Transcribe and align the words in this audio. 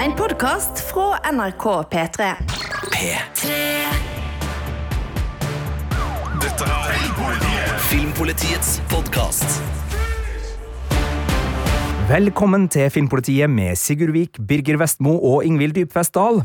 En 0.00 0.14
podkast 0.16 0.80
fra 0.88 1.18
NRK 1.32 1.64
P3. 1.92 2.26
P3 2.94 3.56
Dette 6.40 6.68
er 6.68 7.74
Filmpolitiets 7.90 8.78
podkast. 8.88 9.58
Velkommen 12.08 12.64
til 12.72 12.88
Filmpolitiet 12.88 13.52
med 13.52 13.76
Sigurd 13.76 14.14
Vik, 14.16 14.40
Birger 14.48 14.80
Vestmo 14.80 15.18
og 15.18 15.44
Ingvild 15.44 15.76
Dybfest 15.76 16.16
Dahl. 16.16 16.40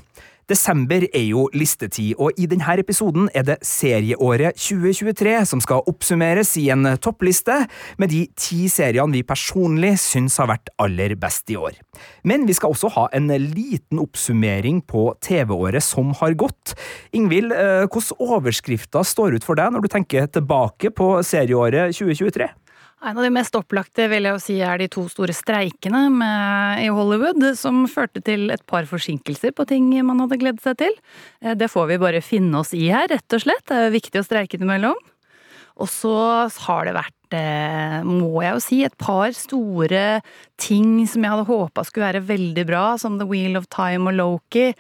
Desember 0.45 1.07
er 1.09 1.23
jo 1.25 1.47
listetid, 1.57 2.11
og 2.21 2.37
i 2.37 2.45
denne 2.45 2.75
episoden 2.77 3.29
er 3.33 3.47
det 3.47 3.55
serieåret 3.65 4.59
2023 4.59 5.33
som 5.49 5.61
skal 5.63 5.81
oppsummeres 5.89 6.51
i 6.61 6.67
en 6.73 6.85
toppliste 7.01 7.55
med 7.97 8.13
de 8.13 8.25
ti 8.37 8.67
seriene 8.69 9.15
vi 9.15 9.23
personlig 9.25 9.95
syns 10.03 10.37
har 10.41 10.51
vært 10.51 10.69
aller 10.81 11.15
best 11.17 11.49
i 11.49 11.57
år. 11.57 11.79
Men 12.29 12.45
vi 12.45 12.53
skal 12.53 12.75
også 12.75 12.91
ha 12.93 13.07
en 13.17 13.31
liten 13.33 14.01
oppsummering 14.03 14.83
på 14.85 15.07
TV-året 15.25 15.81
som 15.81 16.13
har 16.21 16.37
gått. 16.37 16.75
Ingvild, 17.15 17.49
hvordan 17.49 17.89
hvilke 17.95 18.29
overskrifter 18.35 19.07
står 19.07 19.39
ut 19.39 19.47
for 19.47 19.57
deg 19.57 19.73
når 19.73 19.85
du 19.85 19.89
tenker 19.95 20.29
tilbake 20.29 20.93
på 20.93 21.09
serieåret 21.25 21.95
2023? 21.95 22.51
En 23.05 23.17
av 23.17 23.21
de 23.21 23.29
mest 23.29 23.53
opplagte 23.53 24.07
vil 24.09 24.25
jeg 24.25 24.41
si 24.41 24.55
er 24.65 24.79
de 24.81 24.87
to 24.89 25.03
store 25.11 25.33
streikene 25.35 26.07
med, 26.09 26.79
i 26.81 26.87
Hollywood, 26.89 27.43
som 27.53 27.83
førte 27.85 28.23
til 28.25 28.49
et 28.49 28.63
par 28.65 28.87
forsinkelser 28.89 29.53
på 29.53 29.65
ting 29.69 29.91
man 30.07 30.23
hadde 30.23 30.39
gledet 30.41 30.63
seg 30.65 30.79
til. 30.79 30.95
Eh, 31.43 31.53
Det 31.53 31.69
får 31.69 31.91
vi 31.91 31.99
bare 32.01 32.23
finne 32.25 32.57
oss 32.63 32.73
i 32.73 32.87
her, 32.89 33.05
rett 33.11 33.35
og 33.37 33.43
slett. 33.43 33.61
Det 33.69 33.77
er 33.77 33.85
jo 33.85 33.97
viktig 33.99 34.21
å 34.21 34.25
streike 34.25 34.57
innimellom. 34.57 34.97
Og 35.77 35.91
så 35.91 36.15
har 36.65 36.85
det 36.85 36.95
vært, 36.95 37.35
eh, 37.37 38.01
må 38.01 38.41
jeg 38.41 38.53
jo 38.53 38.59
si, 38.63 38.83
et 38.83 38.97
par 38.97 39.29
store 39.33 40.21
ting 40.57 41.05
som 41.05 41.21
jeg 41.21 41.31
hadde 41.31 41.45
håpa 41.45 41.85
skulle 41.85 42.09
være 42.09 42.25
veldig 42.25 42.65
bra, 42.65 42.97
som 42.97 43.19
The 43.19 43.27
Wheel 43.27 43.55
of 43.55 43.69
Time 43.69 44.07
og 44.09 44.15
Loki, 44.15 44.73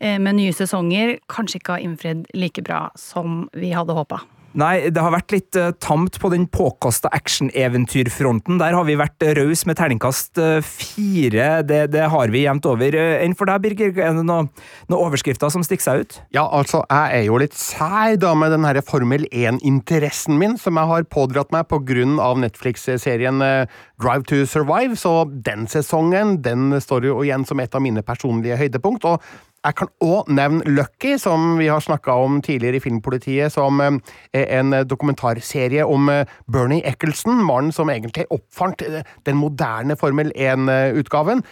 eh, 0.00 0.18
med 0.18 0.36
nye 0.36 0.52
sesonger, 0.52 1.18
kanskje 1.26 1.58
ikke 1.58 1.74
har 1.74 1.82
innfridd 1.82 2.26
like 2.34 2.62
bra 2.62 2.90
som 2.94 3.48
vi 3.54 3.72
hadde 3.72 3.90
håpa. 3.90 4.20
Nei, 4.58 4.90
det 4.92 5.00
har 5.00 5.14
vært 5.14 5.32
litt 5.32 5.56
uh, 5.56 5.70
tamt 5.80 6.18
på 6.20 6.28
den 6.32 6.44
påkosta 6.52 7.08
actioneventyrfronten. 7.16 8.58
Der 8.60 8.76
har 8.76 8.84
vi 8.84 8.98
vært 9.00 9.24
rause 9.38 9.68
med 9.68 9.78
terningkast 9.78 10.40
uh, 10.42 10.58
fire. 10.64 11.62
Det, 11.64 11.86
det 11.94 12.08
har 12.12 12.32
vi 12.34 12.44
jevnt 12.44 12.68
over. 12.68 12.96
Enn 13.22 13.36
for 13.38 13.48
deg, 13.48 13.62
Birger, 13.64 13.94
er 13.96 14.18
det 14.18 14.26
noen 14.28 14.50
noe 14.92 15.06
overskrifter 15.06 15.52
som 15.52 15.64
stikker 15.64 15.86
seg 15.86 16.02
ut? 16.02 16.18
Ja, 16.36 16.44
altså, 16.44 16.82
jeg 16.90 17.22
er 17.22 17.28
jo 17.30 17.38
litt 17.40 17.56
sær 17.56 18.18
da 18.20 18.34
med 18.38 18.52
den 18.52 18.66
her 18.68 18.80
Formel 18.84 19.24
1-interessen 19.30 20.36
min, 20.40 20.58
som 20.60 20.80
jeg 20.80 20.90
har 20.90 21.08
pådratt 21.12 21.54
meg 21.54 21.68
på 21.70 21.80
grunn 21.88 22.18
av 22.22 22.40
Netflix-serien 22.42 23.40
uh, 23.40 23.80
Drive 24.02 24.28
to 24.28 24.42
Survive, 24.48 24.98
så 25.00 25.22
den 25.46 25.64
sesongen, 25.70 26.40
den 26.44 26.76
står 26.82 27.08
jo 27.08 27.22
igjen 27.24 27.46
som 27.48 27.62
et 27.62 27.72
av 27.72 27.84
mine 27.84 28.04
personlige 28.04 28.60
høydepunkt, 28.60 29.08
og 29.08 29.22
jeg 29.62 29.76
kan 29.78 29.90
òg 30.02 30.30
nevne 30.34 30.66
Lucky, 30.74 31.14
som 31.22 31.56
vi 31.58 31.68
har 31.70 31.82
snakka 31.82 32.16
om 32.24 32.40
tidligere 32.42 32.80
i 32.80 32.82
Filmpolitiet, 32.82 33.52
som 33.54 33.78
eh, 33.80 33.98
en 34.58 34.74
dokumentarserie 34.88 35.86
om 35.86 36.08
eh, 36.10 36.26
Bernie 36.50 36.82
Eccleston, 36.88 37.44
mannen 37.46 37.70
som 37.74 37.90
egentlig 37.92 38.26
oppfant 38.34 38.82
eh, 38.82 39.06
den 39.26 39.38
moderne 39.38 39.96
Formel 39.98 40.32
1-utgaven. 40.34 41.44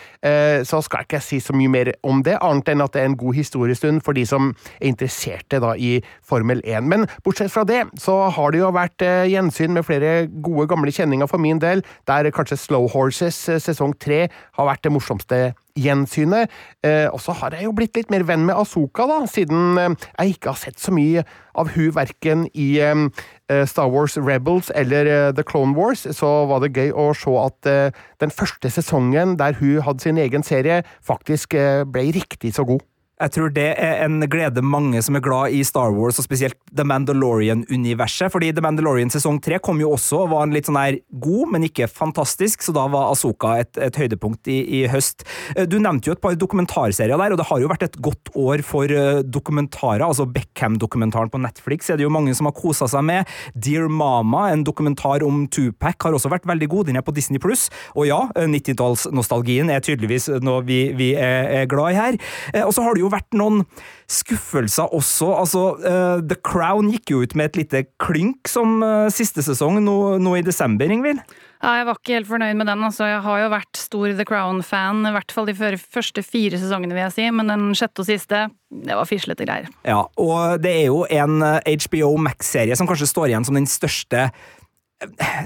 Så 0.67 0.81
skal 0.85 1.03
jeg 1.03 1.07
ikke 1.07 1.21
si 1.23 1.39
så 1.43 1.55
mye 1.57 1.71
mer 1.71 1.91
om 2.07 2.23
det, 2.27 2.37
annet 2.43 2.69
enn 2.73 2.83
at 2.83 2.95
det 2.95 3.03
er 3.03 3.09
en 3.11 3.17
god 3.19 3.37
historiestund 3.37 4.03
for 4.05 4.17
de 4.17 4.25
som 4.27 4.51
er 4.81 4.91
interesserte 4.91 5.61
da 5.63 5.73
i 5.79 5.99
Formel 6.27 6.63
1. 6.65 6.87
Men 6.91 7.07
bortsett 7.25 7.53
fra 7.53 7.65
det, 7.69 7.85
så 8.01 8.17
har 8.35 8.53
det 8.53 8.61
jo 8.63 8.73
vært 8.75 9.05
gjensyn 9.31 9.75
med 9.77 9.87
flere 9.87 10.27
gode, 10.43 10.67
gamle 10.71 10.93
kjenninger 10.95 11.31
for 11.31 11.43
min 11.43 11.63
del, 11.63 11.85
der 12.11 12.31
kanskje 12.35 12.59
Slow 12.61 12.89
Horses 12.93 13.39
sesong 13.63 13.95
tre 14.03 14.27
har 14.59 14.71
vært 14.71 14.85
det 14.87 14.95
morsomste 14.95 15.43
gjensynet. 15.79 16.51
Eh, 16.87 17.07
og 17.11 17.21
så 17.23 17.35
har 17.41 17.57
jeg 17.57 17.69
jo 17.69 17.75
blitt 17.77 17.97
litt 17.99 18.11
mer 18.13 18.25
venn 18.29 18.47
med 18.49 18.59
Asoka, 18.59 19.07
da, 19.11 19.21
siden 19.31 19.79
eh, 19.81 20.09
jeg 20.19 20.37
ikke 20.37 20.53
har 20.53 20.61
sett 20.61 20.83
så 20.83 20.95
mye 20.95 21.25
av 21.61 21.73
hun 21.75 21.91
verken 21.97 22.47
i 22.55 22.69
eh, 22.83 23.65
Star 23.69 23.91
Wars 23.93 24.17
Rebels 24.19 24.71
eller 24.75 25.11
eh, 25.11 25.31
The 25.37 25.45
Clone 25.47 25.77
Wars, 25.79 26.07
så 26.17 26.31
var 26.51 26.65
det 26.65 26.75
gøy 26.77 26.95
å 26.95 27.11
se 27.17 27.35
at 27.41 27.71
eh, 27.71 28.05
den 28.23 28.35
første 28.35 28.71
sesongen 28.73 29.37
der 29.41 29.59
hun 29.61 29.83
hadde 29.87 30.07
sin 30.07 30.21
egen 30.21 30.47
serie, 30.47 30.83
faktisk 31.07 31.59
eh, 31.59 31.83
ble 31.89 32.11
riktig 32.17 32.55
så 32.57 32.67
god. 32.69 32.85
Jeg 33.21 33.35
tror 33.35 33.51
det 33.53 33.67
er 33.77 33.99
en 34.07 34.23
glede 34.33 34.63
mange 34.65 35.01
som 35.05 35.19
er 35.19 35.23
glad 35.25 35.53
i 35.53 35.61
Star 35.67 35.93
Wars, 35.93 36.17
og 36.17 36.25
spesielt 36.25 36.57
The 36.73 36.87
Mandalorian-universet. 36.89 38.33
Fordi 38.33 38.49
The 38.57 38.65
Mandalorian 38.65 39.13
sesong 39.13 39.43
tre 39.45 39.59
kom 39.61 39.83
jo 39.83 39.91
også 39.93 40.23
og 40.23 40.31
var 40.33 40.47
en 40.47 40.55
litt 40.55 40.71
sånn 40.71 40.79
her 40.81 40.97
god, 41.21 41.51
men 41.53 41.67
ikke 41.69 41.91
fantastisk, 41.91 42.65
så 42.65 42.73
da 42.77 42.87
var 42.89 43.11
Asoka 43.13 43.59
et, 43.61 43.77
et 43.77 43.99
høydepunkt 44.01 44.49
i, 44.49 44.57
i, 44.79 44.81
høst. 44.89 45.27
Eh, 45.53 45.69
du 45.69 45.77
nevnte 45.83 46.09
jo 46.09 46.17
et 46.17 46.23
par 46.23 46.39
dokumentarserier 46.41 47.21
der, 47.21 47.35
og 47.35 47.43
det 47.43 47.49
har 47.51 47.61
jo 47.61 47.69
vært 47.69 47.85
et 47.91 47.99
godt 48.01 48.33
år 48.41 48.65
for 48.65 48.89
uh, 48.89 49.21
dokumentarer. 49.21 50.07
Altså 50.07 50.25
Beckham-dokumentaren 50.25 51.33
på 51.33 51.43
Netflix 51.45 51.93
er 51.93 52.01
det 52.01 52.09
jo 52.09 52.15
mange 52.15 52.33
som 52.39 52.49
har 52.49 52.57
kosa 52.57 52.89
seg 52.89 53.05
med. 53.05 53.29
Dear 53.53 53.91
Mama, 53.93 54.47
en 54.49 54.65
dokumentar 54.65 55.27
om 55.27 55.45
Tupac, 55.53 56.01
har 56.01 56.17
også 56.17 56.33
vært 56.33 56.49
veldig 56.49 56.71
god. 56.73 56.89
Den 56.89 57.03
er 57.03 57.05
på 57.05 57.15
Disney 57.17 57.43
pluss. 57.43 57.69
Og 57.93 58.09
ja, 58.09 58.23
90-tallsnostalgien 58.41 59.69
er 59.75 59.85
tydeligvis 59.85 60.31
noe 60.41 60.65
vi, 60.65 60.81
vi 60.97 61.13
er, 61.21 61.69
glad 61.71 61.93
i 61.93 62.01
her. 62.01 62.21
Og 62.65 62.73
så 62.73 62.83
har 62.85 62.97
det 62.97 63.05
jo 63.05 63.10
vært 63.13 63.37
noen 63.37 63.65
skuffelser 64.11 64.91
også. 64.97 65.31
Altså, 65.37 65.65
uh, 65.85 66.19
The 66.23 66.39
Crown 66.47 66.91
gikk 66.93 67.13
jo 67.15 67.23
ut 67.25 67.37
med 67.39 67.51
et 67.51 67.63
lite 67.63 67.85
klynk 68.03 68.51
som 68.51 68.81
uh, 68.85 69.11
siste 69.13 69.45
sesong 69.47 69.81
nå, 69.85 69.97
nå 70.23 70.37
i 70.39 70.45
desember, 70.47 70.91
Ingvild. 70.91 71.23
Ja, 71.61 71.75
jeg 71.77 71.89
var 71.91 71.99
ikke 71.99 72.15
helt 72.17 72.31
fornøyd 72.31 72.57
med 72.57 72.71
den. 72.71 72.85
altså. 72.87 73.05
Jeg 73.11 73.21
har 73.27 73.43
jo 73.43 73.51
vært 73.53 73.77
stor 73.77 74.15
The 74.17 74.25
Crown-fan, 74.29 75.03
i 75.05 75.13
hvert 75.13 75.35
fall 75.37 75.51
de 75.51 75.57
første 75.57 76.25
fire 76.25 76.61
sesongene, 76.61 76.97
vil 76.97 77.05
jeg 77.05 77.17
si. 77.19 77.27
Men 77.37 77.53
den 77.53 77.67
sjette 77.77 78.01
og 78.01 78.09
siste, 78.09 78.47
det 78.73 78.97
var 78.97 79.09
fislete 79.09 79.45
greier. 79.45 79.69
Ja, 79.85 80.07
og 80.17 80.65
det 80.65 80.73
er 80.79 80.89
jo 80.89 81.03
en 81.05 81.45
HBO 81.45 82.15
Max-serie 82.25 82.79
som 82.81 82.89
kanskje 82.89 83.11
står 83.13 83.29
igjen 83.29 83.45
som 83.45 83.61
den 83.61 83.69
største 83.69 84.31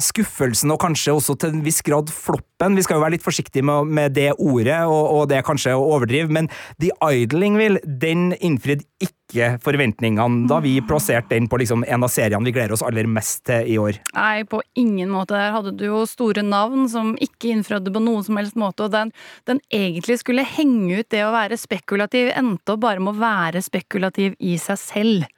skuffelsen 0.03 0.73
og 0.75 0.81
kanskje 0.83 1.15
også 1.15 1.37
til 1.39 1.55
en 1.55 1.65
viss 1.65 1.83
grad 1.87 2.11
floppen. 2.11 2.77
Vi 2.79 2.85
skal 2.85 2.99
jo 2.99 3.05
være 3.05 3.17
litt 3.17 3.27
forsiktige 3.27 3.67
med, 3.67 3.91
med 3.95 4.15
det 4.17 4.33
ordet, 4.35 4.81
og, 4.89 5.03
og, 5.15 5.27
det 5.31 5.39
er 5.39 5.47
kanskje 5.47 5.77
å 5.77 5.85
overdrive, 5.95 6.33
men 6.33 6.49
The 6.83 6.91
Idling, 7.05 7.59
vil, 7.61 7.79
den 7.85 8.33
innfridde 8.41 8.87
ikke 9.05 9.55
forventningene 9.65 10.49
da 10.51 10.61
vi 10.63 10.77
plasserte 10.87 11.35
den 11.35 11.49
på 11.51 11.59
liksom 11.61 11.85
en 11.87 12.07
av 12.07 12.13
seriene 12.13 12.47
vi 12.47 12.55
gleder 12.55 12.75
oss 12.77 12.85
aller 12.87 13.09
mest 13.11 13.45
til 13.49 13.71
i 13.71 13.79
år. 13.81 13.99
Nei, 14.17 14.45
på 14.49 14.61
ingen 14.79 15.11
måte. 15.13 15.35
Der 15.35 15.55
hadde 15.55 15.75
du 15.79 15.87
jo 15.87 16.03
store 16.09 16.45
navn 16.47 16.89
som 16.91 17.15
ikke 17.23 17.53
innfrødde 17.55 17.95
på 17.95 18.03
noen 18.03 18.27
som 18.27 18.39
helst 18.41 18.59
måte, 18.61 18.87
og 18.87 18.95
den, 18.95 19.15
den 19.51 19.63
egentlig 19.75 20.21
skulle 20.23 20.47
henge 20.47 21.01
ut 21.01 21.11
det 21.15 21.25
å 21.27 21.33
være 21.35 21.59
spekulativ, 21.61 22.33
endte 22.35 22.75
opp 22.75 22.85
bare 22.87 23.03
med 23.03 23.15
å 23.15 23.23
være 23.23 23.63
spekulativ 23.65 24.39
i 24.43 24.59
seg 24.61 24.81
selv. 24.81 25.34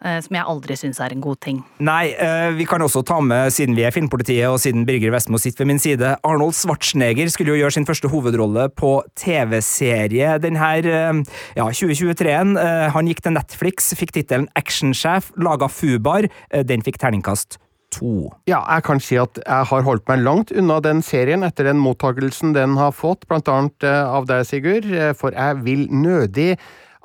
Som 0.00 0.32
jeg 0.32 0.48
aldri 0.48 0.76
syns 0.80 0.96
er 1.04 1.12
en 1.12 1.20
god 1.20 1.36
ting. 1.44 1.58
Nei, 1.84 2.14
vi 2.56 2.64
kan 2.64 2.80
også 2.80 3.02
ta 3.04 3.18
med, 3.20 3.52
siden 3.52 3.76
vi 3.76 3.84
er 3.84 3.92
Filmpolitiet 3.92 4.48
og 4.48 4.56
siden 4.62 4.86
Birger 4.88 5.12
Vestmo 5.12 5.36
sitter 5.36 5.60
ved 5.60 5.68
min 5.74 5.82
side, 5.82 6.14
Arnold 6.24 6.56
Schwarzenegger 6.56 7.28
skulle 7.28 7.52
jo 7.52 7.60
gjøre 7.60 7.76
sin 7.76 7.84
første 7.88 8.08
hovedrolle 8.08 8.70
på 8.72 8.94
TV-serie 9.20 10.38
den 10.40 10.56
her 10.56 10.88
ja, 10.88 11.68
2023-en. 11.68 12.56
Han 12.96 13.10
gikk 13.12 13.20
til 13.26 13.36
Netflix, 13.36 13.92
fikk 14.00 14.16
tittelen 14.16 14.48
Actionsjef, 14.56 15.34
laga 15.36 15.68
Fubar. 15.68 16.30
Den 16.48 16.86
fikk 16.86 16.96
terningkast 17.02 17.60
To. 17.90 18.30
Ja, 18.46 18.60
jeg 18.76 18.84
kan 18.86 19.00
si 19.02 19.16
at 19.18 19.40
jeg 19.42 19.66
har 19.66 19.82
holdt 19.82 20.04
meg 20.06 20.20
langt 20.22 20.52
unna 20.54 20.76
den 20.84 21.00
serien 21.02 21.42
etter 21.42 21.66
den 21.66 21.80
mottakelsen 21.82 22.52
den 22.54 22.76
har 22.78 22.94
fått, 22.94 23.26
blant 23.26 23.50
annet 23.50 23.82
av 23.82 24.28
deg, 24.30 24.44
Sigurd, 24.46 24.86
for 25.18 25.34
jeg 25.34 25.58
vil 25.66 25.88
nødig 25.90 26.52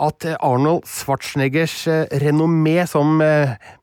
at 0.01 0.25
Arnold 0.39 0.87
Schwarzeneggers 0.89 1.85
renommé 2.23 2.81
som 2.89 3.21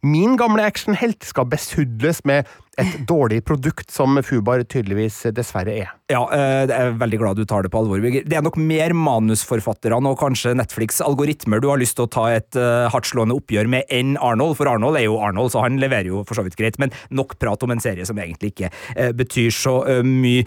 min 0.05 0.37
gamle 0.41 0.67
actionhelt 0.69 1.25
skal 1.25 1.49
besudles 1.51 2.21
med 2.29 2.49
et 2.81 2.93
dårlig 3.11 3.43
produkt, 3.45 3.91
som 3.93 4.17
Fubar 4.25 4.63
tydeligvis 4.65 5.19
dessverre 5.37 5.75
er. 5.85 5.91
Ja, 6.13 6.23
jeg 6.33 6.73
er 6.73 6.95
veldig 7.01 7.21
glad 7.21 7.41
du 7.41 7.45
tar 7.49 7.65
det 7.65 7.73
på 7.73 7.83
alvor. 7.83 8.01
Det 8.03 8.37
er 8.37 8.45
nok 8.45 8.59
mer 8.61 8.95
manusforfatterne 8.97 10.13
og 10.13 10.21
kanskje 10.21 10.55
Netflix' 10.57 11.03
algoritmer 11.05 11.63
du 11.63 11.69
har 11.73 11.81
lyst 11.81 11.99
til 11.99 12.09
å 12.09 12.13
ta 12.13 12.29
et 12.33 12.61
hardtslående 12.93 13.37
oppgjør 13.37 13.71
med 13.73 13.93
enn 13.93 14.17
Arnold, 14.21 14.57
for 14.61 14.71
Arnold 14.73 15.01
er 15.01 15.09
jo 15.09 15.21
Arnold, 15.21 15.53
så 15.55 15.65
han 15.67 15.81
leverer 15.83 16.13
jo 16.13 16.25
for 16.29 16.39
så 16.39 16.47
vidt 16.47 16.59
greit, 16.61 16.81
men 16.83 16.95
nok 17.13 17.37
prat 17.43 17.63
om 17.65 17.75
en 17.75 17.83
serie 17.83 18.07
som 18.09 18.21
egentlig 18.21 18.55
ikke 18.55 18.73
betyr 19.17 19.53
så 19.57 19.79
mye. 20.07 20.45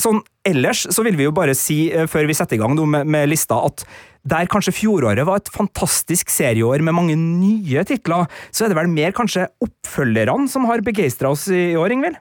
sånn 0.00 0.22
ellers 0.48 0.86
så 0.92 1.04
vil 1.06 1.16
vi 1.18 1.28
jo 1.28 1.34
bare 1.36 1.54
si, 1.58 1.86
før 2.10 2.28
vi 2.28 2.36
setter 2.36 2.58
i 2.58 2.62
gang 2.62 2.76
med, 2.78 3.08
med 3.08 3.30
lista, 3.32 3.60
at 3.64 3.86
der 4.24 4.48
kanskje 4.48 4.72
fjoråret 4.72 5.26
var 5.28 5.42
et 5.42 5.52
fantastisk 5.52 6.30
serieår 6.32 6.80
med 6.84 6.96
mange 6.96 7.16
nye 7.18 7.84
titler, 7.84 8.24
så 8.48 8.64
er 8.64 8.72
det 8.72 8.78
vel 8.78 8.92
mer 8.92 9.12
kanskje 9.16 9.50
oppfølgerne 9.64 10.48
som 10.48 10.64
har 10.70 10.84
begeistra 10.84 11.34
oss 11.34 11.46
i 11.52 11.74
år, 11.76 11.92
Ingvild? 11.92 12.20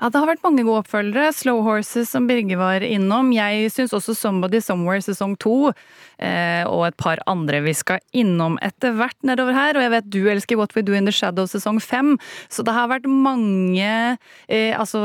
Ja, 0.00 0.08
det 0.08 0.16
har 0.16 0.28
vært 0.30 0.44
mange 0.44 0.62
gode 0.64 0.80
oppfølgere. 0.80 1.34
Slow 1.36 1.58
Horses, 1.66 2.08
som 2.08 2.24
Birger 2.30 2.56
var 2.56 2.84
innom. 2.86 3.28
Jeg 3.34 3.68
syns 3.74 3.92
også 3.92 4.14
Somebody 4.16 4.62
Somewhere 4.64 5.02
sesong 5.04 5.34
to, 5.42 5.74
eh, 6.16 6.62
og 6.64 6.86
et 6.86 6.96
par 6.96 7.20
andre 7.28 7.60
vi 7.66 7.74
skal 7.76 8.00
innom 8.16 8.56
etter 8.64 8.94
hvert 8.96 9.18
nedover 9.26 9.52
her. 9.52 9.76
Og 9.76 9.84
jeg 9.84 9.92
vet 9.92 10.08
du 10.08 10.20
elsker 10.32 10.56
What 10.56 10.72
We 10.76 10.84
Do 10.86 10.96
In 10.96 11.10
The 11.10 11.12
Shadow 11.12 11.50
sesong 11.50 11.82
fem, 11.84 12.14
så 12.48 12.64
det 12.64 12.72
har 12.72 12.88
vært 12.88 13.10
mange 13.10 13.90
eh, 14.48 14.72
altså 14.72 15.02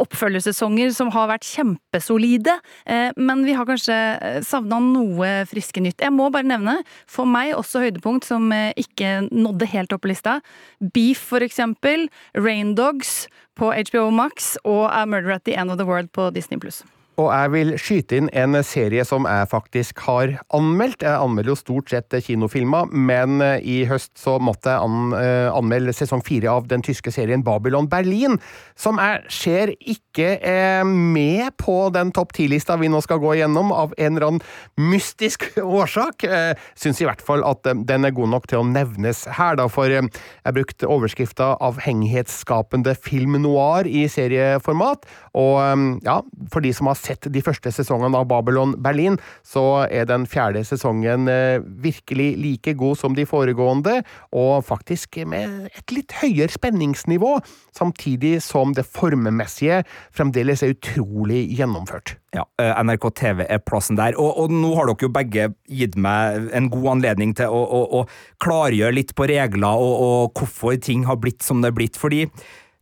oppfølgersesonger 0.00 0.94
som 0.96 1.12
har 1.12 1.28
vært 1.34 1.44
kjempespennende 1.44 2.07
bunnsolide, 2.08 2.60
eh, 2.86 3.12
men 3.16 3.44
vi 3.44 3.52
har 3.52 3.66
kanskje 3.66 4.42
savna 4.44 4.80
noe 4.80 5.44
friske 5.46 5.80
nytt. 5.80 6.00
Jeg 6.00 6.12
må 6.12 6.30
bare 6.30 6.46
nevne, 6.46 6.82
for 7.06 7.26
meg 7.26 7.54
også 7.54 7.82
høydepunkt 7.84 8.24
som 8.24 8.50
eh, 8.52 8.72
ikke 8.76 9.28
nådde 9.30 9.66
helt 9.66 9.92
opp 9.92 10.02
på 10.02 10.12
lista. 10.12 10.40
Beef, 10.80 11.18
for 11.18 11.40
eksempel. 11.40 12.08
Raindogs 12.34 13.28
på 13.58 13.72
HBO 13.72 14.10
Max 14.10 14.56
og 14.64 14.88
A 14.92 15.04
Murder 15.06 15.32
at 15.32 15.44
the 15.44 15.54
End 15.54 15.70
of 15.70 15.78
the 15.78 15.86
World 15.86 16.12
på 16.12 16.30
Disney 16.32 16.58
pluss. 16.58 16.84
Og 17.18 17.32
jeg 17.32 17.50
vil 17.50 17.72
skyte 17.82 18.18
inn 18.20 18.28
en 18.30 18.54
serie 18.62 19.02
som 19.06 19.24
jeg 19.26 19.48
faktisk 19.50 19.98
har 20.06 20.36
anmeldt. 20.54 21.02
Jeg 21.02 21.18
anmelder 21.18 21.50
jo 21.50 21.58
stort 21.58 21.90
sett 21.90 22.14
kinofilmer, 22.22 22.92
men 22.94 23.42
eh, 23.42 23.58
i 23.58 23.78
høst 23.90 24.12
så 24.20 24.36
måtte 24.38 24.70
jeg 24.70 24.86
an, 24.86 25.16
uh, 25.16 25.48
anmelde 25.58 25.94
sesong 25.96 26.22
fire 26.22 26.52
av 26.52 26.68
den 26.70 26.84
tyske 26.86 27.10
serien 27.14 27.42
Babylon 27.42 27.88
Berlin, 27.90 28.36
som 28.78 29.00
jeg 29.02 29.34
ser 29.34 29.72
ikke 29.80 30.36
er 30.46 30.86
med 30.86 31.56
på 31.58 31.88
den 31.94 32.12
topp 32.14 32.36
ti-lista 32.38 32.76
vi 32.78 32.90
nå 32.92 33.00
skal 33.02 33.18
gå 33.22 33.34
igjennom, 33.34 33.72
av 33.74 33.96
en 33.98 34.14
eller 34.14 34.28
annen 34.28 34.86
mystisk 34.92 35.48
årsak. 35.80 36.22
Uh, 36.22 36.54
Syns 36.78 37.02
i 37.02 37.08
hvert 37.08 37.24
fall 37.24 37.42
at 37.46 37.66
den 37.66 38.06
er 38.06 38.14
god 38.14 38.30
nok 38.36 38.46
til 38.46 38.62
å 38.62 38.68
nevnes 38.68 39.24
her, 39.40 39.58
da, 39.58 39.66
for 39.66 39.90
jeg 39.90 40.06
brukte 40.54 40.86
overskrifta 40.86 41.56
'Avhengighetsskapende 41.58 42.94
film 42.94 43.40
noir' 43.42 43.90
i 43.90 44.06
serieformat, 44.06 45.02
og 45.38 45.98
ja, 46.06 46.20
for 46.52 46.62
de 46.62 46.70
som 46.74 46.86
har 46.90 46.98
sett 46.98 47.07
de 47.08 47.42
første 47.44 47.72
sesongene 47.74 48.20
av 48.20 48.28
Babylon 48.30 48.76
Berlin, 48.82 49.18
så 49.46 49.86
er 49.86 50.08
den 50.08 50.26
fjerde 50.28 50.64
sesongen 50.66 51.28
eh, 51.32 51.58
virkelig 51.82 52.30
like 52.40 52.74
god 52.78 53.00
som 53.00 53.16
de 53.16 53.26
foregående, 53.28 54.02
og 54.36 54.64
faktisk 54.68 55.20
med 55.28 55.68
et 55.72 55.94
litt 55.94 56.14
høyere 56.20 56.52
spenningsnivå, 56.52 57.38
samtidig 57.76 58.38
som 58.44 58.74
det 58.76 58.86
formemessige 58.86 59.82
fremdeles 60.14 60.62
er 60.62 60.76
utrolig 60.76 61.46
gjennomført. 61.58 62.16
Ja, 62.36 62.44
eh, 62.60 62.74
NRK 62.84 63.08
TV 63.16 63.44
er 63.48 63.60
plassen 63.64 63.96
der. 63.96 64.16
Og, 64.20 64.36
og, 64.36 64.52
nå 64.52 64.74
har 64.76 64.90
dere 64.90 65.06
jo 65.06 65.12
begge 65.12 65.48
gitt 65.64 65.96
meg 65.96 66.50
en 66.56 66.68
god 66.72 66.90
anledning 66.98 67.32
til 67.38 67.48
å, 67.48 67.62
å, 67.64 67.82
å 68.00 68.44
klargjøre 68.44 68.98
litt 68.98 69.14
på 69.16 69.28
regler 69.30 69.80
og, 69.80 69.94
og 70.04 70.40
hvorfor 70.40 70.76
ting 70.84 71.06
har 71.08 71.20
blitt 71.22 71.46
som 71.46 71.64
det 71.64 71.72
er 71.72 71.78
blitt. 71.80 71.96
fordi 71.96 72.26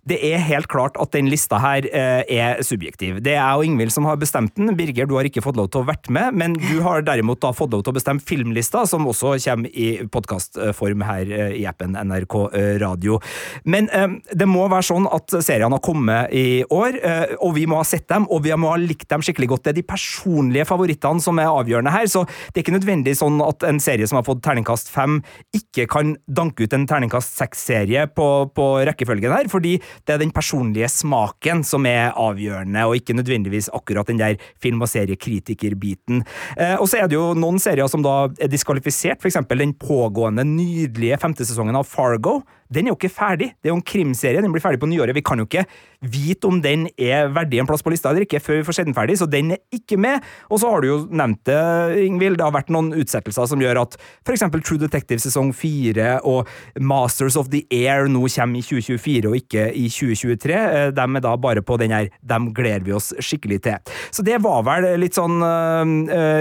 det 0.07 0.19
er 0.23 0.43
helt 0.47 0.69
klart 0.71 0.97
at 1.03 1.11
den 1.17 1.27
lista 1.31 1.59
her 1.63 1.87
eh, 1.91 2.23
er 2.31 2.63
subjektiv. 2.67 3.19
Det 3.25 3.35
er 3.35 3.41
jeg 3.41 3.59
og 3.59 3.67
Ingvild 3.67 3.93
som 3.95 4.07
har 4.07 4.19
bestemt 4.21 4.55
den. 4.55 4.71
Birger, 4.79 5.09
du 5.09 5.17
har 5.19 5.27
ikke 5.27 5.43
fått 5.43 5.59
lov 5.59 5.71
til 5.73 5.83
å 5.83 5.89
vært 5.89 6.11
med, 6.15 6.37
men 6.39 6.55
du 6.55 6.79
har 6.85 7.03
derimot 7.07 7.41
da 7.43 7.51
fått 7.57 7.75
lov 7.75 7.83
til 7.83 7.95
å 7.95 7.97
bestemme 7.97 8.23
filmlista, 8.23 8.85
som 8.87 9.07
også 9.09 9.35
kommer 9.43 9.73
i 9.75 9.89
podkastform 10.13 11.03
her 11.07 11.33
eh, 11.33 11.57
i 11.59 11.65
appen 11.67 11.97
NRK 11.99 12.37
eh, 12.47 12.69
Radio. 12.83 13.19
Men 13.67 13.91
eh, 13.91 14.19
det 14.31 14.49
må 14.51 14.69
være 14.71 14.89
sånn 14.91 15.09
at 15.11 15.35
seriene 15.41 15.75
har 15.75 15.85
kommet 15.85 16.35
i 16.37 16.63
år, 16.63 17.01
eh, 17.03 17.35
og 17.41 17.57
vi 17.59 17.67
må 17.67 17.81
ha 17.81 17.89
sett 17.89 18.07
dem, 18.13 18.29
og 18.31 18.45
vi 18.47 18.55
må 18.55 18.71
ha 18.71 18.79
likt 18.81 19.09
dem 19.11 19.25
skikkelig 19.27 19.51
godt. 19.57 19.67
Det 19.67 19.75
er 19.75 19.81
de 19.81 19.87
personlige 19.91 20.69
favorittene 20.71 21.25
som 21.25 21.43
er 21.43 21.51
avgjørende 21.51 21.95
her, 21.95 22.07
så 22.11 22.23
det 22.27 22.61
er 22.61 22.67
ikke 22.67 22.77
nødvendig 22.79 23.17
sånn 23.19 23.43
at 23.43 23.67
en 23.67 23.83
serie 23.83 24.07
som 24.07 24.21
har 24.21 24.29
fått 24.29 24.45
terningkast 24.47 24.93
fem, 24.93 25.19
ikke 25.57 25.89
kan 25.91 26.15
danke 26.31 26.67
ut 26.67 26.79
en 26.79 26.87
terningkast 26.87 27.35
seks-serie 27.43 28.07
på, 28.15 28.31
på 28.55 28.71
rekkefølgen 28.87 29.35
her, 29.35 29.51
fordi 29.51 29.77
det 30.05 30.15
er 30.15 30.23
den 30.23 30.35
personlige 30.35 30.89
smaken 30.93 31.63
som 31.67 31.87
er 31.89 32.13
avgjørende, 32.13 32.85
og 32.87 32.99
ikke 32.99 33.17
nødvendigvis 33.17 33.71
akkurat 33.75 34.11
den 34.11 34.21
der 34.21 34.37
film- 34.63 34.83
og 34.85 34.91
seriekritikerbiten. 34.93 36.25
Eh, 36.57 36.77
og 36.77 36.89
så 36.91 37.03
er 37.03 37.11
det 37.11 37.19
jo 37.19 37.33
noen 37.39 37.61
serier 37.63 37.89
som 37.91 38.05
da 38.05 38.29
er 38.41 38.53
diskvalifisert, 38.53 39.23
f.eks. 39.23 39.41
den 39.49 39.75
pågående, 39.81 40.45
nydelige 40.47 41.21
femte 41.23 41.47
sesongen 41.47 41.79
av 41.79 41.89
Fargo 41.89 42.41
den 42.73 42.87
er 42.87 42.95
jo 42.95 42.99
ikke 42.99 43.13
ferdig. 43.13 43.53
Det 43.61 43.71
er 43.71 43.75
jo 43.75 43.81
en 43.81 43.87
krimserie, 43.87 44.43
den 44.43 44.55
blir 44.55 44.65
ferdig 44.65 44.81
på 44.83 44.89
nyåret. 44.91 45.17
Vi 45.17 45.25
kan 45.27 45.39
jo 45.41 45.47
ikke 45.47 45.67
vite 46.07 46.49
om 46.49 46.59
den 46.63 46.87
er 47.01 47.31
verdig 47.35 47.61
en 47.61 47.69
plass 47.69 47.85
på 47.85 47.93
lista 47.93 48.11
eller 48.11 48.27
ikke 48.27 48.41
før 48.43 48.61
vi 48.61 48.67
får 48.67 48.79
sett 48.79 48.89
den 48.89 48.97
ferdig, 48.97 49.19
så 49.21 49.29
den 49.31 49.55
er 49.57 49.63
ikke 49.75 49.99
med. 50.01 50.25
Og 50.51 50.61
så 50.61 50.71
har 50.71 50.83
du 50.83 50.89
jo 50.91 50.99
nevnt 51.11 51.43
det, 51.49 51.61
Ingvild, 52.07 52.39
det 52.41 52.47
har 52.47 52.55
vært 52.55 52.73
noen 52.75 52.93
utsettelser 52.97 53.49
som 53.51 53.63
gjør 53.63 53.83
at 53.85 53.97
f.eks. 54.27 54.45
True 54.57 54.81
Detective 54.81 55.23
sesong 55.23 55.53
4 55.55 56.21
og 56.27 56.49
Masters 56.81 57.37
of 57.39 57.51
the 57.53 57.63
Air 57.75 58.11
nå 58.11 58.27
kommer 58.37 58.61
i 58.61 58.65
2024 58.65 59.31
og 59.31 59.39
ikke 59.39 59.69
i 59.77 59.87
2023. 59.93 60.57
Eh, 60.57 60.89
de 60.97 61.07
er 61.07 61.25
da 61.25 61.35
bare 61.41 61.63
på 61.65 61.79
den 61.81 61.95
her 61.95 62.11
Dem 62.27 62.51
gleder 62.55 62.85
vi 62.87 62.95
oss 62.97 63.13
skikkelig 63.23 63.61
til. 63.67 63.95
Så 64.15 64.25
det 64.27 64.39
var 64.45 64.65
vel 64.67 64.89
litt 65.01 65.17
sånn 65.17 65.39
uh, 65.43 65.85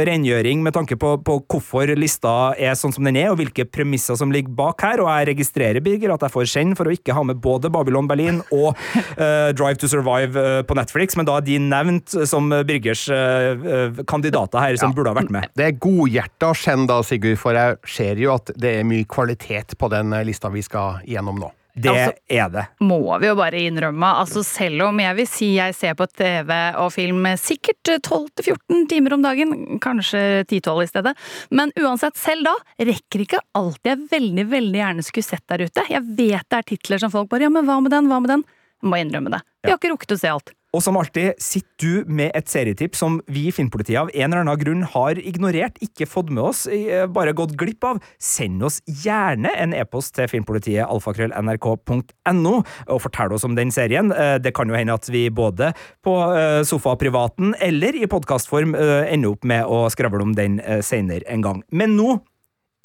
rengjøring 0.08 0.64
med 0.66 0.76
tanke 0.76 0.98
på, 1.00 1.16
på 1.26 1.38
hvorfor 1.52 1.92
lista 1.98 2.56
er 2.58 2.76
sånn 2.78 2.94
som 2.96 3.06
den 3.06 3.20
er, 3.20 3.32
og 3.32 3.40
hvilke 3.40 3.68
premisser 3.70 4.18
som 4.20 4.34
ligger 4.34 4.54
bak 4.56 4.82
her, 4.86 5.04
og 5.04 5.10
jeg 5.12 5.30
registrerer, 5.32 5.84
Birger, 5.86 6.15
at 6.18 6.26
jeg 6.28 6.34
får 6.36 6.48
skjenn 6.52 6.76
for 6.78 6.90
å 6.90 6.96
ikke 6.96 7.16
ha 7.16 7.24
med 7.28 7.42
både 7.44 7.72
Babylon 7.74 8.10
Berlin 8.10 8.42
og 8.56 8.72
uh, 8.76 9.52
Drive 9.58 9.80
to 9.82 9.90
Survive 9.92 10.40
uh, 10.40 10.62
på 10.68 10.78
Netflix, 10.78 11.18
men 11.20 11.28
da 11.28 11.40
er 11.40 11.48
de 11.48 11.60
nevnt 11.62 12.16
som 12.30 12.50
Birgers 12.68 13.06
uh, 13.12 14.02
kandidater 14.10 14.64
her 14.64 14.80
som 14.80 14.92
ja. 14.92 14.98
burde 14.98 15.14
ha 15.14 15.20
vært 15.20 15.34
med. 15.36 15.52
Det 15.58 15.70
er 15.70 15.78
godhjerta 15.82 16.54
skjenn 16.58 16.88
da, 16.90 17.02
Sigurd, 17.06 17.40
for 17.42 17.58
jeg 17.58 17.80
ser 17.90 18.22
jo 18.22 18.34
at 18.36 18.54
det 18.56 18.80
er 18.80 18.88
mye 18.88 19.08
kvalitet 19.10 19.78
på 19.80 19.92
den 19.94 20.16
lista 20.28 20.52
vi 20.54 20.64
skal 20.66 21.04
gjennom 21.10 21.40
nå. 21.44 21.52
Det 21.76 21.92
altså, 21.92 22.14
er 22.32 22.52
det. 22.54 22.64
Må 22.88 23.00
vi 23.20 23.28
jo 23.28 23.36
bare 23.36 23.60
innrømme. 23.68 24.12
Altså 24.22 24.46
selv 24.48 24.88
om 24.88 25.00
jeg 25.04 25.18
vil 25.18 25.28
si 25.28 25.50
jeg 25.58 25.76
ser 25.76 25.96
på 26.00 26.08
TV 26.08 26.52
og 26.80 26.94
film 26.96 27.28
sikkert 27.42 27.92
12-14 27.98 28.86
timer 28.92 29.18
om 29.18 29.26
dagen, 29.26 29.54
kanskje 29.84 30.46
10-12 30.46 30.84
i 30.86 30.90
stedet, 30.94 31.16
men 31.52 31.74
uansett, 31.82 32.16
selv 32.20 32.48
da 32.48 32.56
rekker 32.92 33.26
ikke 33.26 33.44
alt 33.60 33.88
jeg 33.88 34.08
veldig, 34.12 34.48
veldig 34.54 34.82
gjerne 34.82 35.06
skulle 35.06 35.28
sett 35.28 35.44
der 35.52 35.66
ute. 35.68 35.88
Jeg 35.92 36.06
vet 36.16 36.48
det 36.48 36.62
er 36.62 36.70
titler 36.72 37.04
som 37.04 37.12
folk 37.12 37.32
bare 37.32 37.50
ja, 37.50 37.52
men 37.52 37.68
hva 37.68 37.82
med 37.84 37.92
den, 37.92 38.08
hva 38.12 38.22
med 38.24 38.32
den? 38.38 38.46
Jeg 38.82 38.92
må 38.92 39.02
innrømme 39.02 39.34
det. 39.34 39.42
Vi 39.66 39.74
har 39.74 39.80
ikke 39.80 39.92
rukket 39.96 40.16
å 40.16 40.22
se 40.22 40.32
alt. 40.32 40.56
Og 40.76 40.84
som 40.84 40.98
alltid 41.00 41.40
sitter 41.40 41.64
du 41.80 42.10
med 42.12 42.34
et 42.36 42.50
serietips 42.52 43.00
som 43.00 43.18
vi 43.32 43.46
i 43.50 43.54
Filmpolitiet 43.56 44.00
av 44.02 44.10
en 44.12 44.26
eller 44.28 44.44
annen 44.44 44.60
grunn 44.60 44.84
har 44.92 45.20
ignorert, 45.20 45.78
ikke 45.84 46.08
fått 46.08 46.32
med 46.34 46.44
oss, 46.44 46.66
eh, 46.68 47.06
bare 47.08 47.36
gått 47.36 47.56
glipp 47.56 47.84
av. 47.88 48.02
Send 48.20 48.64
oss 48.64 48.82
gjerne 48.86 49.52
en 49.56 49.74
e-post 49.76 50.16
til 50.16 50.28
filmpolitiet 50.32 50.88
alfakrøll.nrk.no 50.88 52.54
og 52.60 53.02
fortell 53.04 53.36
oss 53.36 53.48
om 53.48 53.56
den 53.56 53.72
serien. 53.72 54.12
Eh, 54.12 54.38
det 54.40 54.54
kan 54.56 54.68
jo 54.68 54.76
hende 54.76 54.96
at 54.96 55.08
vi 55.12 55.30
både 55.30 55.72
på 56.04 56.16
eh, 56.36 56.62
sofaprivaten 56.68 57.56
eller 57.64 57.96
i 57.96 58.08
podkastform 58.12 58.76
ender 58.76 59.32
opp 59.32 59.44
med 59.48 59.66
å 59.66 59.86
skravle 59.94 60.24
om 60.26 60.36
den 60.36 60.60
senere 60.84 61.24
en 61.32 61.44
gang. 61.44 61.64
Men 61.72 61.96
nå 61.96 62.20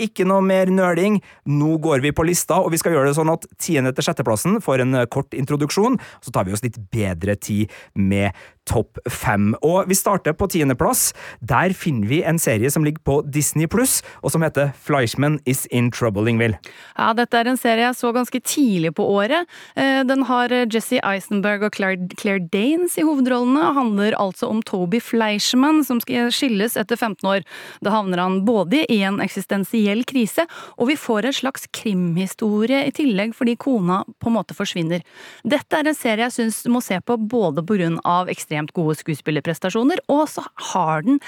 ikke 0.07 0.27
noe 0.29 0.45
mer 0.45 0.71
nøling. 0.73 1.21
Nå 1.51 1.77
går 1.85 2.05
vi 2.05 2.15
på 2.17 2.27
lista, 2.29 2.61
og 2.61 2.73
vi 2.75 2.81
skal 2.81 2.97
gjøre 2.97 3.11
det 3.11 3.19
sånn 3.19 3.33
at 3.33 3.47
tiende 3.61 3.93
til 3.97 4.07
sjetteplassen 4.07 4.61
får 4.65 4.85
en 4.85 5.03
kort 5.13 5.37
introduksjon. 5.37 5.99
Så 6.25 6.35
tar 6.35 6.49
vi 6.49 6.57
oss 6.57 6.65
litt 6.65 6.79
bedre 6.93 7.37
tid 7.39 7.73
med 7.95 8.37
topp 8.71 9.01
fem. 9.11 9.53
Og 9.67 9.89
vi 9.91 9.99
starter 9.99 10.37
på 10.37 10.49
tiendeplass. 10.51 11.11
Der 11.41 11.75
finner 11.77 12.09
vi 12.11 12.23
en 12.27 12.39
serie 12.39 12.71
som 12.71 12.87
ligger 12.87 13.03
på 13.07 13.21
Disney 13.27 13.69
pluss, 13.71 14.01
og 14.23 14.35
som 14.35 14.45
heter 14.47 14.73
Fleischman 14.79 15.41
is 15.51 15.67
in 15.71 15.91
trouble, 15.91 16.29
Ingvild. 16.31 16.59
Ja, 16.97 17.11
dette 17.17 17.41
er 17.41 17.51
en 17.51 17.61
serie 17.61 17.89
jeg 17.89 17.99
så 17.99 18.13
ganske 18.15 18.41
tidlig 18.45 18.95
på 18.99 19.07
året. 19.11 19.49
Eh, 19.75 20.03
den 20.07 20.25
har 20.29 20.53
Jesse 20.71 21.01
Eisenberg 21.07 21.67
og 21.67 21.75
Claire, 21.77 22.39
Danes 22.51 22.97
i 22.99 23.05
hovedrollene, 23.07 23.65
og 23.71 23.79
handler 23.79 24.19
altså 24.19 24.51
om 24.51 24.63
Toby 24.67 25.01
Fleischman, 25.03 25.83
som 25.87 26.01
skal 26.03 26.31
skilles 26.35 26.77
etter 26.81 26.99
15 26.99 27.27
år. 27.29 27.47
Da 27.85 27.95
havner 27.95 28.23
han 28.23 28.41
både 28.47 28.85
i 28.91 29.01
en 29.07 29.21
eksistensiell 29.25 30.05
krise, 30.09 30.47
og 30.77 30.91
vi 30.91 30.99
får 31.01 31.29
en 31.29 31.39
slags 31.41 31.67
krimhistorie 31.77 32.85
i 32.87 32.95
tillegg 32.95 33.35
fordi 33.37 33.57
kona 33.61 34.03
på 34.21 34.31
en 34.31 34.37
måte 34.37 34.57
forsvinner. 34.57 35.05
Dette 35.45 35.79
er 35.79 35.91
en 35.91 35.97
serie 35.97 36.27
jeg 36.29 36.37
syns 36.37 36.63
du 36.65 36.71
må 36.75 36.83
se 36.85 36.99
på 37.01 37.17
både 37.17 37.65
på 37.67 37.79
grunn 37.79 37.99
av 38.07 38.31
ekstremt 38.61 38.75
gode 38.77 38.97
skuespillerprestasjoner, 38.99 40.01
og 40.09 40.29
så 40.29 40.45
har 40.73 41.03
den 41.03 41.21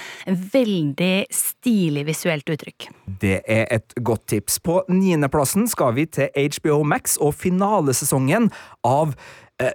veldig 0.53 1.27
stilig 1.31 2.05
visuelt 2.07 2.49
uttrykk. 2.49 2.91
Det 3.21 3.43
er 3.47 3.67
et 3.71 3.95
godt 4.03 4.27
tips. 4.29 4.61
På 4.61 4.83
niendeplassen 4.89 5.69
skal 5.69 5.95
vi 5.97 6.07
til 6.07 6.29
HBO 6.33 6.83
Max 6.85 7.17
og 7.21 7.35
finalesesongen 7.35 8.51
av 8.85 9.15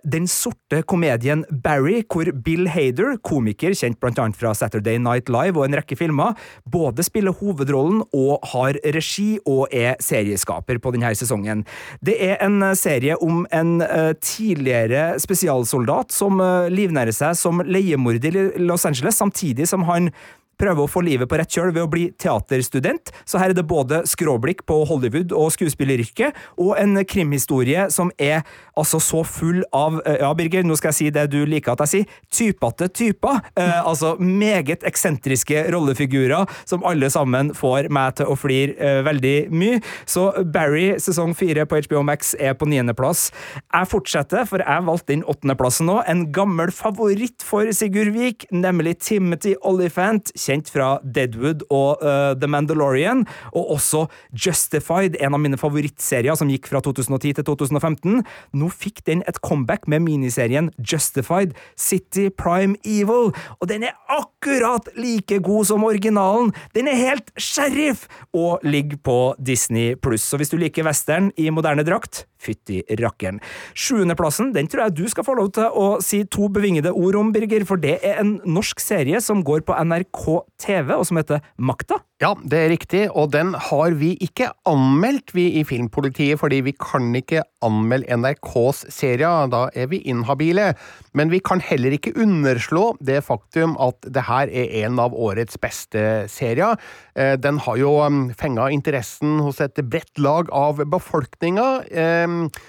den 0.03 0.27
sorte 0.31 0.81
komedien 0.87 1.43
Barry, 1.63 2.01
hvor 2.07 2.29
Bill 2.43 2.67
Hader, 2.71 3.15
komiker 3.23 3.75
kjent 3.77 4.03
annet 4.07 4.37
fra 4.39 4.53
Saturday 4.57 4.99
Night 5.01 5.31
Live 5.31 5.59
og 5.59 5.67
en 5.67 5.77
rekke 5.79 5.97
filmer, 5.99 6.37
både 6.65 7.05
spiller 7.05 7.35
hovedrollen 7.35 8.03
og 8.15 8.45
har 8.53 8.79
regi 8.95 9.37
og 9.45 9.67
er 9.71 9.97
serieskaper 10.03 10.81
på 10.83 10.93
denne 10.95 11.13
sesongen. 11.17 11.65
Det 12.01 12.17
er 12.23 12.37
en 12.45 12.63
serie 12.77 13.17
om 13.23 13.45
en 13.53 13.81
uh, 13.81 14.13
tidligere 14.21 15.17
spesialsoldat 15.21 16.13
som 16.13 16.41
livnærer 16.71 17.15
seg 17.15 17.37
som 17.37 17.61
leiemorder 17.65 18.35
i 18.37 18.47
Los 18.63 18.85
Angeles, 18.87 19.17
samtidig 19.17 19.67
som 19.69 19.85
han 19.87 20.11
prøver 20.59 20.83
å 20.83 20.91
få 20.91 21.03
livet 21.05 21.29
på 21.29 21.39
rett 21.39 21.53
kjøl 21.53 21.71
ved 21.73 21.85
å 21.85 21.91
bli 21.91 22.07
teaterstudent, 22.19 23.11
så 23.25 23.41
her 23.41 23.53
er 23.53 23.57
det 23.57 23.67
både 23.69 24.03
skråblikk 24.09 24.65
på 24.69 24.81
Hollywood 24.89 25.33
og 25.35 25.51
skuespilleryrket, 25.55 26.35
og 26.61 26.75
en 26.81 26.97
krimhistorie 27.07 27.87
som 27.93 28.11
er 28.17 28.43
altså 28.77 28.99
så 29.01 29.23
full 29.27 29.63
av 29.75 29.99
eh, 30.05 30.19
Ja, 30.21 30.31
Birger, 30.37 30.65
nå 30.65 30.77
skal 30.77 30.91
jeg 30.91 30.97
si 30.97 31.09
det 31.13 31.27
du 31.33 31.39
liker 31.49 31.73
at 31.73 31.83
jeg 31.85 31.91
sier. 31.91 32.15
Typete 32.33 32.87
typer. 32.93 33.41
Eh, 33.57 33.79
altså 33.79 34.15
meget 34.19 34.85
eksentriske 34.87 35.65
rollefigurer 35.73 36.49
som 36.67 36.85
alle 36.87 37.09
sammen 37.13 37.53
får 37.57 37.89
meg 37.93 38.17
til 38.19 38.31
å 38.31 38.37
flire 38.39 38.75
eh, 38.77 39.01
veldig 39.05 39.35
mye. 39.53 39.81
Så 40.09 40.29
Barry 40.53 40.89
sesong 41.01 41.35
fire 41.37 41.67
på 41.69 41.81
HBO 41.87 42.03
Max 42.07 42.33
er 42.39 42.57
på 42.57 42.67
niendeplass. 42.69 43.27
Jeg 43.61 43.91
fortsetter, 43.91 44.45
for 44.49 44.63
jeg 44.63 44.87
valgte 44.87 45.15
inn 45.15 45.25
åttendeplassen 45.27 45.89
nå. 45.89 45.99
En 46.09 46.27
gammel 46.35 46.73
favoritt 46.75 47.45
for 47.45 47.69
Sigurd 47.75 48.13
Vik, 48.15 48.47
nemlig 48.53 48.97
Timothy 49.05 49.55
Olyphant, 49.67 50.33
kjent 50.47 50.71
fra 50.71 50.95
Deadwood 51.03 51.65
og 51.73 52.03
uh, 52.03 52.33
The 52.39 52.49
Mandalorian, 52.49 53.25
og 53.53 53.73
også 53.77 54.05
Justified, 54.31 55.17
en 55.19 55.35
av 55.35 55.43
mine 55.43 55.59
favorittserier 55.59 56.37
som 56.39 56.51
gikk 56.51 56.69
fra 56.71 56.81
2010 56.83 57.37
til 57.39 57.47
2015. 57.47 58.21
Nå 58.57 58.71
fikk 58.73 59.03
den 59.09 59.23
et 59.29 59.41
comeback 59.45 59.87
med 59.91 60.05
miniserien 60.07 60.71
Justified 60.79 61.55
City 61.79 62.29
Prime 62.33 62.77
Evil, 62.87 63.33
og 63.59 63.69
den 63.69 63.87
er 63.87 63.97
akkurat 64.11 64.89
like 64.97 65.41
god 65.45 65.69
som 65.69 65.85
originalen! 65.87 66.53
Den 66.75 66.89
er 66.91 66.99
helt 66.99 67.31
sheriff! 67.37 68.07
Og 68.33 68.63
ligger 68.63 68.99
på 69.03 69.19
Disney 69.41 69.95
pluss. 69.99 70.25
Så 70.27 70.39
hvis 70.39 70.51
du 70.51 70.57
liker 70.59 70.85
western 70.87 71.31
i 71.37 71.49
moderne 71.53 71.85
drakt, 71.87 72.25
fytti 72.41 72.81
rakkeren. 73.01 73.41
Sjuendeplassen 73.77 74.53
den 74.55 74.69
tror 74.71 74.87
jeg 74.87 74.97
du 74.97 75.05
skal 75.11 75.27
få 75.27 75.37
lov 75.39 75.51
til 75.57 75.67
å 75.67 75.87
si 76.03 76.23
to 76.31 76.49
bevingede 76.53 76.93
ord 76.93 77.17
om, 77.19 77.31
Birger, 77.35 77.65
for 77.67 77.81
det 77.81 77.97
er 78.05 78.21
en 78.21 78.37
norsk 78.47 78.81
serie 78.83 79.21
som 79.23 79.43
går 79.45 79.65
på 79.67 79.77
NRK 79.77 80.23
TV, 80.61 80.93
og 80.95 81.05
som 81.09 81.19
heter 81.19 81.43
Makta. 81.57 82.01
Ja, 82.23 82.31
det 82.41 82.57
er 82.57 82.71
riktig, 82.73 83.03
og 83.13 83.29
den 83.35 83.51
har 83.53 83.93
vi 83.99 84.15
ikke 84.25 84.49
anmeldt, 84.65 85.35
vi 85.37 85.51
i 85.59 85.65
Filmpolitiet, 85.67 86.39
fordi 86.41 86.63
vi 86.65 86.73
kan 86.73 87.11
ikke 87.17 87.43
anmelde 87.65 88.17
NRKs 88.17 88.85
serier, 88.93 89.49
da 89.51 89.67
er 89.75 89.89
vi 89.91 89.99
inhabile. 90.09 90.71
Men 91.17 91.31
vi 91.33 91.39
kan 91.43 91.61
heller 91.63 91.95
ikke 91.95 92.13
underslå 92.19 92.91
det 93.03 93.23
faktum 93.25 93.75
at 93.81 94.05
det 94.05 94.25
her 94.27 94.51
er 94.51 94.73
en 94.83 94.99
av 95.01 95.15
årets 95.17 95.57
beste 95.61 96.03
serier. 96.31 96.77
Eh, 97.17 97.35
den 97.41 97.61
har 97.65 97.79
jo 97.81 97.95
um, 98.05 98.27
fenga 98.37 98.69
interessen 98.73 99.39
hos 99.45 99.61
et 99.63 99.79
bredt 99.89 100.21
lag 100.21 100.51
av 100.55 100.83
befolkninga, 100.85 101.67
eh, 101.89 102.27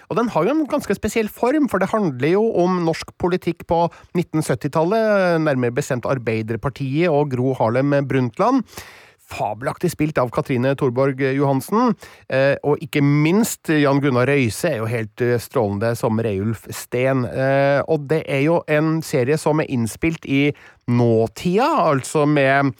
og 0.09 0.19
den 0.19 0.33
har 0.35 0.47
jo 0.47 0.55
en 0.55 0.65
ganske 0.71 0.97
spesiell 0.97 1.29
form, 1.33 1.69
for 1.69 1.83
det 1.83 1.93
handler 1.93 2.35
jo 2.35 2.47
om 2.63 2.81
norsk 2.87 3.13
politikk 3.21 3.67
på 3.69 3.85
1970-tallet, 4.17 5.43
nærmere 5.45 5.77
bestemt 5.77 6.09
Arbeiderpartiet 6.09 7.13
og 7.13 7.35
Gro 7.35 7.53
Harlem 7.59 7.97
Brundtland 8.09 8.65
fabelaktig 9.29 9.91
spilt 9.93 10.19
av 10.23 10.31
Katrine 10.35 10.75
Thorborg 10.79 11.21
Johansen. 11.37 11.95
Eh, 12.33 12.55
og 12.65 12.81
ikke 12.85 13.03
minst 13.05 13.69
Jan 13.73 14.01
Gunnar 14.05 14.29
Røise 14.31 14.71
er 14.73 14.79
jo 14.83 14.89
helt 14.91 15.21
eh, 15.25 15.37
strålende 15.43 15.95
som 15.99 16.21
Reiulf 16.25 16.65
Steen. 16.75 17.27
Eh, 17.29 17.81
og 17.89 18.09
det 18.11 18.23
er 18.29 18.47
jo 18.47 18.63
en 18.69 18.99
serie 19.05 19.37
som 19.41 19.61
er 19.61 19.69
innspilt 19.75 20.25
i 20.29 20.49
nåtida, 20.89 21.69
altså 21.91 22.25
med 22.29 22.73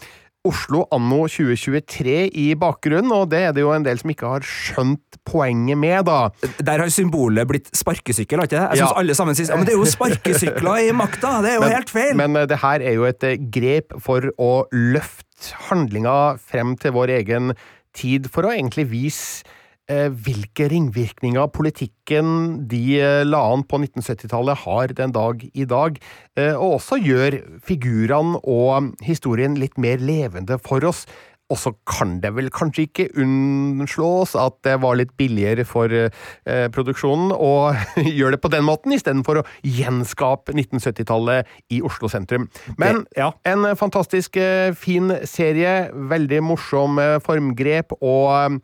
Oslo 0.49 0.85
anno 0.95 1.25
2023 1.29 2.13
i 2.41 2.45
bakgrunnen, 2.57 3.11
og 3.13 3.27
det 3.33 3.41
er 3.49 3.53
det 3.53 3.61
jo 3.65 3.73
en 3.75 3.85
del 3.85 3.99
som 4.01 4.13
ikke 4.15 4.31
har 4.31 4.47
skjønt 4.47 5.19
poenget 5.29 5.77
med, 5.77 6.07
da. 6.09 6.31
Der 6.65 6.81
har 6.85 6.93
symbolet 6.95 7.45
blitt 7.51 7.69
sparkesykkel, 7.77 8.41
har 8.41 8.49
ikke 8.49 8.57
det? 8.57 8.63
Jeg 8.79 8.81
syns 8.81 8.95
Ja. 8.95 9.01
alle 9.03 9.17
sammen 9.19 9.37
sier 9.37 9.51
ja, 9.51 9.59
men 9.59 9.67
det 9.69 9.75
er 9.75 9.81
jo 9.83 9.91
sparkesykler 9.91 10.87
i 10.87 10.93
makta! 10.97 11.35
Det 11.45 11.51
er 11.53 11.59
jo 11.59 11.69
helt 11.75 11.93
feil! 11.93 12.15
Men 12.17 12.39
eh, 12.39 12.47
det 12.49 12.63
her 12.63 12.81
er 12.81 12.97
jo 12.97 13.05
et 13.11 13.27
eh, 13.29 13.37
grep 13.59 13.99
for 14.01 14.31
å 14.41 14.53
løfte 14.73 15.28
handlinga 15.69 16.39
frem 16.41 16.77
til 16.81 16.95
vår 16.97 17.15
egen 17.21 17.55
tid, 17.97 18.29
for 18.33 18.47
å 18.47 18.53
egentlig 18.55 18.87
vise 18.91 19.47
eh, 19.91 20.09
hvilke 20.13 20.69
ringvirkninger 20.73 21.49
politikken 21.55 22.67
de 22.71 22.83
eh, 23.01 23.23
la 23.27 23.41
an 23.53 23.65
på 23.69 23.81
1970-tallet 23.83 24.65
har 24.65 24.95
den 24.99 25.15
dag 25.17 25.45
i 25.49 25.67
dag, 25.69 25.99
eh, 26.39 26.55
og 26.55 26.79
også 26.79 27.01
gjør 27.03 27.41
figurene 27.65 28.43
og 28.45 28.95
historien 29.07 29.59
litt 29.59 29.79
mer 29.81 30.03
levende 30.03 30.61
for 30.63 30.85
oss. 30.89 31.07
Og 31.49 31.57
så 31.57 31.71
kan 31.89 32.19
det 32.21 32.35
vel 32.37 32.51
kanskje 32.53 32.83
ikke 32.89 33.07
unnslås 33.23 34.35
at 34.37 34.59
det 34.67 34.75
var 34.83 34.99
litt 35.01 35.15
billigere 35.17 35.65
for 35.69 35.89
eh, 35.95 36.67
produksjonen 36.75 37.33
å 37.33 37.53
gjøre 38.19 38.35
det 38.37 38.43
på 38.45 38.51
den 38.53 38.67
måten, 38.69 38.93
istedenfor 38.93 39.41
å 39.41 39.47
gjenskape 39.65 40.53
1970-tallet 40.53 41.49
i 41.73 41.81
Oslo 41.89 42.11
sentrum. 42.13 42.49
Men 42.77 43.05
Det- 43.09 43.23
ja. 43.23 43.31
en 43.49 43.65
fantastisk 43.81 44.37
eh, 44.37 44.75
fin 44.77 45.09
serie, 45.25 45.89
veldig 45.95 46.43
morsom 46.51 47.01
eh, 47.01 47.17
formgrep 47.25 47.97
og 47.99 48.29
eh, 48.37 48.61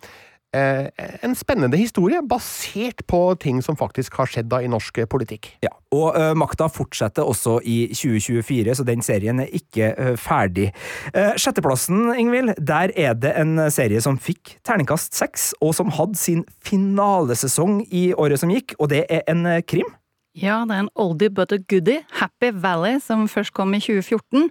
en 0.54 1.34
spennende 1.38 1.78
historie 1.80 2.20
basert 2.22 3.02
på 3.10 3.20
ting 3.42 3.60
som 3.64 3.76
faktisk 3.78 4.14
har 4.20 4.30
skjedd 4.30 4.50
da 4.52 4.60
i 4.62 4.70
norsk 4.70 5.02
eh, 5.02 5.08
politikk. 5.10 5.50
Ja, 5.64 5.72
og 5.94 6.18
ø, 6.18 6.28
makta 6.38 6.68
fortsetter 6.72 7.26
også 7.26 7.58
i 7.64 7.88
2024, 7.94 8.76
så 8.78 8.86
den 8.86 9.02
serien 9.04 9.42
er 9.42 9.50
ikke 9.54 9.92
ø, 9.94 10.14
ferdig. 10.20 10.70
Eh, 11.14 11.34
sjetteplassen, 11.40 12.12
Ingvild, 12.18 12.54
der 12.58 12.94
er 12.96 13.14
det 13.18 13.34
en 13.40 13.58
serie 13.74 14.02
som 14.04 14.18
fikk 14.20 14.56
terningkast 14.66 15.16
seks, 15.16 15.52
og 15.60 15.74
som 15.78 15.92
hadde 15.94 16.18
sin 16.18 16.44
finalesesong 16.64 17.82
i 17.90 18.08
året 18.14 18.42
som 18.42 18.52
gikk, 18.52 18.76
og 18.78 18.90
det 18.94 19.04
er 19.10 19.26
en 19.30 19.46
krim. 19.68 19.90
Ja, 20.34 20.56
det 20.66 20.74
er 20.74 20.80
en 20.82 20.88
oldie 20.98 21.30
but 21.30 21.52
a 21.54 21.60
goodie, 21.70 22.00
Happy 22.18 22.48
Valley, 22.58 22.96
som 22.98 23.28
først 23.30 23.52
kom 23.54 23.70
i 23.76 23.78
2014. 23.78 24.48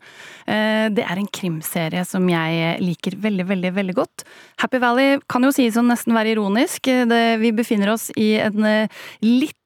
Eh, 0.48 0.88
Det 0.96 1.04
er 1.04 1.20
en 1.20 1.28
krimserie 1.28 2.06
som 2.08 2.24
jeg 2.30 2.80
liker 2.80 3.18
veldig, 3.20 3.46
veldig, 3.50 3.72
veldig 3.75 3.96
godt. 3.98 4.24
Happy 4.63 4.80
Valley 4.80 5.20
kan 5.28 5.44
jo 5.44 5.52
sies 5.52 5.75
å 5.75 5.84
nesten 5.84 6.16
være 6.16 6.38
ironisk. 6.38 6.88
Det, 6.88 7.40
vi 7.42 7.52
befinner 7.52 7.92
oss 7.92 8.10
i 8.16 8.38
en 8.40 8.63
eh, 8.63 8.88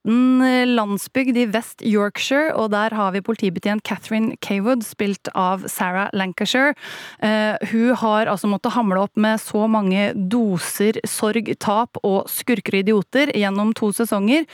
liten 0.04 0.42
eh, 0.42 0.66
landsbygd 0.66 1.36
i 1.36 1.46
West 1.52 1.82
Yorkshire, 1.82 2.54
og 2.54 2.70
der 2.70 2.90
har 2.94 3.12
vi 3.12 3.20
politibetjent 3.20 3.82
Catherine 3.84 4.36
Kaywood, 4.40 4.82
spilt 4.84 5.28
av 5.34 5.66
Sarah 5.68 6.08
Lancashire. 6.12 6.74
Eh, 7.20 7.56
Hun 7.70 7.94
har 7.96 8.26
altså 8.26 8.48
måttet 8.48 8.72
hamle 8.72 9.00
opp 9.00 9.16
med 9.16 9.38
så 9.40 9.68
mange 9.68 10.12
doser 10.14 10.98
sorg, 11.06 11.50
tap 11.58 11.96
og 12.02 12.28
skurker 12.28 12.74
og 12.74 12.84
idioter 12.84 13.32
gjennom 13.34 13.74
to 13.74 13.90
sesonger. 13.92 14.46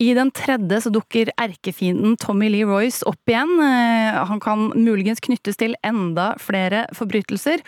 I 0.00 0.14
den 0.14 0.30
tredje 0.30 0.82
så 0.82 0.90
dukker 0.92 1.30
erkefienden 1.38 2.16
Tommy 2.16 2.48
Lee 2.48 2.64
Royce 2.64 3.02
opp 3.06 3.20
igjen. 3.28 3.58
Eh, 3.60 4.24
Han 4.32 4.40
kan 4.40 4.72
muligens 4.74 5.20
knyttes 5.20 5.56
til 5.56 5.74
enda 5.84 6.36
flere 6.38 6.86
forbrytelser. 6.94 7.60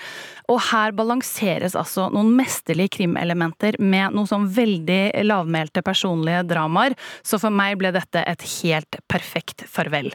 Og 0.48 0.60
her 0.70 0.92
balanseres 0.92 1.74
altså 1.74 2.10
noen 2.12 2.34
mesterlige 2.36 2.98
krimelementer 2.98 3.78
med 3.80 4.14
noe 4.14 4.26
sånn 4.26 4.46
veldig 4.48 5.24
lavmælte 5.24 5.82
personlige 5.82 6.44
dramaer. 6.48 6.94
Så 7.24 7.33
for 7.42 7.54
meg 7.54 7.78
ble 7.80 7.92
dette 7.94 8.22
et 8.24 8.46
helt 8.60 9.02
perfekt 9.10 9.66
farvel. 9.70 10.12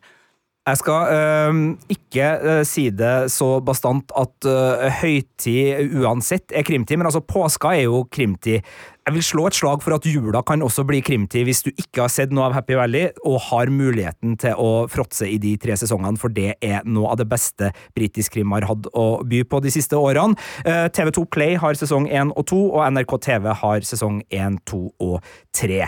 Jeg 0.69 0.77
skal 0.77 1.13
øh, 1.15 1.55
ikke 1.89 2.25
øh, 2.41 2.65
si 2.67 2.89
det 2.93 3.31
så 3.31 3.59
bastant 3.65 4.11
at 4.17 4.45
øh, 4.45 4.85
høytid 5.01 5.95
uansett 5.97 6.53
er 6.55 6.65
krimtid, 6.67 6.99
men 6.99 7.07
altså 7.09 7.23
påska 7.25 7.71
er 7.73 7.88
jo 7.88 8.03
krimtid. 8.11 8.59
Jeg 9.07 9.15
vil 9.15 9.23
slå 9.23 9.47
et 9.47 9.55
slag 9.57 9.81
for 9.81 9.95
at 9.95 10.05
jula 10.05 10.43
kan 10.45 10.61
også 10.61 10.83
bli 10.85 10.99
krimtid 11.01 11.47
hvis 11.47 11.63
du 11.65 11.71
ikke 11.71 12.03
har 12.03 12.11
sett 12.13 12.33
noe 12.35 12.45
av 12.45 12.53
Happy 12.53 12.77
Valley 12.77 13.09
og 13.25 13.39
har 13.47 13.71
muligheten 13.73 14.38
til 14.38 14.59
å 14.61 14.85
fråtse 14.91 15.25
i 15.25 15.39
de 15.41 15.55
tre 15.57 15.73
sesongene, 15.79 16.19
for 16.21 16.29
det 16.29 16.59
er 16.61 16.85
noe 16.85 17.15
av 17.15 17.17
det 17.23 17.29
beste 17.31 17.71
britisk 17.97 18.38
krim 18.38 18.53
har 18.53 18.69
hatt 18.69 18.91
å 18.93 19.09
by 19.25 19.41
på 19.49 19.63
de 19.65 19.73
siste 19.73 19.97
årene. 19.97 20.38
Eh, 20.61 20.85
TV2 20.93 21.25
Play 21.33 21.57
har 21.57 21.79
sesong 21.79 22.05
én 22.11 22.35
og 22.35 22.45
to, 22.51 22.61
og 22.75 22.85
NRK 22.93 23.17
TV 23.25 23.49
har 23.63 23.88
sesong 23.88 24.21
én, 24.29 24.61
to 24.69 24.91
og 25.01 25.23
tre. 25.55 25.88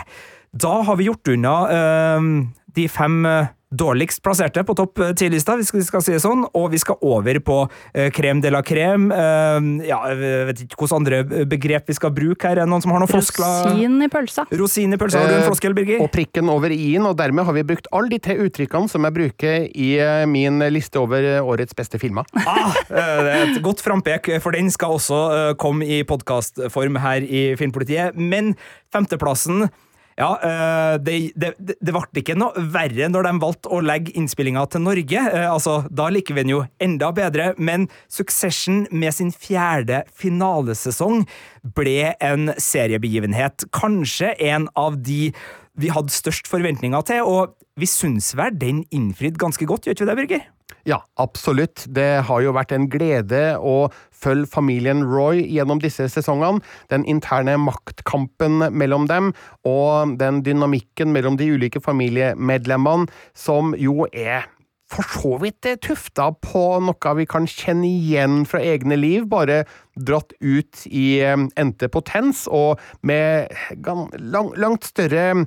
Da 0.52 0.82
har 0.84 0.96
vi 1.00 1.04
gjort 1.08 1.28
unna 1.32 1.56
eh, 1.72 2.20
de 2.76 2.84
fem 2.92 3.24
eh, 3.26 3.46
dårligst 3.72 4.20
plasserte 4.20 4.60
på 4.68 4.74
topp 4.76 5.00
ti-lista, 5.16 5.54
hvis 5.56 5.70
vi 5.72 5.80
skal 5.80 6.02
si 6.04 6.12
det 6.12 6.18
sånn, 6.20 6.42
og 6.52 6.66
vi 6.74 6.76
skal 6.76 6.98
over 7.08 7.38
på 7.40 7.54
eh, 7.96 8.10
crème 8.12 8.42
de 8.44 8.50
la 8.52 8.60
crème. 8.60 9.06
Eh, 9.16 9.68
ja, 9.88 9.96
jeg 10.10 10.42
vet 10.50 10.58
ikke 10.66 10.76
hvilke 10.82 10.98
andre 10.98 11.20
begrep 11.48 11.88
vi 11.88 11.96
skal 11.96 12.12
bruke 12.12 12.50
her. 12.50 12.60
Er 12.60 12.68
noen 12.68 12.84
som 12.84 12.92
har 12.92 13.00
noen 13.00 13.08
floskler? 13.08 13.70
Rosin 13.70 13.96
i 14.04 14.08
pølsa. 14.12 14.44
Rosin 14.60 14.92
i 14.92 14.98
pølsa. 15.00 15.22
Har 15.22 15.32
du 15.32 15.36
en 15.38 15.40
Eh, 15.40 15.46
floskel, 15.48 15.72
Birger? 15.78 16.02
Og 16.04 16.10
prikken 16.12 16.50
over 16.52 16.74
i-en, 16.76 17.08
og 17.08 17.16
dermed 17.16 17.48
har 17.48 17.56
vi 17.56 17.64
brukt 17.72 17.88
alle 17.96 18.12
de 18.12 18.18
tre 18.20 18.36
uttrykkene 18.44 18.92
som 18.92 19.08
jeg 19.08 19.16
bruker 19.16 19.64
i 19.72 19.88
eh, 20.04 20.26
min 20.28 20.60
liste 20.68 21.00
over 21.00 21.24
eh, 21.30 21.40
årets 21.40 21.72
beste 21.78 21.96
filmer. 22.02 22.28
Ah, 22.44 22.74
eh, 22.92 23.22
det 23.24 23.32
er 23.32 23.46
et 23.54 23.62
godt 23.64 23.80
frampek, 23.80 24.28
for 24.44 24.52
den 24.52 24.68
skal 24.70 24.98
også 24.98 25.22
eh, 25.32 25.54
komme 25.56 25.88
i 25.88 26.02
podkastform 26.04 27.00
her 27.00 27.24
i 27.24 27.46
Filmpolitiet. 27.56 28.20
Men 28.20 28.52
femteplassen 28.92 29.70
ja, 30.22 30.30
eh, 30.46 30.96
det, 31.02 31.16
det, 31.34 31.52
det 31.58 31.94
ble 31.94 32.22
ikke 32.22 32.36
noe 32.38 32.62
verre 32.72 33.08
når 33.10 33.26
de 33.26 33.32
valgte 33.42 33.72
å 33.74 33.80
legge 33.82 34.14
innspillinga 34.18 34.64
til 34.70 34.84
Norge. 34.84 35.24
Eh, 35.32 35.48
altså, 35.50 35.80
Da 35.90 36.06
liker 36.12 36.36
vi 36.36 36.44
den 36.44 36.54
jo 36.54 36.60
enda 36.82 37.10
bedre, 37.16 37.52
men 37.58 37.88
Succession 38.12 38.84
med 38.94 39.16
sin 39.16 39.32
fjerde 39.34 40.04
finalesesong 40.18 41.24
ble 41.74 42.12
en 42.22 42.52
seriebegivenhet. 42.60 43.66
Kanskje 43.74 44.34
en 44.52 44.68
av 44.78 45.00
de 45.02 45.32
vi 45.80 45.92
hadde 45.92 46.12
størst 46.12 46.50
forventninger 46.50 47.06
til, 47.08 47.22
og 47.24 47.56
vi 47.80 47.88
syns 47.88 48.32
vel 48.36 48.56
den 48.60 48.82
innfridde 48.92 49.40
ganske 49.40 49.66
godt, 49.66 49.86
gjør 49.86 49.96
ikke 49.96 50.04
vi 50.04 50.10
det, 50.10 50.18
Birger? 50.20 50.50
Ja, 50.88 50.98
absolutt. 51.20 51.84
Det 51.94 52.24
har 52.26 52.42
jo 52.42 52.54
vært 52.56 52.72
en 52.74 52.88
glede 52.90 53.54
å 53.58 53.86
følge 54.22 54.50
familien 54.50 55.04
Roy 55.06 55.44
gjennom 55.46 55.78
disse 55.82 56.08
sesongene. 56.10 56.62
Den 56.90 57.06
interne 57.08 57.54
maktkampen 57.60 58.66
mellom 58.74 59.06
dem, 59.10 59.30
og 59.68 60.16
den 60.18 60.42
dynamikken 60.46 61.14
mellom 61.14 61.38
de 61.38 61.52
ulike 61.54 61.82
familiemedlemmene, 61.82 63.06
som 63.34 63.76
jo 63.78 64.08
er 64.10 64.48
for 64.92 65.08
så 65.08 65.36
vidt 65.42 65.66
tufta 65.84 66.30
på 66.44 66.64
noe 66.84 67.14
vi 67.18 67.28
kan 67.28 67.48
kjenne 67.48 67.88
igjen 67.88 68.42
fra 68.48 68.62
egne 68.62 68.98
liv, 68.98 69.26
bare 69.30 69.62
dratt 69.96 70.34
ut 70.40 70.86
i 70.88 71.20
eh, 71.24 71.36
endte 71.56 71.90
potens, 71.92 72.46
og 72.48 72.80
med 73.02 73.52
langt 73.80 74.88
større 74.88 75.46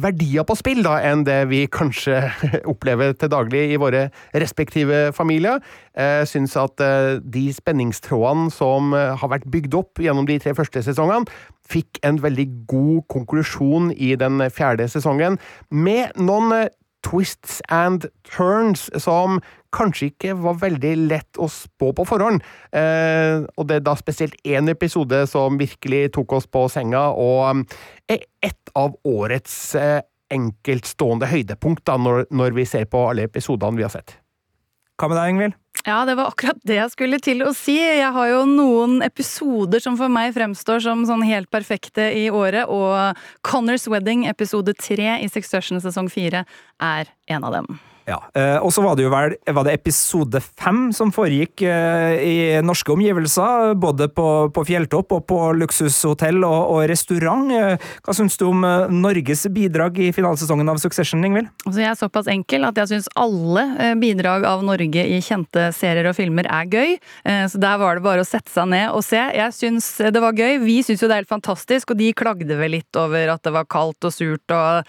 verdier 0.00 0.42
på 0.46 0.56
spill 0.58 0.82
da, 0.82 0.96
enn 1.06 1.22
det 1.26 1.44
vi 1.50 1.64
kanskje 1.70 2.18
opplever 2.72 3.14
til 3.18 3.30
daglig 3.30 3.64
i 3.74 3.80
våre 3.80 4.08
respektive 4.34 5.12
familier. 5.14 5.62
Jeg 5.94 6.30
syns 6.30 6.56
at 6.58 6.82
eh, 6.82 7.18
de 7.22 7.46
spenningstrådene 7.54 8.50
som 8.54 8.94
eh, 8.96 9.14
har 9.20 9.30
vært 9.30 9.46
bygd 9.50 9.78
opp 9.78 10.02
gjennom 10.02 10.26
de 10.30 10.40
tre 10.42 10.54
første 10.56 10.82
sesongene, 10.86 11.30
fikk 11.64 12.02
en 12.04 12.18
veldig 12.20 12.48
god 12.68 13.04
konklusjon 13.12 13.92
i 13.94 14.12
den 14.20 14.42
fjerde 14.52 14.88
sesongen, 14.90 15.38
med 15.70 16.12
noen 16.20 16.66
twists 17.04 17.60
and 17.72 18.08
turns 18.26 18.88
som 19.02 19.40
kanskje 19.74 20.10
ikke 20.12 20.36
var 20.38 20.58
veldig 20.62 20.94
lett 21.10 21.40
å 21.42 21.48
spå 21.50 21.90
på 21.96 22.06
forhånd. 22.08 22.42
Eh, 22.72 23.44
og 23.58 23.68
det 23.68 23.80
er 23.80 23.86
da 23.86 23.96
spesielt 23.98 24.36
én 24.46 24.70
episode 24.70 25.24
som 25.30 25.58
virkelig 25.60 26.12
tok 26.16 26.38
oss 26.38 26.48
på 26.50 26.66
senga, 26.72 27.08
og 27.10 27.64
er 28.10 28.26
et 28.44 28.74
av 28.78 28.96
årets 29.04 29.56
eh, 29.80 30.00
enkeltstående 30.34 31.28
høydepunkt 31.30 31.84
da, 31.86 31.98
når, 32.00 32.28
når 32.34 32.58
vi 32.58 32.68
ser 32.68 32.86
på 32.90 33.08
alle 33.10 33.26
episodene 33.28 33.78
vi 33.78 33.86
har 33.86 33.92
sett. 33.92 34.18
Hva 35.00 35.10
med 35.10 35.18
deg, 35.18 35.34
Ingvild? 35.34 35.60
Ja, 35.84 36.04
det 36.08 36.14
var 36.16 36.30
akkurat 36.30 36.60
det 36.64 36.78
jeg 36.78 36.92
skulle 36.94 37.18
til 37.20 37.42
å 37.44 37.50
si. 37.56 37.74
Jeg 37.76 38.12
har 38.14 38.28
jo 38.30 38.44
noen 38.48 39.02
episoder 39.04 39.82
som 39.82 39.98
for 40.00 40.12
meg 40.12 40.32
fremstår 40.36 40.80
som 40.84 41.02
sånn 41.08 41.24
helt 41.26 41.50
perfekte 41.52 42.06
i 42.16 42.28
året, 42.32 42.70
og 42.70 43.18
Connors 43.44 43.88
Wedding, 43.90 44.24
episode 44.30 44.72
tre 44.78 45.18
i 45.20 45.28
Succession 45.28 45.82
sesong 45.82 46.08
fire, 46.12 46.46
er 46.80 47.10
en 47.28 47.44
av 47.44 47.58
dem. 47.58 47.74
Ja, 48.04 48.18
eh, 48.36 48.58
Og 48.60 48.72
så 48.72 48.82
var 48.84 48.96
det 48.96 49.06
jo 49.06 49.12
vel 49.12 49.34
var 49.56 49.64
det 49.64 49.74
episode 49.78 50.40
fem 50.42 50.90
som 50.92 51.12
foregikk 51.14 51.62
eh, 51.64 52.20
i 52.20 52.36
norske 52.64 52.92
omgivelser. 52.92 53.72
Både 53.80 54.10
på, 54.12 54.26
på 54.52 54.64
fjelltopp 54.68 55.14
og 55.16 55.24
på 55.30 55.38
luksushotell 55.56 56.42
og, 56.44 56.58
og, 56.74 56.82
restaurant. 56.90 57.48
Eh, 57.54 57.86
hva 58.04 58.16
syns 58.16 58.36
du 58.40 58.46
om 58.50 58.66
Norges 58.92 59.46
bidrag 59.54 59.98
i 60.04 60.10
finalesesongen 60.16 60.68
av 60.68 60.82
Succession, 60.82 61.24
Ingvild? 61.24 61.48
Altså, 61.64 61.80
jeg 61.80 61.90
er 61.92 62.00
såpass 62.00 62.28
enkel 62.32 62.68
at 62.68 62.82
jeg 62.82 62.92
syns 62.92 63.10
alle 63.16 63.94
bidrag 64.00 64.44
av 64.48 64.64
Norge 64.66 65.06
i 65.08 65.20
kjente 65.24 65.70
serier 65.76 66.10
og 66.10 66.16
filmer 66.18 66.48
er 66.50 66.68
gøy. 66.68 66.94
Så 67.50 67.60
der 67.60 67.80
var 67.80 67.96
det 67.96 68.04
bare 68.04 68.24
å 68.24 68.28
sette 68.28 68.52
seg 68.52 68.68
ned 68.72 68.92
og 68.92 69.04
se. 69.06 69.20
Jeg 69.34 69.56
syns 69.56 69.88
det 70.04 70.22
var 70.22 70.36
gøy. 70.36 70.58
Vi 70.64 70.80
syns 70.84 71.02
jo 71.02 71.08
det 71.08 71.16
er 71.16 71.24
helt 71.24 71.32
fantastisk, 71.32 71.92
og 71.92 72.00
de 72.00 72.12
klagde 72.16 72.58
vel 72.58 72.76
litt 72.76 73.00
over 73.00 73.34
at 73.34 73.44
det 73.44 73.54
var 73.54 73.68
kaldt 73.70 74.08
og 74.08 74.14
surt 74.14 74.54
og 74.54 74.84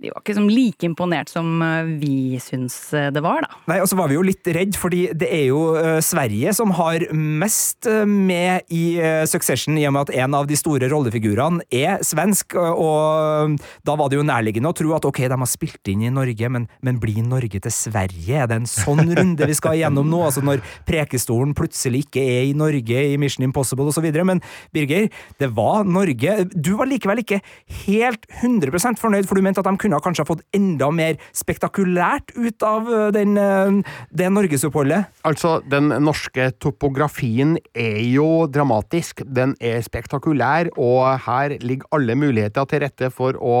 de 0.00 0.12
var 0.12 0.22
ikke 0.22 0.36
som 0.38 0.48
like 0.50 0.86
imponert 0.86 1.30
som 1.32 1.60
vi 2.00 2.38
syns 2.42 2.76
eh, 2.96 3.10
det 3.12 3.22
var, 3.24 3.44
da. 3.44 3.60
Nei, 3.70 3.80
og 3.82 3.88
så 3.90 3.98
var 3.98 4.10
vi 4.10 4.16
jo 4.16 4.24
litt 4.24 4.46
redd, 4.54 4.76
fordi 4.80 5.02
det 5.16 5.28
er 5.28 5.46
jo 5.50 5.60
uh, 5.76 5.98
Sverige 6.04 6.54
som 6.56 6.72
har 6.78 7.04
mest 7.12 7.88
med 8.06 8.66
i 8.72 8.84
Succession, 9.28 9.76
i 9.78 9.86
og 9.88 9.94
med 9.94 10.08
at 10.08 10.24
en 10.24 10.36
av 10.36 10.48
de 10.48 10.56
store 10.58 10.88
rollefigurene 10.90 11.64
er 11.74 12.02
svensk, 12.06 12.56
og 12.56 13.56
da 13.86 13.96
var 13.98 14.10
det 14.10 14.18
jo 14.18 14.26
nærliggende 14.26 14.70
å 14.70 14.76
tro 14.76 14.94
at 14.96 15.06
ok, 15.08 15.22
de 15.30 15.38
har 15.42 15.50
spilt 15.50 15.90
inn 15.92 16.04
i 16.06 16.12
Norge, 16.12 16.50
men, 16.52 16.66
men 16.84 17.00
blir 17.02 17.22
Norge 17.26 17.60
til 17.62 17.74
Sverige? 17.74 18.42
Er 18.42 18.50
det 18.50 18.60
en 18.60 18.68
sånn 18.70 19.02
runde 19.16 19.48
vi 19.48 19.56
skal 19.56 19.78
igjennom 19.78 20.08
nå? 20.10 20.22
Altså 20.26 20.44
når 20.44 20.62
Prekestolen 20.88 21.54
plutselig 21.56 22.06
ikke 22.06 22.22
er 22.22 22.48
i 22.48 22.56
Norge 22.56 23.04
i 23.12 23.16
Mission 23.20 23.46
Impossible 23.46 23.88
osv. 23.90 24.06
Men 24.26 24.42
Birger, 24.74 25.08
det 25.40 25.50
var 25.56 25.88
Norge. 25.88 26.36
Du 26.54 26.74
var 26.78 26.90
likevel 26.90 27.22
ikke 27.24 27.40
helt 27.86 28.26
100% 28.42 29.00
fornøyd, 29.00 29.28
for 29.28 29.38
du 29.38 29.44
mente 29.44 29.62
at 29.62 29.68
de 29.68 29.76
kunne 29.80 29.89
kanskje 29.98 30.22
ha 30.22 30.28
fått 30.28 30.44
enda 30.54 30.90
mer 30.94 31.18
spektakulært 31.34 32.34
ut 32.36 32.62
av 32.66 32.86
eh, 32.86 33.06
den, 33.16 33.34
eh, 33.40 33.96
det 34.14 34.30
norgesoppholdet? 34.30 35.10
Altså, 35.26 35.58
den 35.66 35.90
norske 36.04 36.50
topografien 36.62 37.56
er 37.74 37.98
jo 38.06 38.46
dramatisk. 38.46 39.24
Den 39.26 39.56
er 39.60 39.82
spektakulær, 39.82 40.70
og 40.78 41.26
her 41.26 41.56
ligger 41.60 41.90
alle 41.98 42.14
muligheter 42.14 42.68
til 42.70 42.84
rette 42.84 43.10
for 43.14 43.34
å 43.40 43.56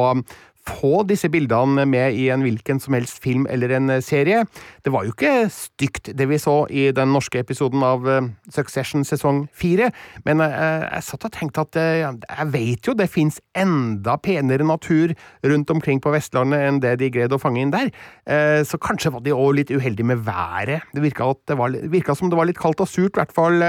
få 0.78 1.02
disse 1.08 1.30
bildene 1.32 1.84
med 1.88 2.16
i 2.16 2.28
en 2.32 2.44
hvilken 2.44 2.80
som 2.82 2.96
helst 2.96 3.20
film 3.22 3.46
eller 3.50 3.72
en 3.76 3.90
eh, 3.90 4.02
serie. 4.04 4.44
Det 4.84 4.92
var 4.94 5.06
jo 5.06 5.14
ikke 5.14 5.48
stygt, 5.52 6.12
det 6.16 6.28
vi 6.30 6.38
så 6.40 6.64
i 6.70 6.88
den 6.96 7.12
norske 7.14 7.42
episoden 7.42 7.84
av 7.86 8.08
eh, 8.08 8.28
Succession 8.52 9.04
sesong 9.06 9.44
fire, 9.56 9.90
men 10.26 10.42
eh, 10.44 10.86
jeg 10.86 11.06
satt 11.08 11.26
og 11.28 11.34
tenkte 11.36 11.64
at 11.66 11.80
jeg 11.80 12.46
vet 12.52 12.88
jo 12.88 12.96
det 12.96 13.10
fins 13.12 13.40
enda 13.58 14.16
penere 14.22 14.66
natur 14.66 15.14
rundt 15.46 15.70
omkring 15.72 16.00
på 16.02 16.12
Vestlandet 16.14 16.66
enn 16.66 16.80
det 16.82 16.96
de 17.00 17.10
greide 17.12 17.36
å 17.36 17.42
fange 17.42 17.62
inn 17.62 17.72
der, 17.72 17.90
så 18.66 18.78
kanskje 18.80 19.12
var 19.14 19.22
de 19.24 19.32
òg 19.34 19.54
litt 19.58 19.72
uheldige 19.72 20.06
med 20.06 20.22
været. 20.26 20.86
Det 20.94 21.02
virka, 21.02 21.28
det 21.48 21.56
var, 21.58 21.74
virka 21.92 22.14
som 22.16 22.30
det 22.30 22.38
var 22.38 22.48
litt 22.48 22.60
kaldt 22.60 22.82
og 22.82 22.90
surt, 22.90 23.14
i 23.14 23.20
hvert 23.20 23.34
fall 23.34 23.62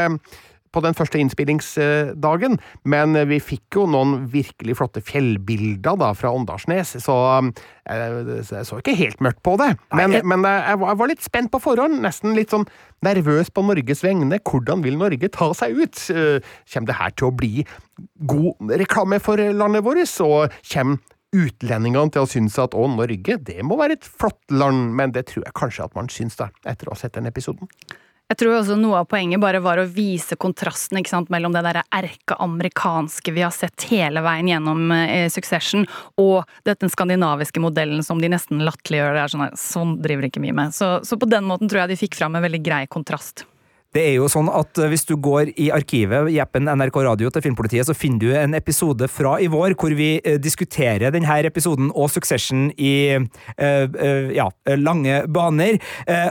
på 0.72 0.84
den 0.84 0.96
første 0.98 1.20
innspillingsdagen, 1.22 2.58
men 2.88 3.18
vi 3.30 3.42
fikk 3.44 3.78
jo 3.80 3.86
noen 3.92 4.26
virkelig 4.32 4.78
flotte 4.80 5.04
fjellbilder 5.06 6.00
da 6.00 6.12
fra 6.18 6.32
Åndalsnes, 6.36 6.96
så 7.04 7.18
eh, 7.42 8.34
jeg 8.40 8.68
så 8.68 8.80
ikke 8.80 8.96
helt 8.98 9.24
mørkt 9.24 9.44
på 9.46 9.58
det. 9.62 9.74
Men, 9.98 10.18
men 10.28 10.48
jeg 10.48 10.80
var 10.80 11.12
litt 11.12 11.24
spent 11.26 11.52
på 11.54 11.62
forhånd, 11.64 12.02
nesten 12.04 12.36
litt 12.38 12.54
sånn 12.56 12.68
nervøs 13.06 13.52
på 13.54 13.64
Norges 13.66 14.04
vegne. 14.06 14.40
Hvordan 14.40 14.84
vil 14.86 15.00
Norge 15.00 15.32
ta 15.34 15.52
seg 15.58 15.80
ut? 15.80 16.04
Eh, 16.14 16.54
kommer 16.72 16.92
det 16.92 17.00
her 17.00 17.16
til 17.16 17.30
å 17.30 17.36
bli 17.36 17.66
god 18.30 18.78
reklame 18.82 19.20
for 19.24 19.42
landet 19.52 19.86
vårt, 19.86 20.20
og 20.24 20.62
kommer 20.72 21.02
utlendingene 21.32 22.12
til 22.12 22.26
å 22.26 22.30
synes 22.30 22.58
at 22.60 22.76
å, 22.76 22.86
Norge, 22.92 23.38
det 23.48 23.62
må 23.64 23.78
være 23.80 24.00
et 24.00 24.08
flott 24.08 24.40
land, 24.52 24.92
men 24.98 25.14
det 25.16 25.30
tror 25.32 25.46
jeg 25.46 25.58
kanskje 25.58 25.86
at 25.88 25.96
man 25.96 26.12
syns 26.12 26.36
da, 26.40 26.50
etter 26.68 26.90
å 26.90 26.96
ha 26.96 27.00
sett 27.00 27.16
den 27.16 27.30
episoden. 27.30 27.72
Jeg 28.32 28.38
tror 28.40 28.54
også 28.62 28.78
noe 28.80 29.02
av 29.02 29.10
poenget 29.12 29.42
bare 29.44 29.60
var 29.60 29.82
å 29.82 29.90
vise 29.92 30.38
kontrasten 30.40 31.02
sant, 31.04 31.28
mellom 31.34 31.52
det 31.52 31.66
derre 31.66 31.84
erkeamerikanske 31.92 33.34
vi 33.36 33.44
har 33.44 33.52
sett 33.52 33.90
hele 33.90 34.24
veien 34.24 34.48
gjennom 34.48 34.86
eh, 34.96 35.28
Succession, 35.28 35.84
og 36.16 36.48
den 36.64 36.94
skandinaviske 36.94 37.60
modellen 37.60 38.06
som 38.08 38.24
de 38.24 38.32
nesten 38.32 38.64
latterliggjør. 38.64 39.20
Sånn, 39.34 39.48
sånn 39.60 39.96
driver 40.00 40.24
de 40.24 40.32
ikke 40.32 40.46
mye 40.46 40.56
med. 40.64 40.78
Så, 40.78 41.02
så 41.04 41.20
på 41.20 41.28
den 41.28 41.50
måten 41.50 41.68
tror 41.68 41.84
jeg 41.84 41.92
de 41.92 42.04
fikk 42.06 42.16
fram 42.22 42.40
en 42.40 42.48
veldig 42.48 42.64
grei 42.64 42.86
kontrast. 42.88 43.44
Det 43.92 44.04
er 44.08 44.14
jo 44.16 44.30
sånn 44.32 44.48
at 44.52 44.80
eh, 44.80 44.90
Hvis 44.92 45.04
du 45.10 45.18
går 45.20 45.52
i 45.60 45.68
arkivet 45.76 46.30
i 46.32 46.40
appen 46.44 46.70
NRK 46.72 47.02
Radio 47.04 47.32
til 47.34 47.44
Filmpolitiet, 47.44 47.88
så 47.90 47.96
finner 47.98 48.22
du 48.24 48.32
en 48.38 48.56
episode 48.56 49.08
fra 49.12 49.36
i 49.44 49.50
vår 49.52 49.76
hvor 49.80 49.96
vi 49.98 50.14
eh, 50.24 50.40
diskuterer 50.40 51.12
denne 51.12 51.40
episoden 51.48 51.90
og 51.92 52.10
Succession 52.12 52.70
i 52.78 53.18
uh, 53.18 54.32
ja, 54.36 54.46
lange 54.78 55.22
baner. 55.32 55.78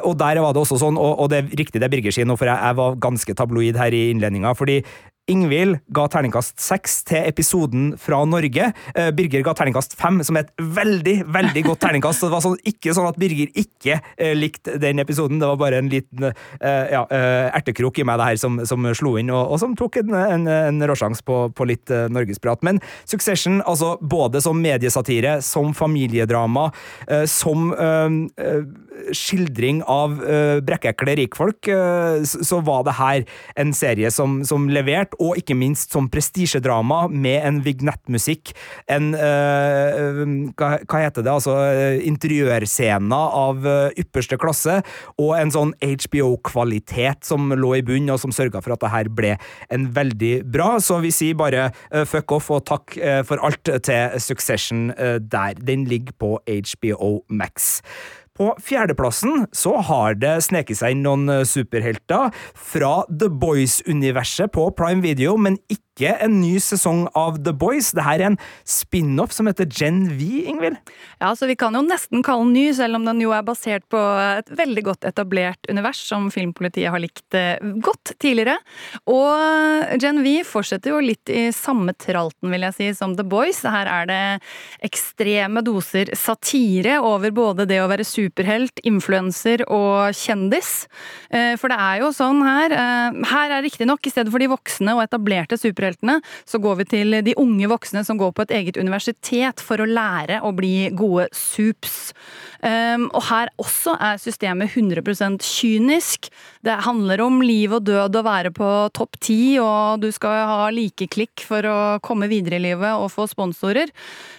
Og 0.06 0.14
der 0.20 0.40
var 0.42 0.54
det 0.54 0.60
også 0.62 0.78
sånn, 0.80 0.98
og, 1.00 1.22
og 1.22 1.30
det 1.32 1.40
er 1.40 1.54
riktig 1.58 1.80
det 1.82 1.88
Birger 1.92 2.14
sier 2.14 2.28
nå, 2.28 2.36
for 2.38 2.48
jeg, 2.48 2.56
jeg 2.60 2.78
var 2.78 2.98
ganske 3.02 3.34
tabloid 3.36 3.78
her 3.80 3.96
i 3.96 4.02
innledninga. 4.12 4.52
fordi 4.58 4.80
Ingvild 5.30 5.78
ga 5.94 6.06
terningkast 6.10 6.58
seks 6.62 7.00
til 7.08 7.26
episoden 7.28 7.92
fra 8.00 8.20
Norge. 8.28 8.70
Uh, 8.96 9.10
Birger 9.14 9.44
ga 9.46 9.54
terningkast 9.56 9.94
fem, 9.98 10.20
som 10.26 10.38
er 10.38 10.46
et 10.46 10.64
veldig 10.78 11.16
veldig 11.30 11.64
godt 11.68 11.82
terningkast. 11.84 12.24
Det 12.24 12.32
var 12.32 12.44
sånn, 12.44 12.58
ikke 12.66 12.94
sånn 12.96 13.08
at 13.10 13.20
Birger 13.20 13.52
ikke 13.62 14.00
uh, 14.00 14.32
likte 14.36 14.76
den 14.82 15.02
episoden, 15.02 15.40
det 15.42 15.50
var 15.52 15.60
bare 15.60 15.80
en 15.80 15.90
liten 15.92 16.30
uh, 16.30 16.86
ja, 16.90 17.04
ertekrok 17.54 18.00
i 18.00 18.06
meg 18.06 18.18
det 18.20 18.28
her 18.30 18.40
som, 18.40 18.58
som 18.68 18.88
slo 18.96 19.14
inn, 19.20 19.30
og, 19.32 19.54
og, 19.54 19.60
som 19.62 19.76
tok 19.78 20.00
en, 20.02 20.14
en, 20.18 20.46
en 20.50 20.84
råsjanse 20.90 21.24
på, 21.26 21.40
på, 21.56 21.68
litt 21.70 21.92
norgesprat. 22.12 22.64
Men 22.66 22.80
Succession, 23.08 23.60
altså 23.68 23.94
både 24.00 24.42
som 24.42 24.58
mediesatire, 24.60 25.38
som 25.44 25.74
familiedrama, 25.76 26.70
som 27.30 27.70
skildring 29.16 29.82
av 29.90 30.18
brekkekle 30.66 31.14
rikfolk, 31.18 31.68
så 32.26 32.60
var 32.64 32.84
det 32.86 32.96
her 32.98 33.24
en 33.60 33.72
serie 33.76 34.10
som, 34.14 34.40
som 34.46 34.68
leverte 34.72 35.18
og 35.20 35.38
ikke 35.40 35.56
minst 35.58 35.94
som 35.94 36.08
prestisjedrama 36.10 37.06
med 37.10 37.40
en 37.46 37.60
vignettmusikk, 37.64 38.52
en 38.90 39.12
uh, 39.14 40.22
hva, 40.58 40.72
hva, 40.84 41.02
heter 41.04 41.24
det, 41.26 41.32
altså 41.32 41.56
interiørscener 42.06 43.36
av 43.40 43.66
uh, 43.66 44.00
ypperste 44.00 44.38
klasse, 44.40 44.80
og 45.20 45.34
en 45.38 45.54
sånn 45.54 45.74
HBO-kvalitet 45.80 47.26
som 47.28 47.52
lå 47.56 47.74
i 47.78 47.84
bunnen, 47.86 48.12
og 48.14 48.22
som 48.22 48.34
sørga 48.34 48.62
for 48.64 48.76
at 48.76 48.84
det 48.84 48.92
her 48.94 49.12
ble 49.12 49.34
en 49.72 49.88
veldig 49.96 50.34
bra. 50.50 50.72
Så 50.82 51.00
vi 51.04 51.12
sier 51.14 51.38
bare 51.38 51.70
uh, 51.70 52.04
fuck 52.08 52.36
off 52.36 52.50
og 52.54 52.64
takk 52.70 52.96
for 53.26 53.40
alt 53.44 53.68
til 53.84 54.20
Succession 54.22 54.88
der. 54.90 55.58
Den 55.58 55.84
ligger 55.88 56.14
på 56.20 56.30
HBO 56.46 57.20
Max. 57.28 57.80
På 58.40 58.54
fjerdeplassen 58.64 59.42
så 59.52 59.74
har 59.84 60.14
det 60.16 60.38
sneket 60.46 60.78
seg 60.78 60.94
inn 60.94 61.02
noen 61.04 61.28
eh, 61.28 61.42
superhelter 61.44 62.30
fra 62.56 63.02
The 63.12 63.28
Boys-universet 63.28 64.54
på 64.54 64.64
Prime 64.78 65.04
Video, 65.04 65.34
men 65.36 65.58
ikke 65.68 65.89
ikke 66.00 66.16
en 66.24 66.38
ny 66.40 66.54
sesong 66.62 67.04
av 67.18 67.38
The 67.44 67.52
Boys. 67.56 67.92
Det 67.96 68.04
her 68.04 68.20
er 68.22 68.30
en 68.30 68.38
spin-off 68.68 69.34
som 69.36 69.48
heter 69.50 69.68
Gen 69.68 70.06
V, 70.16 70.46
Ingvild. 70.48 70.78
Ja, 71.20 71.34
så 71.36 71.46
Vi 71.50 71.56
kan 71.58 71.74
jo 71.74 71.82
nesten 71.84 72.22
kalle 72.24 72.46
den 72.46 72.54
ny, 72.54 72.66
selv 72.72 72.96
om 72.96 73.04
den 73.04 73.20
jo 73.20 73.32
er 73.36 73.44
basert 73.44 73.84
på 73.90 73.98
et 73.98 74.48
veldig 74.56 74.84
godt 74.86 75.06
etablert 75.08 75.66
univers 75.68 75.98
som 76.06 76.28
filmpolitiet 76.32 76.92
har 76.92 77.02
likt 77.02 77.34
eh, 77.36 77.58
godt 77.82 78.14
tidligere. 78.22 78.56
Og 79.10 79.98
Gen 80.00 80.22
V 80.24 80.40
fortsetter 80.46 80.94
jo 80.94 81.02
litt 81.02 81.28
i 81.32 81.48
samme 81.54 81.92
tralten, 81.98 82.52
vil 82.54 82.64
jeg 82.68 82.76
si, 82.76 82.88
som 82.96 83.16
The 83.18 83.26
Boys. 83.26 83.60
Her 83.66 83.90
er 83.90 84.08
det 84.08 84.20
ekstreme 84.86 85.64
doser 85.66 86.14
satire 86.16 87.00
over 87.04 87.34
både 87.34 87.66
det 87.68 87.80
å 87.82 87.90
være 87.90 88.06
superhelt, 88.06 88.80
influenser 88.86 89.66
og 89.68 90.14
kjendis. 90.16 90.86
Eh, 91.34 91.56
For 91.60 91.72
det 91.72 91.80
er 91.82 92.00
jo 92.04 92.12
sånn 92.14 92.40
her 92.46 92.72
eh, 92.72 93.20
Her 93.30 93.56
er 93.58 93.66
riktignok, 93.66 94.06
i 94.06 94.12
stedet 94.12 94.30
for 94.32 94.40
de 94.40 94.48
voksne 94.50 94.94
og 94.96 95.02
etablerte 95.04 95.58
superheltene, 95.60 95.89
så 95.98 96.60
går 96.62 96.80
vi 96.80 96.84
til 96.84 97.18
de 97.24 97.34
unge 97.40 97.68
voksne 97.70 98.04
som 98.06 98.18
går 98.20 98.32
på 98.36 98.46
et 98.46 98.54
eget 98.60 98.78
universitet 98.80 99.60
for 99.64 99.80
å 99.80 99.88
lære 99.88 100.40
å 100.44 100.52
bli 100.56 100.90
gode 100.96 101.28
sups. 101.36 102.12
Um, 102.60 103.08
og 103.16 103.24
her 103.30 103.48
også 103.60 103.94
er 103.96 104.20
systemet 104.20 104.74
100% 104.76 105.40
kynisk. 105.40 106.28
Det 106.66 106.76
handler 106.84 107.22
om 107.24 107.40
liv 107.44 107.72
og 107.72 107.86
død 107.88 108.18
å 108.20 108.24
være 108.26 108.52
på 108.56 108.70
topp 108.96 109.20
ti, 109.24 109.56
og 109.62 110.02
du 110.04 110.10
skal 110.12 110.44
ha 110.50 110.68
like 110.74 111.08
klikk 111.12 111.46
for 111.46 111.64
å 111.64 111.78
komme 112.04 112.28
videre 112.30 112.60
i 112.60 112.64
livet 112.68 113.00
og 113.00 113.12
få 113.14 113.28
sponsorer. 113.30 113.92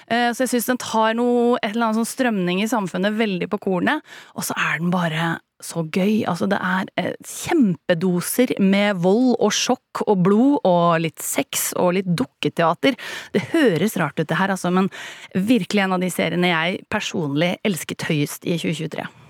Uh, 0.06 0.30
Så 0.32 0.46
jeg 0.46 0.56
syns 0.56 0.70
den 0.70 0.82
tar 0.82 1.16
noe, 1.18 1.58
et 1.62 1.74
eller 1.74 1.90
annet 1.90 2.04
sånn 2.04 2.14
strømning 2.14 2.62
i 2.62 2.70
samfunnet 2.70 3.18
veldig 3.18 3.50
på 3.52 3.62
kornet, 3.62 4.06
og 4.38 4.46
så 4.46 4.58
er 4.58 4.82
den 4.82 4.94
bare 4.94 5.40
så 5.66 5.86
gøy. 5.86 6.24
Altså, 6.30 6.48
det 6.52 6.60
er 6.62 6.92
eh, 7.00 7.14
kjempedoser 7.28 8.56
med 8.62 9.02
vold 9.04 9.36
og 9.38 9.54
sjokk 9.56 10.04
og 10.08 10.26
blod 10.26 10.60
og 10.68 11.02
litt 11.06 11.22
sex 11.24 11.72
og 11.80 11.96
litt 12.00 12.10
dukketeater. 12.10 12.98
Det 13.36 13.48
høres 13.54 13.98
rart 14.02 14.20
ut, 14.20 14.28
det 14.28 14.40
her, 14.40 14.54
altså, 14.54 14.74
men 14.74 14.92
virkelig 15.34 15.86
en 15.86 15.98
av 15.98 16.04
de 16.04 16.12
seriene 16.14 16.52
jeg 16.52 16.86
personlig 16.92 17.56
elsket 17.68 18.10
høyest 18.10 18.48
i 18.48 18.58
2023. 18.60 19.21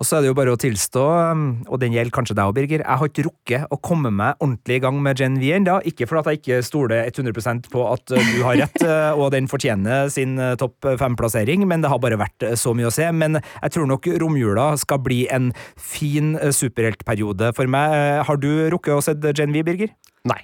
Og 0.00 0.08
så 0.08 0.16
er 0.16 0.24
det 0.24 0.30
jo 0.30 0.36
bare 0.38 0.54
å 0.54 0.58
tilstå, 0.60 1.02
um, 1.28 1.40
og 1.68 1.80
den 1.82 1.92
gjelder 1.92 2.14
kanskje 2.16 2.36
deg 2.38 2.48
òg, 2.48 2.54
Birger, 2.56 2.80
jeg 2.80 3.00
har 3.02 3.10
ikke 3.10 3.24
rukket 3.26 3.74
å 3.74 3.78
komme 3.84 4.08
meg 4.08 4.38
ordentlig 4.40 4.78
i 4.78 4.82
gang 4.86 4.96
med 5.04 5.20
Gen 5.20 5.36
V 5.42 5.50
ennå. 5.58 5.74
Ikke 5.90 6.08
fordi 6.08 6.32
jeg 6.32 6.40
ikke 6.40 6.60
stoler 6.64 7.10
100% 7.10 7.68
på 7.72 7.84
at 7.84 8.14
uh, 8.16 8.30
du 8.32 8.40
har 8.46 8.56
rett, 8.62 8.80
uh, 8.86 9.12
og 9.12 9.28
den 9.36 9.50
fortjener 9.50 10.08
sin 10.12 10.40
uh, 10.40 10.54
topp 10.60 10.88
fem-plassering, 11.02 11.66
men 11.68 11.84
det 11.84 11.92
har 11.92 12.00
bare 12.00 12.20
vært 12.20 12.48
så 12.56 12.72
mye 12.76 12.88
å 12.88 12.94
se. 12.96 13.10
Men 13.12 13.42
jeg 13.42 13.76
tror 13.76 13.90
nok 13.92 14.08
romjula 14.24 14.70
skal 14.80 15.04
bli 15.04 15.26
en 15.28 15.52
fin 15.76 16.32
superheltperiode 16.48 17.52
for 17.58 17.68
meg. 17.68 18.24
Har 18.24 18.40
du 18.40 18.48
rukket 18.72 18.96
å 18.96 19.04
se 19.04 19.18
Gen 19.36 19.52
V, 19.52 19.66
Birger? 19.68 19.92
Nei. 20.24 20.40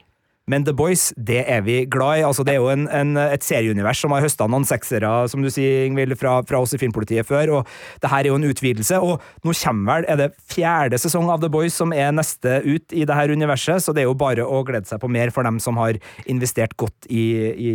Men 0.46 0.62
The 0.62 0.72
Boys, 0.78 1.08
det 1.18 1.40
er 1.50 1.64
vi 1.66 1.80
glad 1.90 2.20
i. 2.20 2.24
Altså, 2.26 2.44
det 2.46 2.52
er 2.54 2.60
jo 2.60 2.68
en, 2.70 2.84
en, 2.94 3.16
et 3.18 3.42
serieunivers 3.42 3.98
som 3.98 4.12
har 4.14 4.22
høsta 4.22 4.46
noen 4.46 4.66
seksere, 4.68 5.10
som 5.32 5.42
du 5.42 5.50
sier, 5.50 5.88
Ingvild, 5.88 6.14
fra, 6.20 6.36
fra 6.46 6.60
oss 6.62 6.76
i 6.76 6.78
Filmpolitiet 6.78 7.26
før, 7.26 7.50
og 7.58 7.72
det 8.02 8.12
her 8.12 8.22
er 8.22 8.30
jo 8.30 8.38
en 8.38 8.46
utvidelse. 8.46 9.00
Og 9.02 9.18
nå 9.42 9.56
kommer 9.58 9.90
vel, 9.90 10.06
er 10.12 10.20
det 10.20 10.30
fjerde 10.54 11.02
sesong 11.02 11.32
av 11.34 11.42
The 11.42 11.50
Boys 11.50 11.74
som 11.74 11.90
er 11.90 12.14
neste 12.14 12.60
ut 12.62 12.94
i 12.94 13.02
det 13.02 13.18
her 13.18 13.34
universet, 13.34 13.82
så 13.82 13.90
det 13.90 14.04
er 14.04 14.10
jo 14.10 14.14
bare 14.18 14.46
å 14.46 14.62
glede 14.68 14.86
seg 14.86 15.02
på 15.02 15.10
mer 15.10 15.34
for 15.34 15.46
dem 15.46 15.58
som 15.62 15.82
har 15.82 15.98
investert 16.30 16.78
godt 16.78 17.10
i, 17.10 17.26
i 17.50 17.74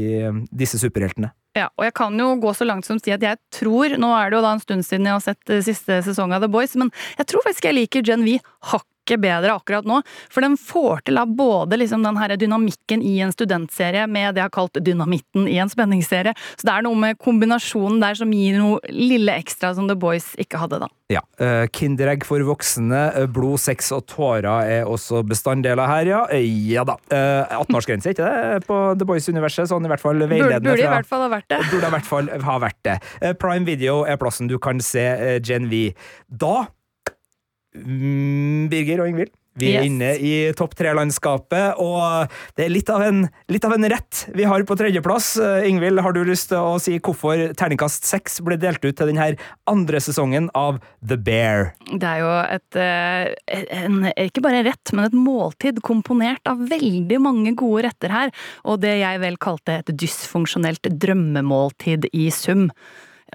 disse 0.63 0.79
superheltene. 0.79 1.33
Ja, 1.57 1.67
og 1.75 1.83
jeg 1.83 1.95
kan 1.97 2.15
jo 2.15 2.29
gå 2.39 2.53
så 2.55 2.63
langt 2.67 2.87
som 2.87 2.95
å 2.95 3.03
si 3.03 3.11
at 3.11 3.23
jeg 3.25 3.35
tror 3.51 3.97
Nå 3.99 4.13
er 4.15 4.31
det 4.31 4.39
jo 4.39 4.45
da 4.45 4.53
en 4.55 4.63
stund 4.63 4.87
siden 4.87 5.09
jeg 5.09 5.17
har 5.17 5.25
sett 5.25 5.51
eh, 5.51 5.63
siste 5.65 5.99
sesong 6.05 6.31
av 6.35 6.45
The 6.45 6.51
Boys, 6.51 6.77
men 6.79 6.93
jeg 7.19 7.27
tror 7.27 7.43
faktisk 7.43 7.67
jeg 7.67 7.75
liker 7.75 8.07
Gen 8.07 8.23
V 8.23 8.37
hakket 8.71 9.19
bedre 9.19 9.51
akkurat 9.57 9.87
nå. 9.87 9.97
For 10.31 10.45
den 10.45 10.55
får 10.55 11.01
til 11.07 11.19
av 11.19 11.31
både 11.35 11.79
liksom 11.81 12.05
den 12.05 12.19
her 12.21 12.35
dynamikken 12.39 13.01
i 13.03 13.17
en 13.25 13.33
studentserie 13.33 14.05
med 14.07 14.35
det 14.35 14.43
jeg 14.43 14.47
har 14.47 14.53
kalt 14.55 14.79
dynamitten 14.79 15.49
i 15.51 15.57
en 15.59 15.71
spenningsserie. 15.71 16.31
Så 16.55 16.67
det 16.67 16.75
er 16.77 16.85
noe 16.85 16.95
med 16.95 17.19
kombinasjonen 17.19 17.99
der 17.99 18.15
som 18.15 18.31
gir 18.31 18.59
noe 18.61 18.79
lille 18.93 19.35
ekstra 19.41 19.73
som 19.75 19.89
The 19.89 19.97
Boys 19.99 20.31
ikke 20.39 20.61
hadde, 20.61 20.83
da. 20.85 20.91
Ja. 21.11 21.21
Uh, 21.41 21.65
Kinderegg 21.73 22.23
for 22.27 22.43
voksne, 22.47 23.01
uh, 23.17 23.25
blod, 23.31 23.59
sex 23.59 23.91
og 23.95 24.05
tårer 24.07 24.47
er 24.77 24.87
også 24.87 25.25
bestanddeler 25.27 25.89
her, 25.89 26.07
ja. 26.07 26.21
Ja 26.71 26.85
da. 26.87 26.95
18-årsgrense, 27.11 28.13
ikke 28.13 28.27
det, 28.27 28.61
på 28.69 28.77
The 28.99 29.07
Boys-universet? 29.07 29.67
Sånn 29.71 29.85
i 29.87 29.91
hvert 29.91 30.03
fall 30.03 30.21
veiledende 30.21 30.63
burde 30.63 30.85
i 30.85 30.87
hvert 30.87 31.09
fall 31.09 31.25
ha 31.25 31.31
vært 31.33 31.40
det. 31.49 31.59
Burde 31.71 31.89
i 31.89 31.95
hvert 31.95 32.09
fall 32.09 32.29
ha 32.45 32.57
vært 32.61 32.79
det. 32.87 32.97
Eh, 33.21 33.33
Prime 33.33 33.65
Video 33.65 34.01
er 34.07 34.19
plassen 34.21 34.49
du 34.51 34.57
kan 34.61 34.81
se 34.83 35.03
eh, 35.11 35.37
Gen 35.43 35.69
V. 35.71 35.83
Da, 36.27 36.67
mm, 37.75 38.69
Birger 38.71 39.03
og 39.03 39.11
Ingvild, 39.11 39.33
vi 39.61 39.71
er 39.75 39.81
Yes. 39.81 39.87
inne 39.87 40.09
i 40.19 40.33
topp 40.57 40.73
tre-landskapet, 40.79 41.79
og 41.81 42.31
det 42.57 42.65
er 42.65 42.73
litt 42.73 42.89
av, 42.91 43.03
en, 43.05 43.23
litt 43.51 43.65
av 43.67 43.75
en 43.75 43.87
rett 43.89 44.25
vi 44.35 44.45
har 44.49 44.63
på 44.67 44.77
tredjeplass. 44.79 45.35
Eh, 45.41 45.69
Ingvild, 45.69 46.01
har 46.03 46.15
du 46.15 46.23
lyst 46.27 46.49
til 46.51 46.59
å 46.59 46.79
si 46.81 46.97
hvorfor 46.99 47.53
terningkast 47.57 48.07
seks 48.09 48.41
ble 48.45 48.57
delt 48.61 48.83
ut 48.83 48.97
til 48.97 49.11
denne 49.11 49.31
andre 49.69 50.01
sesongen 50.03 50.49
av 50.57 50.81
The 50.99 51.17
Bear? 51.17 51.71
Det 51.91 52.07
er 52.07 52.23
jo 52.23 52.33
et, 52.57 52.79
eh, 52.81 53.61
en, 53.81 54.01
ikke 54.15 54.43
bare 54.43 54.63
rett, 54.67 54.93
men 54.93 55.07
et 55.07 55.17
måltid 55.17 55.81
komponert 55.85 56.45
av 56.49 56.65
veldig 56.71 57.21
mange 57.21 57.55
gode 57.55 57.85
retter 57.87 58.13
her, 58.13 58.35
og 58.65 58.81
det 58.81 58.97
jeg 59.01 59.21
vel 59.23 59.37
kalte 59.41 59.79
et 59.79 59.93
dysfunksjonelt 59.93 60.91
drømmemåltid 61.01 62.09
i 62.13 62.29
sum. 62.33 62.69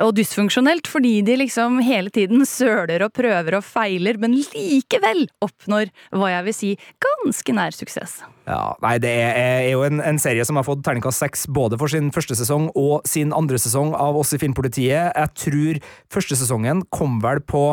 Og 0.04 0.12
dysfunksjonelt 0.16 0.88
fordi 0.90 1.22
de 1.24 1.38
liksom 1.40 1.78
hele 1.84 2.12
tiden 2.12 2.44
søler 2.48 3.06
og 3.06 3.14
prøver 3.16 3.56
og 3.56 3.64
feiler, 3.64 4.18
men 4.20 4.34
likevel 4.36 5.24
oppnår 5.44 5.88
hva 6.12 6.32
jeg 6.34 6.46
vil 6.48 6.56
si 6.56 6.72
ganske 7.00 7.54
nær 7.56 7.72
suksess. 7.72 8.18
Ja, 8.46 8.76
nei, 8.84 8.98
Det 9.02 9.10
er, 9.10 9.64
jo 9.72 9.82
en, 9.86 10.02
en 10.04 10.20
serie 10.22 10.44
som 10.46 10.60
har 10.60 10.66
fått 10.68 10.84
terningkast 10.86 11.24
seks 11.24 11.46
både 11.48 11.78
for 11.80 11.90
sin 11.90 12.12
første 12.14 12.36
sesong 12.38 12.68
og 12.76 13.08
sin 13.08 13.32
andre 13.34 13.58
sesong 13.58 13.94
av 13.96 14.18
oss 14.20 14.34
i 14.36 14.40
Filmpolitiet. 14.42 15.16
Jeg 15.16 15.34
tror 15.40 15.80
første 16.12 16.38
sesongen 16.38 16.84
kom 16.92 17.18
vel 17.24 17.40
på 17.40 17.72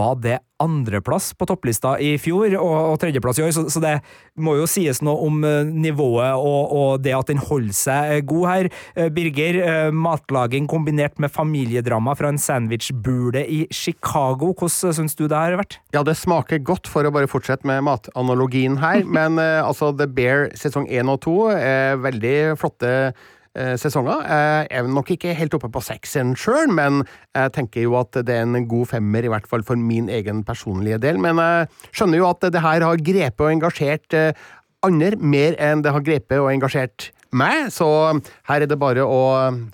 var 0.00 0.16
det 0.24 0.38
andreplass 0.60 1.32
på 1.34 1.46
topplista 1.48 1.94
i 2.00 2.14
fjor, 2.20 2.52
og, 2.60 2.74
og 2.92 2.98
tredjeplass 3.00 3.40
i 3.40 3.44
år, 3.46 3.52
så, 3.56 3.64
så 3.72 3.80
det 3.82 3.94
må 4.40 4.56
jo 4.58 4.68
sies 4.68 5.00
noe 5.04 5.16
om 5.24 5.40
eh, 5.46 5.62
nivået 5.68 6.36
og, 6.36 6.74
og 6.76 6.90
det 7.04 7.14
at 7.16 7.32
den 7.32 7.40
holder 7.40 7.76
seg 7.76 8.26
god 8.28 8.46
her. 8.50 8.70
Eh, 8.94 9.08
Birger, 9.14 9.60
eh, 9.64 9.94
matlaging 9.94 10.68
kombinert 10.70 11.20
med 11.22 11.32
familiedrama 11.32 12.14
fra 12.18 12.32
en 12.32 12.40
sandwichbule 12.40 13.44
i 13.46 13.62
Chicago, 13.72 14.52
hvordan 14.52 14.96
syns 15.00 15.16
du 15.16 15.26
det 15.26 15.36
har 15.36 15.58
vært? 15.60 15.80
Ja, 15.96 16.04
det 16.06 16.18
smaker 16.20 16.60
godt, 16.60 16.90
for 16.90 17.06
å 17.06 17.14
bare 17.14 17.30
fortsette 17.30 17.68
med 17.68 17.84
matanalogien 17.88 18.78
her. 18.82 19.04
Men 19.18 19.40
eh, 19.40 19.60
altså, 19.64 19.94
The 19.96 20.08
Bear 20.10 20.50
sesong 20.60 20.88
én 20.92 21.10
og 21.10 21.22
to 21.24 21.36
er 21.54 22.00
veldig 22.00 22.36
flotte 22.60 22.96
eh, 23.10 23.28
sesonger. 23.80 24.22
Jeg 24.30 24.68
er 24.70 24.86
nok 24.86 25.10
ikke 25.10 25.34
helt 25.34 25.54
oppe 25.56 25.70
på 25.74 25.82
sekseren 25.82 26.36
sjøl, 26.38 26.70
men 26.70 27.00
jeg 27.34 27.52
tenker 27.56 27.82
jo 27.82 27.96
at 27.98 28.14
det 28.26 28.36
er 28.36 28.46
en 28.46 28.68
god 28.70 28.92
femmer, 28.92 29.26
i 29.26 29.32
hvert 29.32 29.48
fall 29.50 29.64
for 29.66 29.80
min 29.80 30.08
egen 30.12 30.44
personlige 30.46 31.00
del. 31.02 31.18
Men 31.18 31.40
jeg 31.42 31.70
skjønner 31.90 32.20
jo 32.20 32.28
at 32.30 32.46
det 32.46 32.62
her 32.62 32.86
har 32.86 33.06
grepet 33.10 33.46
og 33.46 33.50
engasjert 33.50 34.16
eh, 34.16 34.44
andre 34.86 35.16
mer 35.18 35.56
enn 35.60 35.82
det 35.84 35.92
har 35.94 36.04
grepet 36.04 36.38
og 36.40 36.52
engasjert 36.52 37.10
meg, 37.36 37.68
så 37.70 37.86
her 38.48 38.62
er 38.62 38.70
det 38.70 38.78
bare 38.80 39.04
å 39.06 39.22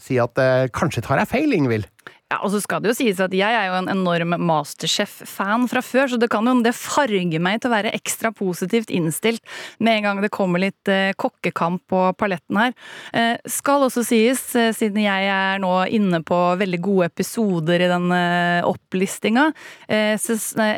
si 0.03 0.19
at 0.21 0.41
eh, 0.43 0.69
kanskje 0.75 1.05
tar 1.07 1.23
jeg 1.23 1.31
feil, 1.31 1.55
Ingvild. 1.57 1.89
Ja, 2.27 2.41
og 2.43 2.51
så 2.51 2.59
skal 2.59 2.81
det 2.83 2.91
jo 2.91 2.97
sies 2.99 3.21
at 3.23 3.35
jeg 3.39 3.55
er 3.55 3.69
jo 3.69 3.77
en 3.79 3.91
enorm 3.93 4.33
Masterchef-fan 4.49 5.69
fra 5.71 5.79
før, 5.79 6.09
så 6.11 6.17
det 6.19 6.27
kan 6.33 6.49
jo 6.51 6.57
det 6.65 6.73
farge 6.75 7.39
meg 7.39 7.61
til 7.63 7.71
å 7.71 7.75
være 7.77 7.93
ekstra 7.95 8.33
positivt 8.35 8.91
innstilt 8.91 9.45
med 9.79 10.01
en 10.01 10.09
gang 10.09 10.23
det 10.25 10.33
kommer 10.35 10.59
litt 10.65 10.91
eh, 10.91 11.15
kokkekamp 11.15 11.85
på 11.87 12.01
paletten 12.19 12.59
her. 12.59 12.75
Eh, 13.15 13.37
skal 13.47 13.87
også 13.87 14.03
sies, 14.09 14.43
eh, 14.59 14.73
siden 14.75 15.05
jeg 15.05 15.31
er 15.31 15.63
nå 15.63 15.71
inne 15.87 16.19
på 16.27 16.41
veldig 16.59 16.83
gode 16.83 17.13
episoder 17.13 17.87
i 17.87 17.93
den 17.95 18.11
eh, 18.19 18.67
opplistinga, 18.67 19.47
eh, 19.87 20.19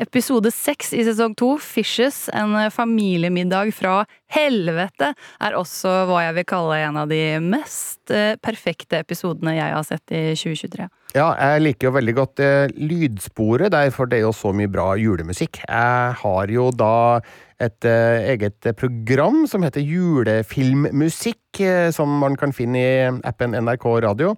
episode 0.03 0.53
seks 0.53 0.93
i 0.93 1.09
sesong 1.09 1.33
to, 1.33 1.55
Fishes, 1.65 2.27
en 2.37 2.59
eh, 2.61 2.69
familiemiddag 2.77 3.73
fra 3.73 4.03
helvete, 4.37 5.15
er 5.17 5.57
også 5.57 6.03
hva 6.13 6.27
jeg 6.27 6.43
vil 6.43 6.51
kalle 6.53 6.85
en 6.85 7.03
av 7.07 7.09
de 7.09 7.25
mest 7.41 8.13
perfekte 8.45 9.01
episodene 9.01 9.57
jeg 9.57 9.73
har 9.73 9.85
sett 9.89 10.13
i 10.13 10.27
2023. 10.37 10.93
Ja, 11.17 11.31
jeg 11.41 11.63
liker 11.63 11.89
jo 11.89 11.95
veldig 11.97 12.13
godt 12.19 12.41
eh, 12.45 12.71
lydsporet 12.77 13.73
der, 13.73 13.89
for 13.95 14.11
det 14.11 14.19
er 14.19 14.27
jo 14.27 14.33
så 14.37 14.53
mye 14.53 14.69
bra 14.69 14.91
julemusikk. 15.01 15.63
Jeg 15.65 16.17
har 16.21 16.53
jo 16.53 16.67
da 16.77 17.21
et 17.65 17.89
eh, 17.89 18.29
eget 18.35 18.69
program 18.77 19.47
som 19.49 19.65
heter 19.65 19.81
Julefilmmusikk, 19.81 21.63
eh, 21.65 21.89
som 21.97 22.13
man 22.21 22.37
kan 22.37 22.53
finne 22.53 22.83
i 22.83 22.91
appen 23.27 23.57
NRK 23.57 23.87
Radio. 24.05 24.35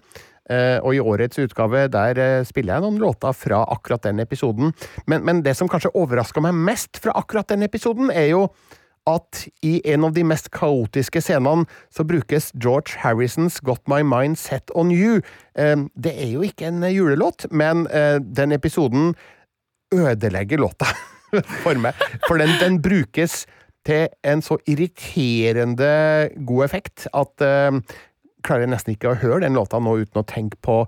Eh, 0.50 0.78
og 0.78 0.94
i 0.94 1.02
årets 1.02 1.42
utgave 1.42 1.84
der 1.90 2.44
spiller 2.46 2.78
jeg 2.78 2.86
noen 2.86 3.02
låter 3.02 3.34
fra 3.34 3.64
akkurat 3.74 4.06
den 4.06 4.22
episoden. 4.22 4.70
Men, 5.10 5.26
men 5.26 5.42
det 5.42 5.56
som 5.58 5.70
kanskje 5.70 5.92
overraska 5.98 6.42
meg 6.42 6.54
mest 6.54 7.02
fra 7.02 7.18
akkurat 7.18 7.50
den 7.50 7.66
episoden, 7.66 8.14
er 8.14 8.30
jo 8.30 8.46
at 9.10 9.44
i 9.66 9.78
en 9.92 10.06
av 10.08 10.14
de 10.16 10.24
mest 10.26 10.50
kaotiske 10.54 11.22
scenene 11.24 11.66
så 11.94 12.06
brukes 12.06 12.50
George 12.56 12.98
Harrisons 13.02 13.60
Got 13.66 13.82
My 13.90 14.00
Mind 14.06 14.38
Set 14.40 14.70
On 14.74 14.90
You. 14.94 15.20
Eh, 15.54 15.76
Det 15.94 16.14
er 16.14 16.32
jo 16.34 16.42
ikke 16.46 16.68
en 16.70 16.82
julelåt, 16.82 17.46
men 17.50 17.86
eh, 17.88 18.18
den 18.20 18.52
episoden 18.52 19.14
ødelegger 19.94 20.58
låta 20.58 20.86
for 21.64 21.74
meg. 21.78 21.94
For 22.26 22.38
den, 22.38 22.54
den 22.60 22.82
brukes 22.82 23.46
til 23.86 24.08
en 24.26 24.42
så 24.42 24.58
irriterende 24.68 26.30
god 26.46 26.64
effekt 26.64 27.06
at 27.16 27.44
uh, 27.44 27.80
klarer 28.44 28.66
jeg 28.66 28.72
nesten 28.74 28.94
ikke 28.94 29.12
å 29.12 29.20
høre 29.22 29.44
den 29.46 29.56
låta 29.56 29.80
nå 29.80 29.96
uten 30.02 30.20
å 30.20 30.26
tenke 30.28 30.60
på 30.64 30.82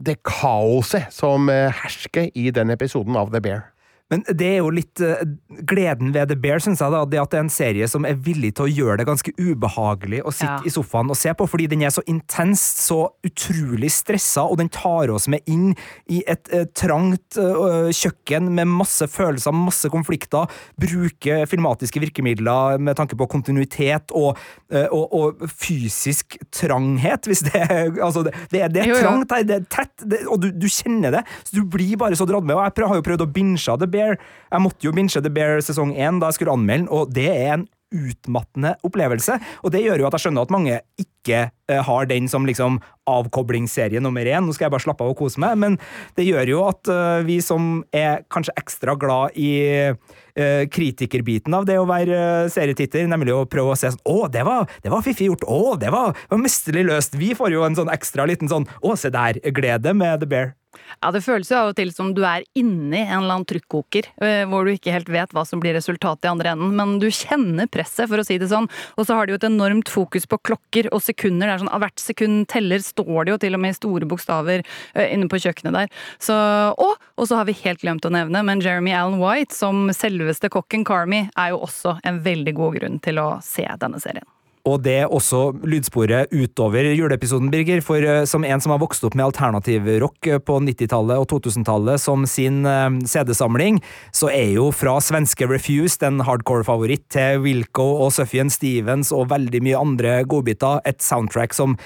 det 0.00 0.18
kaoset 0.26 1.12
som 1.14 1.50
uh, 1.52 1.68
hersker 1.84 2.30
i 2.34 2.50
den 2.50 2.72
episoden 2.72 3.16
av 3.20 3.32
The 3.34 3.42
Bear. 3.44 3.66
Men 4.12 4.20
det 4.38 4.46
er 4.46 4.58
jo 4.60 4.68
litt 4.70 5.00
uh, 5.02 5.18
gleden 5.66 6.12
ved 6.14 6.28
The 6.30 6.36
Bear, 6.38 6.60
syns 6.62 6.78
jeg, 6.78 6.92
da, 6.94 7.00
det 7.10 7.18
at 7.18 7.32
det 7.32 7.38
er 7.40 7.44
en 7.46 7.50
serie 7.50 7.88
som 7.90 8.04
er 8.06 8.14
villig 8.22 8.52
til 8.54 8.68
å 8.68 8.70
gjøre 8.70 9.00
det 9.00 9.06
ganske 9.08 9.32
ubehagelig 9.34 10.20
å 10.22 10.30
sitte 10.30 10.52
Ja. 10.60 10.68
i 10.68 10.70
sofaen 10.70 11.10
og 11.10 11.18
se 11.18 11.32
på, 11.34 11.46
fordi 11.50 11.66
den 11.72 11.82
er 11.82 11.90
så 11.90 12.04
intenst, 12.06 12.84
så 12.86 13.00
utrolig 13.26 13.90
stressa, 13.90 14.44
og 14.46 14.60
den 14.60 14.70
tar 14.70 15.10
oss 15.10 15.26
med 15.32 15.42
inn 15.50 15.72
i 16.06 16.20
et 16.30 16.46
uh, 16.54 16.62
trangt 16.78 17.34
uh, 17.40 17.88
kjøkken 17.90 18.52
med 18.54 18.70
masse 18.70 19.08
følelser, 19.10 19.50
masse 19.58 19.90
konflikter, 19.90 20.46
bruker 20.78 21.42
filmatiske 21.50 21.98
virkemidler 22.06 22.78
med 22.78 22.94
tanke 23.00 23.18
på 23.18 23.26
kontinuitet 23.32 24.14
og, 24.14 24.38
uh, 24.70 24.86
og, 24.94 25.18
og 25.18 25.50
fysisk 25.50 26.38
tranghet, 26.54 27.26
hvis 27.26 27.42
det 27.48 27.58
er 27.66 27.90
Altså, 28.06 28.22
det, 28.26 28.32
det, 28.52 28.60
er- 28.62 28.70
det 28.70 28.82
er 28.84 28.88
Jo, 28.92 28.96
jo. 29.00 29.02
trangt 29.02 29.32
her, 29.34 29.42
det 29.50 29.58
er 29.58 29.66
tett, 29.72 30.06
det, 30.06 30.22
og 30.30 30.40
du, 30.42 30.48
du 30.54 30.66
kjenner 30.70 31.10
det, 31.18 31.24
så 31.42 31.58
du 31.58 31.64
blir 31.74 31.96
bare 31.98 32.14
så 32.18 32.26
dratt 32.28 32.46
med. 32.46 32.54
Og 32.54 32.62
jeg 32.70 32.86
har 32.86 32.98
jo 33.00 33.04
prøvd 33.10 33.24
å 33.26 33.30
binge 33.34 33.58
The 33.80 33.88
Bear. 33.96 34.20
Jeg 34.52 34.64
måtte 34.64 34.86
jo 34.86 34.94
binche 34.96 35.24
The 35.24 35.32
Bear 35.32 35.64
sesong 35.64 35.96
én 35.96 36.20
da 36.20 36.30
jeg 36.30 36.40
skulle 36.40 36.54
anmelde 36.56 36.86
den, 36.86 36.92
og 36.92 37.12
det 37.16 37.30
er 37.32 37.56
en 37.56 37.66
utmattende 37.96 38.74
opplevelse. 38.86 39.38
Og 39.64 39.72
det 39.72 39.84
gjør 39.84 40.02
jo 40.02 40.08
at 40.08 40.16
jeg 40.16 40.26
skjønner 40.26 40.46
at 40.46 40.54
mange 40.54 40.80
ikke 41.00 41.46
har 41.66 42.06
den 42.06 42.28
som 42.30 42.46
liksom 42.46 42.80
avkoblingsserie 43.06 44.02
nummer 44.02 44.26
én. 44.26 44.44
Nå 44.46 44.54
skal 44.54 44.66
jeg 44.66 44.74
bare 44.74 44.84
slappe 44.86 45.06
av 45.06 45.14
og 45.14 45.20
kose 45.20 45.40
meg, 45.42 45.56
men 45.62 45.78
det 46.18 46.26
gjør 46.26 46.52
jo 46.52 46.62
at 46.66 46.92
eh, 46.92 47.24
vi 47.26 47.38
som 47.44 47.80
er 47.94 48.24
kanskje 48.32 48.56
ekstra 48.58 48.96
glad 48.98 49.38
i 49.38 49.52
eh, 49.70 50.66
kritikerbiten 50.72 51.54
av 51.56 51.68
det 51.68 51.78
å 51.80 51.86
være 51.88 52.18
eh, 52.18 52.50
serietitter, 52.52 53.06
nemlig 53.10 53.34
å 53.36 53.46
prøve 53.50 53.74
å 53.74 53.78
se 53.78 53.92
sånn 53.94 54.04
Å, 54.06 54.28
det 54.32 54.44
var, 54.46 54.68
var 54.90 55.06
fiffig 55.06 55.30
gjort! 55.30 55.46
Å, 55.46 55.76
det 55.80 55.92
var, 55.94 56.14
det 56.18 56.34
var 56.34 56.44
mesterlig 56.44 56.86
løst! 56.90 57.18
Vi 57.18 57.32
får 57.38 57.54
jo 57.54 57.66
en 57.66 57.78
sånn 57.78 57.92
ekstra 57.94 58.26
liten 58.28 58.50
sånn 58.50 58.68
Å, 58.82 58.96
se 58.98 59.12
der! 59.14 59.40
Glede 59.56 59.94
med 59.96 60.22
The 60.22 60.30
Bear. 60.30 60.54
Ja, 61.00 61.10
det 61.12 61.22
føles 61.24 61.50
jo 61.50 61.58
av 61.58 61.70
og 61.70 61.76
til 61.78 61.90
som 61.94 62.12
du 62.16 62.22
er 62.26 62.44
inni 62.58 63.02
en 63.02 63.22
eller 63.22 63.36
annen 63.36 63.48
trykkoker, 63.48 64.08
eh, 64.24 64.42
hvor 64.48 64.66
du 64.66 64.72
ikke 64.72 64.94
helt 64.94 65.10
vet 65.12 65.32
hva 65.36 65.44
som 65.48 65.60
blir 65.62 65.76
resultatet 65.76 66.26
i 66.26 66.32
andre 66.32 66.54
enden, 66.54 66.74
men 66.76 66.96
du 67.02 67.08
kjenner 67.12 67.68
presset, 67.70 68.08
for 68.10 68.20
å 68.20 68.26
si 68.26 68.38
det 68.40 68.50
sånn. 68.50 68.68
Og 68.96 69.08
så 69.08 69.16
har 69.16 69.26
de 69.26 69.34
jo 69.34 69.40
et 69.40 69.48
enormt 69.48 69.90
fokus 69.92 70.28
på 70.28 70.40
klokker 70.50 70.90
og 70.92 71.04
sekunder. 71.04 71.55
Er 71.56 71.64
sånn, 71.64 71.72
Hvert 71.86 72.02
sekund 72.02 72.46
teller, 72.52 72.84
står 72.84 73.26
det 73.26 73.34
jo 73.34 73.40
til 73.46 73.58
og 73.58 73.62
med 73.62 73.74
i 73.74 73.78
store 73.78 74.08
bokstaver 74.08 74.62
eh, 74.62 75.08
inne 75.14 75.28
på 75.32 75.40
kjøkkenet 75.42 75.76
der. 75.76 76.06
Så, 76.22 76.36
og, 76.76 77.02
og 77.16 77.28
så 77.28 77.40
har 77.40 77.48
vi 77.48 77.56
helt 77.64 77.82
glemt 77.82 78.06
å 78.06 78.12
nevne, 78.12 78.44
men 78.46 78.62
Jeremy 78.64 78.94
Allen 78.96 79.20
White 79.22 79.56
som 79.56 79.88
selveste 79.96 80.52
kokken 80.52 80.86
Carmy 80.86 81.26
er 81.34 81.54
jo 81.54 81.64
også 81.66 81.98
en 82.06 82.22
veldig 82.26 82.56
god 82.56 82.80
grunn 82.80 83.04
til 83.04 83.22
å 83.22 83.28
se 83.44 83.66
denne 83.80 84.02
serien. 84.02 84.26
Og 84.66 84.80
det 84.82 85.04
også 85.06 85.52
lydsporet 85.66 86.32
utover 86.34 86.88
juleepisoden, 86.90 87.52
Birger. 87.52 87.82
For 87.84 88.02
eh, 88.02 88.24
som 88.26 88.44
en 88.44 88.62
som 88.62 88.74
har 88.74 88.82
vokst 88.82 89.04
opp 89.06 89.14
med 89.14 89.28
alternativrock 89.28 90.04
rock 90.06 90.44
på 90.46 90.58
90-tallet 90.60 91.20
og 91.22 91.28
2000-tallet 91.30 92.00
som 92.02 92.26
sin 92.28 92.64
eh, 92.66 92.88
CD-samling, 93.06 93.80
så 94.12 94.30
er 94.32 94.56
jo 94.56 94.70
fra 94.74 94.98
svenske 95.00 95.46
Refused 95.46 96.02
en 96.06 96.20
hardcore-favoritt 96.26 97.06
til 97.14 97.42
Wilco 97.44 97.86
og 98.04 98.12
Sufjan 98.16 98.50
Stevens 98.50 99.12
og 99.14 99.30
veldig 99.30 99.62
mye 99.62 99.78
andre 99.78 100.18
godbiter, 100.28 100.82
et 100.84 101.02
soundtrack 101.02 101.54
som 101.54 101.76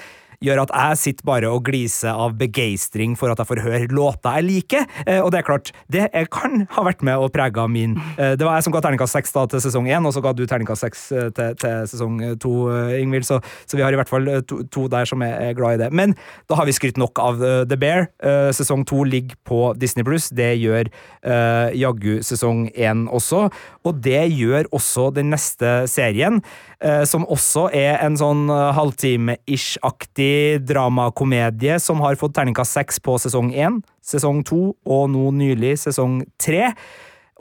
gjør 0.41 0.63
at 0.63 0.73
jeg 0.73 0.99
sitter 1.01 1.27
bare 1.27 1.51
og 1.51 1.65
gliser 1.67 2.17
av 2.17 2.35
begeistring 2.39 3.13
for 3.19 3.31
at 3.31 3.41
jeg 3.41 3.49
får 3.49 3.63
høre 3.65 3.89
låter 3.91 4.39
jeg 4.39 4.47
liker. 4.47 4.87
Eh, 5.05 5.19
og 5.21 5.31
det 5.33 5.41
er 5.41 5.47
klart, 5.47 5.71
det 5.91 6.07
kan 6.33 6.65
ha 6.75 6.85
vært 6.85 7.03
med 7.05 7.21
og 7.21 7.31
prega 7.35 7.67
min 7.69 7.97
eh, 8.17 8.33
Det 8.39 8.45
var 8.45 8.57
jeg 8.57 8.65
som 8.65 8.75
ga 8.75 8.81
terningkast 8.83 9.17
seks 9.17 9.33
til 9.35 9.63
sesong 9.63 9.89
én, 9.89 10.05
og 10.07 10.15
så 10.15 10.23
ga 10.23 10.33
du 10.33 10.43
terningkast 10.49 10.87
seks 10.87 11.05
eh, 11.13 11.29
til, 11.35 11.55
til 11.61 11.85
sesong 11.91 12.19
to, 12.41 12.53
Ingvild. 12.97 13.27
Så, 13.27 13.39
så 13.69 13.77
vi 13.77 13.85
har 13.85 13.93
i 13.93 13.99
hvert 13.99 14.09
fall 14.09 14.27
to, 14.47 14.61
to 14.73 14.87
der 14.91 15.07
som 15.09 15.21
er, 15.25 15.37
er 15.51 15.57
glad 15.57 15.77
i 15.77 15.83
det. 15.83 15.91
Men 15.93 16.15
da 16.49 16.57
har 16.59 16.67
vi 16.69 16.75
skrytt 16.75 16.99
nok 17.01 17.19
av 17.21 17.41
The 17.41 17.77
Bear. 17.79 18.07
Sesong 18.55 18.83
to 18.87 19.03
ligger 19.07 19.37
på 19.47 19.61
Disney 19.79 20.05
Pluss. 20.05 20.29
Det 20.33 20.53
gjør 20.59 20.89
uh, 21.25 21.69
jaggu 21.77 22.21
sesong 22.25 22.67
én 22.73 23.05
også. 23.11 23.47
Og 23.87 24.01
det 24.03 24.23
gjør 24.33 24.69
også 24.75 25.09
den 25.15 25.31
neste 25.33 25.73
serien, 25.91 26.41
uh, 26.83 27.03
som 27.07 27.25
også 27.25 27.67
er 27.75 28.01
en 28.05 28.17
sånn 28.19 28.47
eh, 28.51 28.71
dramakomedie 30.63 31.77
som 31.81 32.01
har 32.05 32.19
fått 32.19 32.35
terningkast 32.37 32.77
seks 32.77 32.99
på 33.03 33.17
sesong 33.21 33.53
én, 33.53 33.79
sesong 34.05 34.43
to 34.47 34.73
og 34.85 35.07
nå 35.13 35.29
nylig 35.37 35.77
sesong 35.85 36.21
tre. 36.41 36.71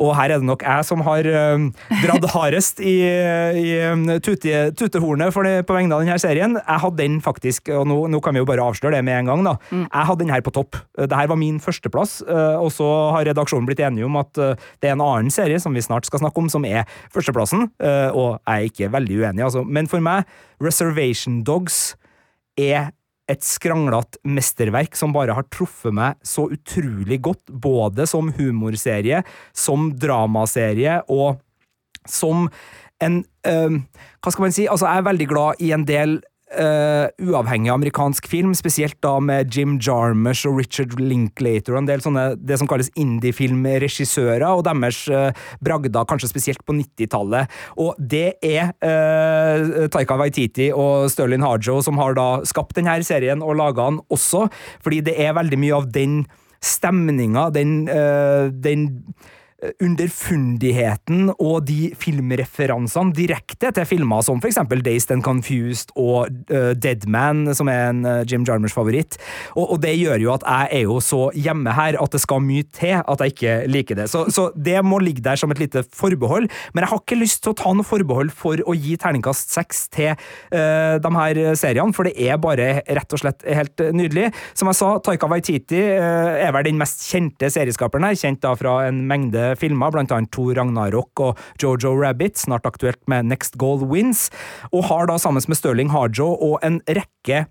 Og 0.01 0.15
her 0.17 0.33
er 0.33 0.41
det 0.41 0.49
nok 0.49 0.63
jeg 0.65 0.87
som 0.89 1.03
har 1.05 1.27
eh, 1.29 1.67
dratt 2.03 2.27
hardest 2.35 2.81
i, 2.81 2.97
i 3.05 3.67
um, 3.93 4.07
tute, 4.25 4.71
tutehornet 4.79 5.35
for 5.35 5.47
det, 5.47 5.67
på 5.69 5.77
vegne 5.77 5.97
av 5.97 6.05
denne 6.05 6.17
serien. 6.23 6.57
Jeg 6.57 6.83
hadde 6.85 7.01
den 7.03 7.19
faktisk, 7.25 7.69
og 7.77 7.87
nå, 7.91 7.99
nå 8.13 8.23
kan 8.25 8.37
vi 8.37 8.43
jo 8.43 8.49
bare 8.49 8.65
avsløre 8.65 8.97
det 8.97 9.05
med 9.07 9.21
en 9.21 9.33
gang, 9.33 9.45
da. 9.47 9.55
Jeg 9.83 10.09
hadde 10.11 10.25
den 10.25 10.33
her 10.33 10.45
på 10.47 10.55
topp. 10.57 10.79
Dette 10.97 11.21
var 11.33 11.41
min 11.41 11.61
førsteplass, 11.63 12.21
eh, 12.25 12.57
og 12.57 12.73
så 12.75 12.89
har 13.17 13.29
redaksjonen 13.29 13.69
blitt 13.69 13.85
enige 13.85 14.09
om 14.09 14.17
at 14.21 14.41
eh, 14.41 14.69
det 14.81 14.91
er 14.91 14.97
en 14.97 15.05
annen 15.05 15.33
serie 15.35 15.61
som 15.61 15.77
vi 15.77 15.85
snart 15.85 16.09
skal 16.09 16.25
snakke 16.25 16.41
om, 16.41 16.49
som 16.53 16.65
er 16.69 16.89
førsteplassen, 17.13 17.69
eh, 17.85 18.09
og 18.09 18.39
jeg 18.39 18.71
er 18.71 18.73
ikke 18.73 18.93
veldig 18.97 19.21
uenig, 19.21 19.49
altså. 19.51 19.67
Men 19.69 19.91
for 19.91 20.05
meg, 20.05 20.29
Reservation 20.65 21.43
Dogs 21.45 21.91
er 22.61 22.91
et 23.31 23.45
skranglete 23.47 24.19
mesterverk 24.27 24.97
som 24.99 25.15
bare 25.15 25.37
har 25.37 25.47
truffet 25.55 25.95
meg 25.95 26.19
så 26.27 26.49
utrolig 26.51 27.21
godt, 27.23 27.45
både 27.51 28.07
som 28.11 28.33
humorserie, 28.35 29.23
som 29.55 29.93
dramaserie 29.95 30.99
og 31.09 31.39
som 32.09 32.49
en 33.01 33.23
øh, 33.49 33.77
Hva 34.21 34.33
skal 34.33 34.45
man 34.45 34.53
si? 34.53 34.67
Altså, 34.69 34.89
jeg 34.89 35.01
er 35.01 35.09
veldig 35.09 35.29
glad 35.31 35.63
i 35.65 35.71
en 35.73 35.87
del 35.89 36.19
eh, 36.51 37.07
uavhengig 37.23 37.71
amerikansk 37.73 38.27
film, 38.31 38.55
spesielt 38.59 38.99
da 39.05 39.17
med 39.23 39.55
Jim 39.55 39.79
Jarmusch 39.83 40.49
og 40.49 40.59
Richard 40.59 40.97
Linklater 41.01 41.77
og 41.77 41.83
en 41.83 41.91
del 41.91 42.03
sånne 42.05 42.27
det 42.37 42.59
som 42.61 42.69
kalles 42.71 42.91
indie-filmregissører, 42.99 44.47
og 44.51 44.65
deres 44.67 45.03
uh, 45.13 45.31
bragder, 45.65 46.05
kanskje 46.09 46.31
spesielt 46.31 46.65
på 46.67 46.75
90-tallet. 46.77 47.51
Og 47.81 47.97
det 47.99 48.41
er 48.45 48.73
uh, 48.83 49.87
Taika 49.93 50.19
Waititi 50.21 50.71
og 50.75 51.11
Sterling 51.13 51.45
Harjo 51.45 51.81
som 51.85 51.99
har 52.01 52.17
da 52.19 52.29
skapt 52.49 52.77
denne 52.79 52.99
serien 53.07 53.43
og 53.45 53.57
laga 53.61 53.89
den 53.91 54.01
også, 54.13 54.49
fordi 54.85 55.03
det 55.07 55.17
er 55.21 55.37
veldig 55.39 55.61
mye 55.61 55.81
av 55.81 55.91
den 55.95 56.23
stemninga, 56.61 57.51
den, 57.51 57.89
eh, 57.89 58.51
den 58.53 59.05
underfundigheten 59.83 61.31
og 61.37 61.67
de 61.69 61.91
filmreferansene 62.01 63.15
direkte 63.17 63.71
til 63.77 63.89
filmer 63.89 64.25
som 64.25 64.41
for 64.41 64.49
eksempel 64.51 64.83
Dazed 64.85 65.13
and 65.15 65.25
Confused 65.27 65.93
og 66.01 66.31
uh, 66.53 66.73
Dead 66.79 67.07
Man, 67.11 67.45
som 67.57 67.69
er 67.73 67.91
en 67.91 68.05
uh, 68.07 68.23
Jim 68.25 68.47
Jarmers-favoritt. 68.49 69.19
Og, 69.55 69.75
og 69.75 69.83
det 69.83 69.97
gjør 69.99 70.25
jo 70.25 70.33
at 70.35 70.47
jeg 70.47 70.81
er 70.81 70.85
jo 70.87 70.99
så 71.05 71.21
hjemme 71.37 71.75
her 71.77 71.99
at 72.01 72.15
det 72.15 72.23
skal 72.23 72.43
mye 72.45 72.67
til 72.77 72.97
at 73.01 73.25
jeg 73.25 73.35
ikke 73.35 73.57
liker 73.71 74.01
det. 74.01 74.09
Så, 74.13 74.27
så 74.33 74.49
det 74.57 74.79
må 74.87 75.01
ligge 75.03 75.25
der 75.25 75.41
som 75.41 75.53
et 75.53 75.61
lite 75.61 75.85
forbehold, 75.97 76.49
men 76.73 76.85
jeg 76.85 76.93
har 76.93 77.03
ikke 77.03 77.21
lyst 77.21 77.43
til 77.45 77.53
å 77.53 77.59
ta 77.61 77.75
noe 77.77 77.87
forbehold 77.87 78.33
for 78.37 78.63
å 78.65 78.77
gi 78.77 78.97
terningkast 79.01 79.53
seks 79.55 79.87
til 79.93 80.15
uh, 80.15 80.97
de 81.03 81.15
her 81.19 81.43
seriene, 81.59 81.95
for 81.97 82.09
det 82.09 82.17
er 82.17 82.41
bare 82.41 82.71
rett 82.87 83.17
og 83.17 83.23
slett 83.23 83.45
helt 83.45 83.85
nydelig. 83.93 84.31
Som 84.57 84.71
jeg 84.71 84.81
sa, 84.81 84.95
Taika 85.05 85.29
Waititi 85.31 85.83
uh, 85.99 86.41
er 86.41 86.55
vel 86.57 86.71
den 86.71 86.81
mest 86.81 87.05
kjente 87.11 87.51
serieskaperen 87.53 88.09
her, 88.09 88.19
kjent 88.19 88.43
da 88.45 88.55
fra 88.59 88.79
en 88.89 89.05
mengde 89.11 89.50
filmer, 89.59 89.97
annet 90.01 90.31
Thor 90.35 90.55
Ragnarok 90.59 91.25
og 91.25 91.39
Jojo 91.61 91.97
Rabbit, 91.99 92.39
snart 92.39 92.69
aktuelt 92.69 93.01
med 93.11 93.31
Next 93.31 93.59
Goal 93.61 93.85
Wins, 93.91 94.29
og 94.73 94.89
har 94.91 95.11
da 95.11 95.19
sammen 95.19 95.43
med 95.47 95.59
Stirling 95.59 95.91
Harjo 95.95 96.33
og 96.35 96.59
en 96.67 96.81
rekke 96.87 97.45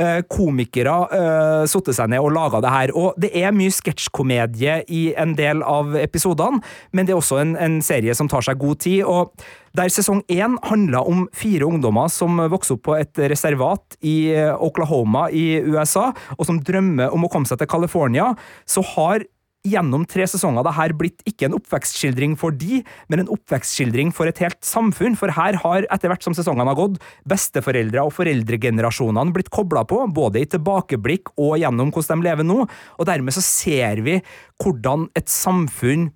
eh, 0.00 0.20
komikere 0.30 0.94
uh, 1.10 1.64
satte 1.70 1.94
seg 1.96 2.10
ned 2.12 2.22
og 2.22 2.32
laga 2.34 2.60
det 2.64 2.72
her. 2.74 2.94
Og 2.98 3.18
det 3.20 3.32
er 3.38 3.54
mye 3.54 3.72
sketsjkomedie 3.74 4.80
i 4.88 5.04
en 5.20 5.36
del 5.38 5.62
av 5.66 5.94
episodene, 6.00 6.62
men 6.92 7.06
det 7.06 7.14
er 7.14 7.20
også 7.20 7.42
en, 7.42 7.54
en 7.60 7.78
serie 7.84 8.14
som 8.16 8.30
tar 8.30 8.46
seg 8.46 8.60
god 8.62 8.82
tid. 8.84 9.04
og 9.04 9.34
der 9.74 9.90
sesong 9.90 10.20
én 10.30 10.54
handla 10.62 11.00
om 11.02 11.24
fire 11.34 11.66
ungdommer 11.66 12.06
som 12.12 12.38
vokser 12.50 12.76
opp 12.76 12.84
på 12.86 12.94
et 12.94 13.18
reservat 13.32 13.96
i 14.06 14.30
eh, 14.30 14.52
Oklahoma 14.54 15.26
i 15.34 15.58
USA, 15.66 16.12
og 16.38 16.46
som 16.46 16.60
drømmer 16.62 17.10
om 17.14 17.26
å 17.26 17.30
komme 17.32 17.50
seg 17.50 17.58
til 17.58 17.70
California, 17.72 18.28
så 18.70 18.84
har 18.94 19.26
gjennom 19.64 20.04
tre 20.08 20.26
sesonger. 20.28 20.64
Det 20.66 20.74
her 20.76 20.94
blitt 20.98 21.22
ikke 21.28 21.48
en 21.48 21.56
oppvekstskildring 21.58 22.36
for 22.40 22.54
de, 22.54 22.82
men 23.08 23.24
en 23.24 23.30
oppvekstskildring 23.32 24.12
for 24.14 24.30
et 24.30 24.40
helt 24.44 24.60
samfunn, 24.64 25.16
for 25.18 25.32
her 25.34 25.58
har, 25.64 25.88
etter 25.94 26.12
hvert 26.12 26.26
som 26.26 26.36
sesongene 26.36 26.70
har 26.70 26.80
gått, 26.80 26.98
besteforeldre 27.30 28.04
og 28.04 28.12
foreldregenerasjonene 28.16 29.34
blitt 29.34 29.52
kobla 29.54 29.86
på, 29.88 30.02
både 30.14 30.44
i 30.44 30.50
tilbakeblikk 30.54 31.32
og 31.38 31.56
gjennom 31.62 31.94
hvordan 31.94 32.20
de 32.20 32.28
lever 32.28 32.48
nå, 32.48 32.60
og 32.64 33.08
dermed 33.08 33.34
så 33.34 33.44
ser 33.44 34.04
vi 34.04 34.20
hvordan 34.62 35.08
et 35.18 35.32
samfunn 35.32 36.12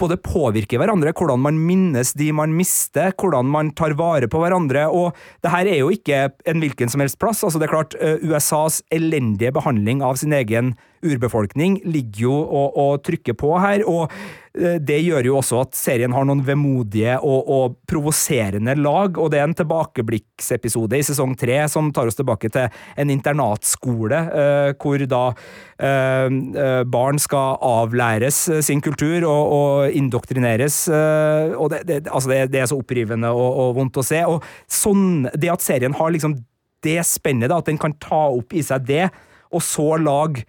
både 0.00 0.16
påvirker 0.24 0.80
hverandre, 0.80 1.12
hvordan 1.16 1.42
man 1.44 1.58
minnes 1.60 2.14
de 2.16 2.30
man 2.32 2.54
mister, 2.56 3.12
hvordan 3.20 3.48
man 3.52 3.72
tar 3.76 3.94
vare 3.98 4.30
på 4.30 4.40
hverandre, 4.42 4.86
og 4.88 5.16
det 5.44 5.52
her 5.52 5.68
er 5.68 5.82
jo 5.82 5.90
ikke 5.94 6.22
en 6.48 6.62
hvilken 6.64 6.92
som 6.92 7.04
helst 7.04 7.20
plass. 7.20 7.44
altså 7.44 7.60
det 7.60 7.68
er 7.68 7.74
klart, 7.74 7.96
eh, 8.00 8.22
USAs 8.24 8.80
elendige 8.90 9.52
behandling 9.52 10.02
av 10.02 10.16
sin 10.16 10.32
egen 10.32 10.74
urbefolkning 11.06 11.80
ligger 11.88 12.26
jo 12.26 12.36
og, 12.36 12.76
og 12.78 13.02
trykker 13.06 13.36
på 13.38 13.54
her. 13.62 13.84
og 13.88 14.10
eh, 14.54 14.76
det 14.82 14.98
gjør 15.04 15.28
jo 15.30 15.36
også 15.38 15.60
at 15.62 15.78
serien 15.78 16.12
har 16.12 16.26
noen 16.28 16.42
vemodige 16.44 17.16
og, 17.18 17.48
og 17.48 17.76
provoserende 17.88 18.74
lag, 18.76 19.18
og 19.18 19.30
det 19.32 19.40
er 19.40 19.48
en 19.48 19.56
tilbakeblikksepisode 19.56 20.98
i 20.98 21.06
sesong 21.06 21.36
tre 21.40 21.62
som 21.72 21.92
tar 21.94 22.10
oss 22.10 22.18
tilbake 22.18 22.50
til 22.52 22.68
en 23.00 23.14
internatskole, 23.14 24.20
eh, 24.42 24.72
hvor 24.80 25.06
da 25.10 25.24
eh, 25.30 26.28
eh 26.28 26.82
barn 26.90 27.18
skal 27.20 27.58
avlæres 27.64 28.42
sin 28.64 28.80
kultur 28.84 29.24
og, 29.24 29.54
og 29.56 29.96
indoktrineres. 29.96 30.82
Eh, 30.88 31.56
og 31.56 31.72
det, 31.72 31.84
det, 31.88 32.02
altså 32.08 32.32
det, 32.32 32.44
det, 32.52 32.62
er 32.62 32.70
så 32.70 32.78
opprivende 32.80 33.32
og, 33.32 33.50
og, 33.64 33.74
vondt 33.80 34.00
å 34.00 34.06
se. 34.06 34.22
Og 34.28 34.44
sånn, 34.70 35.28
det 35.34 35.52
at 35.52 35.64
serien 35.64 35.96
har 35.96 36.12
liksom 36.12 36.36
det 36.84 37.00
spennet, 37.04 37.52
at 37.52 37.68
den 37.68 37.78
kan 37.80 37.94
ta 38.00 38.26
opp 38.32 38.54
i 38.56 38.62
seg 38.64 38.86
det, 38.88 39.10
og 39.50 39.62
så 39.64 39.94
lage 40.00 40.46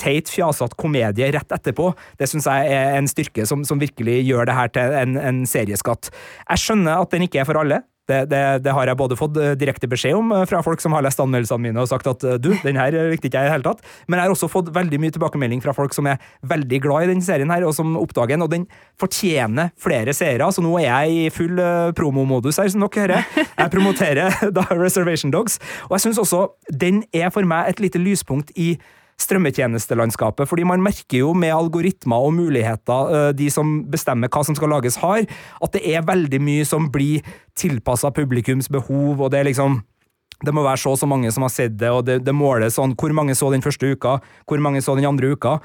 teit, 0.00 0.30
fjasete 0.32 0.78
komedie 0.78 1.30
rett 1.34 1.54
etterpå, 1.54 1.92
det 2.18 2.30
syns 2.30 2.48
jeg 2.48 2.72
er 2.78 2.96
en 2.98 3.10
styrke 3.10 3.46
som, 3.48 3.64
som, 3.66 3.78
virkelig 3.78 4.22
gjør 4.26 4.48
det 4.48 4.56
her 4.56 4.72
til 4.74 4.98
en, 5.02 5.14
en 5.20 5.44
serieskatt. 5.48 6.10
Jeg 6.48 6.64
skjønner 6.64 7.02
at 7.02 7.14
den 7.14 7.28
ikke 7.28 7.42
er 7.42 7.48
for 7.48 7.60
alle. 7.60 7.82
Det, 8.08 8.22
det, 8.30 8.42
det, 8.64 8.72
har 8.72 8.88
jeg 8.88 8.96
både 8.96 9.16
fått 9.20 9.36
eh, 9.36 9.52
direkte 9.60 9.88
beskjed 9.90 10.16
om 10.16 10.30
eh, 10.32 10.46
fra 10.48 10.62
folk 10.64 10.80
som 10.80 10.94
har 10.96 11.04
lest 11.04 11.20
anmeldelsene 11.20 11.60
mine 11.60 11.82
og 11.82 11.90
sagt 11.90 12.06
at 12.08 12.22
eh, 12.24 12.38
du, 12.40 12.54
den 12.64 12.78
her 12.80 12.94
likte 13.10 13.28
ikke 13.28 13.36
jeg 13.36 13.44
i 13.44 13.50
det 13.50 13.52
hele 13.52 13.66
tatt. 13.66 13.82
Men 14.08 14.16
jeg 14.16 14.24
har 14.24 14.32
også 14.32 14.48
fått 14.48 14.70
veldig 14.72 15.00
mye 15.02 15.12
tilbakemelding 15.12 15.60
fra 15.60 15.74
folk 15.76 15.92
som 15.92 16.08
er 16.08 16.22
veldig 16.48 16.80
glad 16.86 17.04
i 17.04 17.10
denne 17.12 17.26
serien 17.26 17.52
her, 17.52 17.66
og 17.68 17.76
som 17.76 17.98
oppdager 18.00 18.38
den. 18.38 18.46
Og 18.46 18.52
den 18.54 18.64
fortjener 19.00 19.74
flere 19.76 20.16
seere, 20.16 20.48
så 20.48 20.64
nå 20.64 20.72
er 20.80 20.86
jeg 20.86 21.18
i 21.18 21.26
full 21.34 21.60
promomodus 21.98 22.62
her, 22.62 22.70
som 22.72 22.86
dere 22.86 23.02
hører. 23.04 23.28
Jeg 23.44 23.74
promoterer 23.76 24.40
da 24.56 24.64
Reservation 24.72 25.34
Dogs, 25.34 25.60
og 25.90 25.98
jeg 25.98 26.06
syns 26.06 26.22
også 26.24 26.46
den 26.72 27.04
er 27.12 27.28
for 27.34 27.44
meg 27.48 27.74
et 27.74 27.84
lite 27.84 28.00
lyspunkt 28.00 28.56
i 28.56 28.78
strømmetjenestelandskapet. 29.18 30.48
fordi 30.48 30.64
man 30.64 30.82
merker 30.82 31.18
jo 31.18 31.34
med 31.34 31.54
algoritmer 31.54 32.16
og 32.16 32.34
muligheter 32.34 33.14
eh, 33.14 33.32
de 33.34 33.50
som 33.50 33.84
bestemmer 33.90 34.28
hva 34.28 34.44
som 34.44 34.54
skal 34.54 34.70
lages, 34.70 34.96
har, 35.02 35.26
at 35.62 35.72
det 35.72 35.82
er 35.84 36.06
veldig 36.06 36.40
mye 36.40 36.64
som 36.64 36.90
blir 36.92 37.26
tilpassa 37.58 38.10
publikums 38.14 38.68
behov, 38.68 39.20
og 39.20 39.30
det 39.30 39.40
er 39.40 39.50
liksom 39.50 39.82
det 40.46 40.54
må 40.54 40.62
være 40.62 40.78
så 40.78 40.92
og 40.94 41.00
så 41.00 41.06
mange 41.10 41.32
som 41.34 41.42
har 41.42 41.50
sett 41.50 41.74
det, 41.80 41.90
og 41.90 42.04
det, 42.06 42.20
det 42.22 42.34
måles 42.34 42.76
sånn 42.78 42.94
hvor 42.94 43.10
mange 43.16 43.34
så 43.34 43.50
den 43.50 43.64
første 43.64 43.90
uka, 43.90 44.20
hvor 44.46 44.60
mange 44.62 44.82
så 44.84 44.94
den 44.94 45.08
andre 45.08 45.32
uka. 45.34 45.56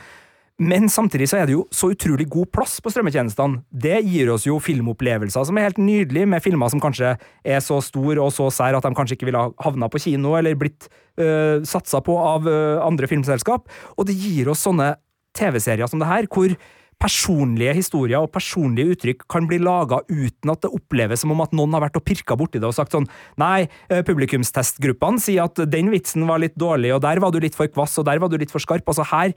Men 0.62 0.86
samtidig 0.92 1.26
så 1.32 1.40
er 1.40 1.48
det 1.50 1.56
jo 1.56 1.64
så 1.74 1.90
utrolig 1.96 2.28
god 2.30 2.52
plass 2.54 2.76
på 2.84 2.92
strømmetjenestene. 2.94 3.64
Det 3.74 3.98
gir 4.06 4.30
oss 4.30 4.46
jo 4.46 4.60
filmopplevelser 4.62 5.48
som 5.50 5.58
er 5.58 5.66
helt 5.66 5.82
nydelige, 5.82 6.30
med 6.30 6.44
filmer 6.46 6.70
som 6.70 6.82
kanskje 6.84 7.16
er 7.18 7.64
så 7.66 7.80
store 7.82 8.22
og 8.22 8.30
så 8.36 8.52
sære 8.54 8.78
at 8.78 8.86
de 8.86 8.94
kanskje 8.94 9.18
ikke 9.18 9.32
ville 9.32 9.42
ha 9.42 9.50
havna 9.66 9.90
på 9.90 10.04
kino 10.04 10.36
eller 10.38 10.58
blitt 10.60 10.86
øh, 11.18 11.66
satsa 11.66 12.04
på 12.06 12.20
av 12.22 12.46
øh, 12.46 12.86
andre 12.86 13.10
filmselskap. 13.10 13.66
Og 13.98 14.06
det 14.06 14.18
gir 14.20 14.54
oss 14.54 14.62
sånne 14.68 14.94
TV-serier 15.34 15.90
som 15.90 16.04
det 16.04 16.12
her, 16.12 16.30
hvor 16.30 16.54
personlige 17.02 17.74
historier 17.76 18.22
og 18.22 18.32
personlige 18.32 18.94
uttrykk 18.94 19.26
kan 19.32 19.48
bli 19.50 19.58
laga 19.60 20.04
uten 20.08 20.54
at 20.54 20.62
det 20.64 20.72
oppleves 20.72 21.24
som 21.24 21.34
om 21.34 21.42
at 21.44 21.56
noen 21.58 21.74
har 21.76 21.84
vært 21.88 21.98
og 22.00 22.06
pirka 22.06 22.38
borti 22.40 22.62
det 22.62 22.70
og 22.70 22.76
sagt 22.78 22.94
sånn 22.94 23.10
Nei, 23.42 23.66
øh, 23.90 24.06
publikumstestgruppene 24.06 25.20
sier 25.24 25.50
at 25.50 25.66
den 25.74 25.90
vitsen 25.92 26.30
var 26.30 26.46
litt 26.46 26.56
dårlig, 26.62 26.94
og 26.94 27.02
der 27.04 27.26
var 27.26 27.34
du 27.34 27.42
litt 27.42 27.58
for 27.58 27.74
kvass, 27.74 27.98
og 27.98 28.08
der 28.08 28.22
var 28.22 28.30
du 28.30 28.38
litt 28.38 28.54
for 28.54 28.62
skarp. 28.62 28.86
Altså 28.86 29.10
her 29.10 29.34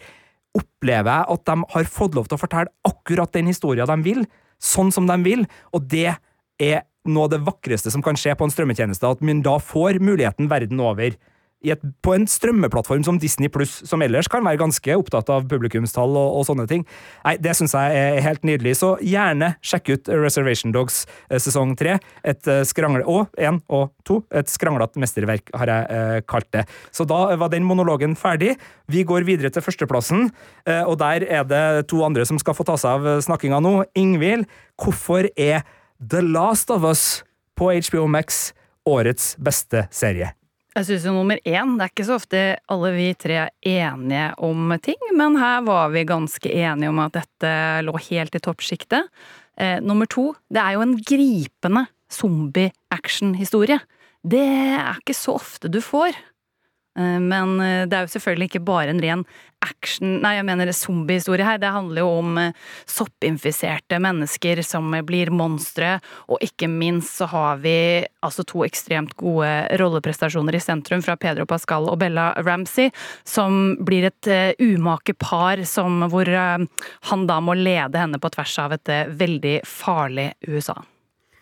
opplever 0.56 1.10
jeg 1.10 1.30
at 1.34 1.46
de 1.48 1.56
har 1.74 1.88
fått 1.90 2.16
lov 2.16 2.28
til 2.28 2.38
å 2.38 2.42
fortelle 2.42 2.72
akkurat 2.86 3.32
den 3.34 3.50
historien 3.50 3.88
de 3.88 3.96
vil, 4.04 4.26
sånn 4.62 4.92
som 4.94 5.08
de 5.08 5.16
vil, 5.24 5.44
og 5.74 5.88
det 5.90 6.14
er 6.62 6.84
noe 7.06 7.28
av 7.28 7.34
det 7.34 7.42
vakreste 7.46 7.92
som 7.92 8.02
kan 8.04 8.18
skje 8.18 8.34
på 8.38 8.46
en 8.46 8.52
strømmetjeneste, 8.52 9.06
at 9.06 9.24
man 9.24 9.42
da 9.44 9.56
får 9.62 10.00
muligheten 10.02 10.50
verden 10.50 10.80
over 10.82 11.16
et, 11.74 11.82
på 12.04 12.14
en 12.16 12.26
strømmeplattform 12.30 13.04
som 13.06 13.18
Disney 13.22 13.50
Pluss, 13.52 13.78
som 13.88 14.02
ellers 14.04 14.28
kan 14.30 14.44
være 14.46 14.60
ganske 14.60 14.96
opptatt 14.96 15.30
av 15.32 15.46
publikumstall 15.50 16.16
og, 16.16 16.40
og 16.40 16.46
sånne 16.48 16.66
ting. 16.70 16.86
Nei, 17.24 17.36
Det 17.42 17.56
syns 17.58 17.74
jeg 17.76 18.00
er 18.00 18.22
helt 18.24 18.46
nydelig. 18.46 18.76
Så 18.80 18.94
gjerne 19.04 19.54
sjekk 19.64 19.92
ut 19.94 20.10
Reservation 20.12 20.74
Dogs 20.74 21.04
eh, 21.30 21.40
sesong 21.42 21.76
tre. 21.78 21.98
Et 22.26 22.52
eh, 22.52 22.62
skrangle... 22.68 23.04
Og 23.06 23.30
én 23.38 23.60
og 23.72 23.90
to. 24.06 24.20
Et 24.34 24.48
skranglete 24.50 25.00
mesterverk, 25.02 25.50
har 25.56 25.72
jeg 25.72 25.90
eh, 25.96 26.20
kalt 26.28 26.48
det. 26.54 26.66
Så 26.94 27.06
da 27.08 27.20
var 27.38 27.52
den 27.52 27.66
monologen 27.66 28.16
ferdig. 28.18 28.54
Vi 28.90 29.04
går 29.06 29.26
videre 29.28 29.50
til 29.52 29.64
førsteplassen, 29.64 30.30
eh, 30.68 30.82
og 30.84 30.98
der 31.02 31.26
er 31.26 31.46
det 31.48 31.88
to 31.92 32.02
andre 32.06 32.26
som 32.28 32.40
skal 32.42 32.56
få 32.56 32.66
ta 32.66 32.78
seg 32.80 33.00
av 33.00 33.10
eh, 33.16 33.22
snakkinga 33.26 33.60
nå. 33.64 33.76
Ingvild, 33.98 34.46
hvorfor 34.80 35.28
er 35.36 35.66
The 36.00 36.22
Last 36.22 36.70
of 36.70 36.86
Us 36.86 37.24
på 37.56 37.72
HBO 37.72 38.06
Max 38.10 38.50
årets 38.86 39.34
beste 39.42 39.86
serie? 39.94 40.34
Jeg 40.76 40.84
syns 40.90 41.06
jo 41.08 41.14
nummer 41.16 41.38
én 41.40 41.76
Det 41.78 41.86
er 41.86 41.92
ikke 41.94 42.04
så 42.04 42.18
ofte 42.18 42.40
alle 42.68 42.90
vi 42.92 43.08
tre 43.16 43.36
er 43.46 43.52
enige 43.64 44.26
om 44.44 44.74
ting, 44.84 45.00
men 45.16 45.38
her 45.40 45.62
var 45.64 45.88
vi 45.94 46.04
ganske 46.04 46.50
enige 46.52 46.90
om 46.92 47.00
at 47.00 47.16
dette 47.16 47.52
lå 47.86 47.94
helt 48.10 48.36
i 48.36 48.42
toppsjiktet. 48.44 49.08
Eh, 49.56 49.80
nummer 49.80 50.04
to 50.04 50.34
Det 50.52 50.60
er 50.60 50.76
jo 50.76 50.84
en 50.84 50.96
gripende 51.00 51.86
zombie-action-historie. 52.12 53.80
Det 54.20 54.44
er 54.76 55.00
ikke 55.00 55.16
så 55.16 55.38
ofte 55.40 55.72
du 55.72 55.80
får. 55.80 56.12
Eh, 56.96 57.18
men 57.20 57.60
eh, 57.60 57.84
det 57.88 57.96
er 57.96 58.06
jo 58.06 58.14
selvfølgelig 58.16 58.50
ikke 58.50 58.66
bare 58.66 58.94
en 58.94 59.02
ren 59.02 59.26
action 59.64 60.18
Nei, 60.22 60.34
jeg 60.36 60.46
mener 60.46 60.70
zombiehistorie 60.76 61.46
her. 61.46 61.60
Det 61.60 61.72
handler 61.72 62.04
jo 62.04 62.10
om 62.20 62.40
eh, 62.40 62.66
soppinfiserte 62.88 63.98
mennesker 64.02 64.62
som 64.66 64.94
blir 65.08 65.32
monstre, 65.34 65.96
og 66.30 66.42
ikke 66.44 66.68
minst 66.70 67.20
så 67.20 67.28
har 67.32 67.62
vi 67.64 67.76
altså 68.24 68.44
to 68.46 68.64
ekstremt 68.66 69.16
gode 69.20 69.50
rolleprestasjoner 69.80 70.58
i 70.58 70.62
sentrum 70.62 71.04
fra 71.04 71.16
Pedro 71.20 71.46
Pascal 71.48 71.88
og 71.90 71.98
Bella 72.02 72.30
Ramsey, 72.46 72.92
som 73.24 73.76
blir 73.86 74.08
et 74.10 74.30
umake 74.60 75.16
par 75.18 75.64
som, 75.68 76.04
hvor 76.12 76.28
han 76.30 77.26
da 77.28 77.40
må 77.42 77.56
lede 77.58 78.00
henne 78.00 78.20
på 78.22 78.32
tvers 78.36 78.58
av 78.62 78.76
et 78.76 78.92
veldig 79.16 79.60
farlig 79.66 80.30
USA. 80.48 80.78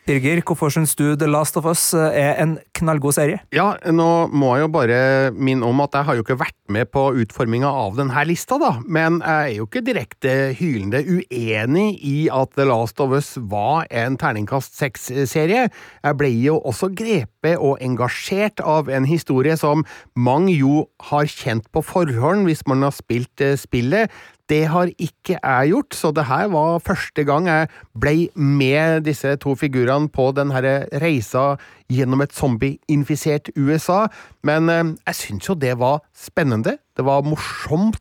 Birger, 0.05 0.43
hvorfor 0.45 0.69
syns 0.69 0.93
du 0.99 1.15
The 1.17 1.25
Last 1.31 1.57
of 1.57 1.65
Us 1.65 1.83
eh, 1.97 2.13
er 2.21 2.35
en 2.43 2.59
knallgod 2.77 3.15
serie? 3.17 3.39
Ja, 3.57 3.71
nå 3.89 4.09
må 4.29 4.51
jeg 4.53 4.67
jo 4.67 4.73
bare 4.75 4.99
minne 5.33 5.65
om 5.65 5.81
at 5.81 5.97
jeg 5.97 6.05
har 6.05 6.19
jo 6.19 6.25
ikke 6.27 6.37
vært 6.43 6.59
med 6.77 6.91
på 6.93 7.07
utforminga 7.23 7.71
av 7.71 7.97
denne 7.97 8.25
lista, 8.29 8.59
da. 8.61 8.75
Men 8.85 9.23
jeg 9.25 9.55
er 9.55 9.57
jo 9.57 9.65
ikke 9.65 9.85
direkte 9.87 10.35
hylende 10.59 11.01
uenig 11.09 11.87
i 12.05 12.17
at 12.29 12.53
The 12.53 12.69
Last 12.69 13.01
of 13.01 13.17
Us 13.17 13.33
var 13.41 13.89
en 13.89 14.19
terningkast 14.21 14.77
seks-serie. 14.77 15.71
Jeg 15.73 16.21
ble 16.21 16.33
jo 16.37 16.61
også 16.61 16.93
grepet 16.93 17.34
og 17.53 17.83
engasjert 17.85 18.63
av 18.65 18.89
en 18.89 19.05
historie 19.05 19.57
som 19.61 19.85
mange 20.17 20.55
jo 20.57 20.87
har 21.11 21.29
kjent 21.29 21.67
på 21.75 21.83
forhånd 21.85 22.49
hvis 22.49 22.65
man 22.71 22.87
har 22.87 22.95
spilt 22.97 23.45
eh, 23.45 23.59
spillet. 23.61 24.13
Det 24.49 24.67
har 24.69 24.91
ikke 25.01 25.39
jeg 25.39 25.71
gjort, 25.71 25.97
så 25.97 26.11
det 26.13 26.27
her 26.29 26.51
var 26.53 26.83
første 26.85 27.25
gang 27.25 27.47
jeg 27.49 27.69
ble 27.97 28.15
med 28.37 29.07
disse 29.07 29.37
to 29.41 29.55
figurene 29.57 30.11
på 30.13 30.31
denne 30.37 30.61
reisa 31.01 31.55
gjennom 31.93 32.25
et 32.25 32.35
zombieinfisert 32.37 33.53
USA. 33.57 34.05
Men 34.45 34.69
eh, 34.69 34.95
jeg 35.09 35.21
syns 35.23 35.49
jo 35.49 35.57
det 35.57 35.77
var 35.81 36.03
spennende. 36.13 36.79
Det 36.97 37.05
var 37.05 37.25
morsomt 37.25 38.01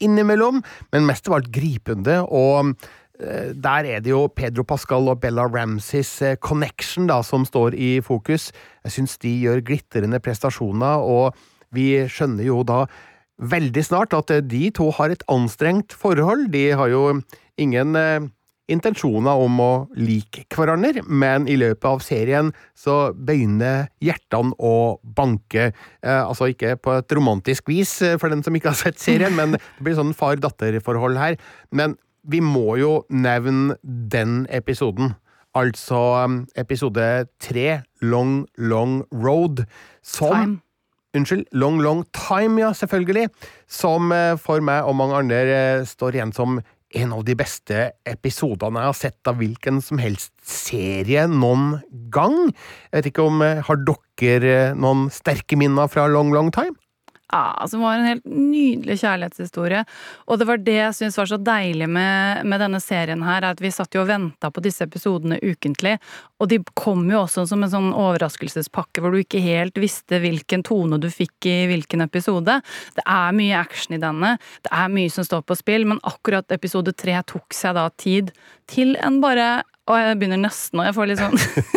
innimellom, 0.00 0.60
men 0.92 1.06
mest 1.08 1.28
av 1.28 1.40
alt 1.40 1.52
gripende. 1.52 2.20
og 2.24 2.74
der 3.54 3.88
er 3.88 4.02
det 4.02 4.12
jo 4.12 4.26
Pedro 4.34 4.64
Pascal 4.66 5.08
og 5.12 5.20
Bella 5.22 5.46
Ramsays 5.46 6.10
eh, 6.22 6.36
connection 6.36 7.08
da, 7.10 7.20
som 7.22 7.46
står 7.48 7.76
i 7.76 7.94
fokus. 8.04 8.50
Jeg 8.84 8.96
syns 8.96 9.16
de 9.22 9.32
gjør 9.44 9.64
glitrende 9.66 10.20
prestasjoner, 10.22 11.02
og 11.02 11.36
vi 11.72 12.04
skjønner 12.10 12.46
jo 12.48 12.62
da 12.66 12.84
veldig 13.42 13.84
snart 13.86 14.14
at 14.18 14.30
eh, 14.34 14.44
de 14.44 14.68
to 14.74 14.90
har 14.98 15.14
et 15.14 15.26
anstrengt 15.32 15.94
forhold. 15.96 16.50
De 16.54 16.70
har 16.78 16.92
jo 16.92 17.04
ingen 17.60 17.96
eh, 17.98 18.30
intensjoner 18.70 19.42
om 19.42 19.58
å 19.62 19.70
like 19.98 20.44
hverandre, 20.54 21.02
men 21.06 21.48
i 21.50 21.56
løpet 21.60 21.88
av 21.88 22.02
serien 22.04 22.52
så 22.78 23.12
begynner 23.12 23.88
hjertene 24.02 24.54
å 24.58 25.00
banke. 25.02 25.70
Eh, 26.02 26.22
altså 26.22 26.52
ikke 26.52 26.76
på 26.80 26.96
et 27.00 27.16
romantisk 27.16 27.70
vis 27.72 27.96
eh, 28.04 28.18
for 28.20 28.32
den 28.32 28.44
som 28.46 28.56
ikke 28.56 28.72
har 28.72 28.78
sett 28.78 29.02
serien, 29.02 29.34
men 29.38 29.56
det 29.56 29.82
blir 29.82 29.98
sånn 29.98 30.14
far-datter-forhold 30.16 31.20
her. 31.20 31.38
Men 31.74 31.96
vi 32.24 32.40
må 32.44 32.76
jo 32.80 32.92
nevne 33.10 33.76
den 33.82 34.46
episoden. 34.50 35.14
Altså 35.54 36.00
episode 36.56 37.26
tre, 37.42 37.82
Long 38.00 38.46
Long 38.56 39.02
Road, 39.12 39.64
som 40.02 40.32
Time. 40.32 40.60
Unnskyld, 41.12 41.44
Long 41.52 41.80
Long 41.82 42.06
Time, 42.16 42.60
ja, 42.62 42.72
selvfølgelig. 42.72 43.28
Som 43.68 44.12
eh, 44.16 44.36
for 44.40 44.64
meg 44.64 44.86
og 44.88 44.96
mange 44.96 45.18
andre 45.20 45.42
eh, 45.44 45.84
står 45.84 46.16
igjen 46.16 46.32
som 46.32 46.62
en 46.92 47.12
av 47.12 47.24
de 47.24 47.34
beste 47.36 47.90
episodene 48.08 48.80
jeg 48.80 48.90
har 48.90 48.96
sett 48.96 49.28
av 49.28 49.38
hvilken 49.40 49.80
som 49.84 50.00
helst 50.00 50.32
serie 50.44 51.26
noen 51.28 51.82
gang. 52.12 52.36
Jeg 52.88 52.96
vet 52.96 53.10
ikke 53.12 53.28
om 53.28 53.44
eh, 53.44 53.60
Har 53.66 53.80
dere 53.84 54.56
noen 54.78 55.10
sterke 55.12 55.58
minner 55.60 55.92
fra 55.92 56.08
Long 56.08 56.32
Long 56.32 56.52
Time? 56.54 56.76
Ja, 57.32 57.66
Som 57.68 57.80
var 57.80 57.94
en 57.94 58.04
helt 58.04 58.24
nydelig 58.28 58.98
kjærlighetshistorie. 59.00 59.86
Og 60.28 60.38
det 60.38 60.46
var 60.48 60.58
det 60.60 60.74
jeg 60.76 60.96
syns 60.98 61.16
var 61.16 61.30
så 61.30 61.38
deilig 61.40 61.88
med, 61.88 62.44
med, 62.44 62.60
denne 62.60 62.80
serien 62.84 63.24
her, 63.24 63.46
at 63.48 63.62
vi 63.64 63.70
satt 63.72 63.96
jo 63.96 64.02
og 64.02 64.10
venta 64.10 64.50
på 64.52 64.60
disse 64.60 64.84
episodene 64.84 65.38
ukentlig. 65.40 65.94
Og 66.44 66.50
de 66.52 66.58
kom 66.76 67.06
jo 67.08 67.22
også 67.22 67.46
som 67.48 67.64
en 67.64 67.72
sånn 67.72 67.88
overraskelsespakke 67.96 69.00
hvor 69.00 69.16
du 69.16 69.22
ikke 69.22 69.40
helt 69.40 69.80
visste 69.80 70.20
hvilken 70.20 70.66
tone 70.68 71.00
du 71.00 71.08
fikk 71.08 71.48
i 71.48 71.56
hvilken 71.72 72.04
episode. 72.04 72.58
Det 72.98 73.06
er 73.08 73.38
mye 73.40 73.56
action 73.64 73.96
i 73.96 74.02
denne, 74.02 74.36
det 74.66 74.76
er 74.82 74.92
mye 74.92 75.16
som 75.16 75.24
står 75.24 75.46
på 75.48 75.56
spill, 75.56 75.88
men 75.88 76.04
akkurat 76.04 76.52
episode 76.52 76.92
tre 76.92 77.16
tok 77.32 77.56
seg 77.56 77.80
da 77.80 77.88
tid 77.96 78.36
til 78.68 78.92
en 79.00 79.22
bare 79.24 79.62
og 79.90 79.98
jeg 79.98 80.18
begynner 80.20 80.38
nesten, 80.38 80.78
nå. 80.78 80.84
jeg 80.86 81.18
sånn 81.18 81.34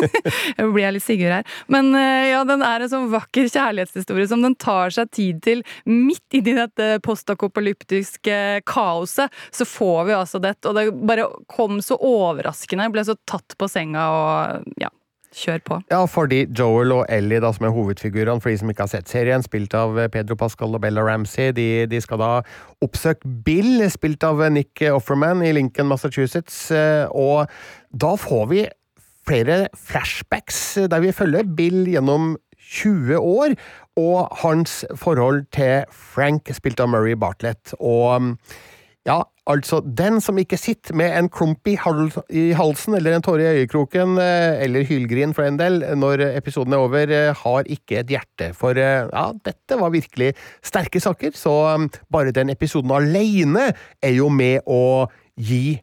Jeg 0.60 0.68
blir 0.76 0.94
litt 0.94 1.06
Sigurd 1.06 1.34
her. 1.40 1.56
Men 1.74 1.90
eh, 1.98 2.30
ja, 2.30 2.44
den 2.46 2.62
er 2.66 2.84
en 2.84 2.92
sånn 2.92 3.08
vakker 3.10 3.50
kjærlighetshistorie 3.50 4.28
som 4.30 4.46
den 4.46 4.54
tar 4.62 4.94
seg 4.94 5.10
tid 5.16 5.42
til. 5.46 5.64
Midt 5.90 6.38
inni 6.38 6.54
dette 6.58 7.00
postakopalyptiske 7.06 8.38
kaoset, 8.70 9.34
så 9.50 9.66
får 9.70 10.06
vi 10.12 10.18
altså 10.20 10.42
dette. 10.44 10.70
Og 10.70 10.78
det 10.78 10.86
bare 11.02 11.28
kom 11.50 11.82
så 11.86 11.98
overraskende. 11.98 12.86
Jeg 12.86 12.94
ble 12.94 13.08
så 13.10 13.18
tatt 13.26 13.58
på 13.58 13.70
senga 13.72 14.06
og 14.14 14.70
ja. 14.82 14.94
Kjør 15.36 15.64
på. 15.68 15.78
Ja, 15.92 16.00
fordi 16.08 16.46
Joel 16.48 16.94
og 16.96 17.02
Ellie, 17.12 17.42
da, 17.44 17.50
som 17.52 17.68
er 17.68 17.74
hovedfigurene, 17.76 18.40
for 18.40 18.54
de 18.54 18.60
som 18.62 18.70
ikke 18.72 18.86
har 18.86 18.92
sett 18.94 19.12
serien, 19.12 19.44
spilt 19.44 19.76
av 19.76 19.98
Pedro 20.14 20.38
Pascal 20.40 20.78
og 20.78 20.84
Bella 20.86 21.04
Ramsey, 21.04 21.52
de, 21.56 21.68
de 21.92 22.00
skal 22.04 22.22
da 22.22 22.30
oppsøke 22.86 23.28
Bill, 23.44 23.84
spilt 23.92 24.24
av 24.24 24.46
Nick 24.56 24.80
Offerman 24.88 25.44
i 25.44 25.52
Lincoln, 25.58 25.90
Massachusetts, 25.92 26.70
eh, 26.72 27.04
og 27.12 27.52
da 27.92 28.14
får 28.20 28.48
vi 28.54 28.64
flere 29.26 29.66
flashbacks 29.76 30.62
der 30.92 31.04
vi 31.04 31.12
følger 31.16 31.48
Bill 31.58 31.84
gjennom 31.90 32.36
20 32.56 33.20
år, 33.20 33.58
og 34.00 34.40
hans 34.42 34.84
forhold 35.00 35.46
til 35.56 35.84
Frank, 35.92 36.50
spilt 36.56 36.80
av 36.84 36.90
Murray 36.92 37.16
Bartlett. 37.20 37.76
Og 37.80 38.40
ja, 39.06 39.20
altså, 39.46 39.80
den 39.86 40.18
som 40.24 40.40
ikke 40.42 40.58
sitter 40.58 40.96
med 40.98 41.14
en 41.14 41.28
klump 41.30 41.68
i, 41.70 41.76
halsen 41.78 42.98
eller 42.98 43.14
en 43.14 43.26
tåre 43.26 43.44
i 43.46 43.62
øyekroken, 43.62 44.18
eh, 44.22 44.64
eller 44.66 44.88
hylgrin 44.90 45.36
for 45.38 45.46
en 45.46 45.60
del, 45.62 45.84
når 45.94 46.24
episoden 46.32 46.74
er 46.74 46.82
over, 46.82 47.14
eh, 47.14 47.36
har 47.44 47.70
ikke 47.70 48.00
et 48.02 48.10
hjerte. 48.16 48.50
For 48.58 48.74
eh, 48.74 49.06
ja, 49.06 49.28
dette 49.46 49.78
var 49.78 49.94
virkelig 49.94 50.34
sterke 50.66 51.00
saker, 51.00 51.38
så 51.38 51.54
bare 52.10 52.34
den 52.34 52.50
episoden 52.50 52.92
alene 52.92 53.74
er 54.02 54.18
jo 54.18 54.30
med 54.30 54.66
å 54.66 55.06
gi 55.38 55.80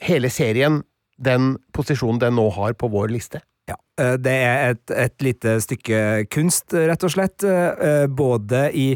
hele 0.00 0.30
serien 0.30 0.82
den 1.22 1.58
posisjonen 1.76 2.20
den 2.24 2.38
nå 2.40 2.48
har 2.56 2.72
på 2.72 2.88
vår 2.88 3.12
liste. 3.12 3.44
Ja, 3.70 3.76
eh, 4.00 4.16
det 4.18 4.32
er 4.34 4.72
et, 4.72 4.90
et, 4.90 5.14
lite 5.22 5.52
stykke 5.62 5.98
kunst, 6.34 6.74
rett 6.74 7.04
og 7.06 7.12
slett. 7.14 7.44
Eh, 7.46 8.08
både 8.10 8.64
i 8.74 8.86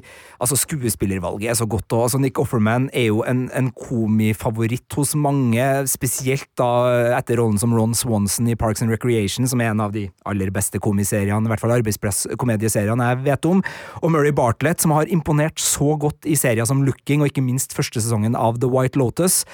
Altså, 0.43 0.59
skuespillervalget 0.59 1.49
er 1.49 1.57
så 1.57 1.69
godt, 1.71 1.87
òg. 1.95 2.03
altså, 2.03 2.19
Nick 2.21 2.39
Offerman 2.39 2.91
er 2.93 3.07
jo 3.07 3.23
en, 3.25 3.47
en 3.55 3.71
komifavoritt 3.71 4.93
hos 4.99 5.15
mange, 5.15 5.65
spesielt 5.89 6.49
da 6.59 7.15
etter 7.17 7.39
rollen 7.41 7.57
som 7.63 7.73
Ron 7.73 7.95
Swanson 7.95 8.51
i 8.51 8.59
Parks 8.59 8.83
and 8.83 8.93
Recreation, 8.93 9.47
som 9.49 9.63
er 9.63 9.71
en 9.71 9.81
av 9.81 9.95
de 9.95 10.09
aller 10.27 10.51
beste 10.53 10.83
komiseriene, 10.83 11.47
i 11.47 11.53
hvert 11.53 11.63
fall 11.63 11.77
arbeidsplasskomedieseriene 11.79 13.09
jeg 13.15 13.23
vet 13.31 13.49
om, 13.49 13.65
og 14.03 14.13
Murray 14.13 14.35
Bartlett, 14.37 14.83
som 14.83 14.93
har 14.93 15.09
imponert 15.09 15.63
så 15.63 15.95
godt 15.97 16.29
i 16.29 16.37
serier 16.37 16.69
som 16.69 16.85
Looking, 16.85 17.23
og 17.23 17.33
ikke 17.33 17.47
minst 17.47 17.73
første 17.77 18.03
sesongen 18.03 18.37
av 18.37 18.61
The 18.61 18.69
White 18.69 19.01
Lotus. 19.01 19.45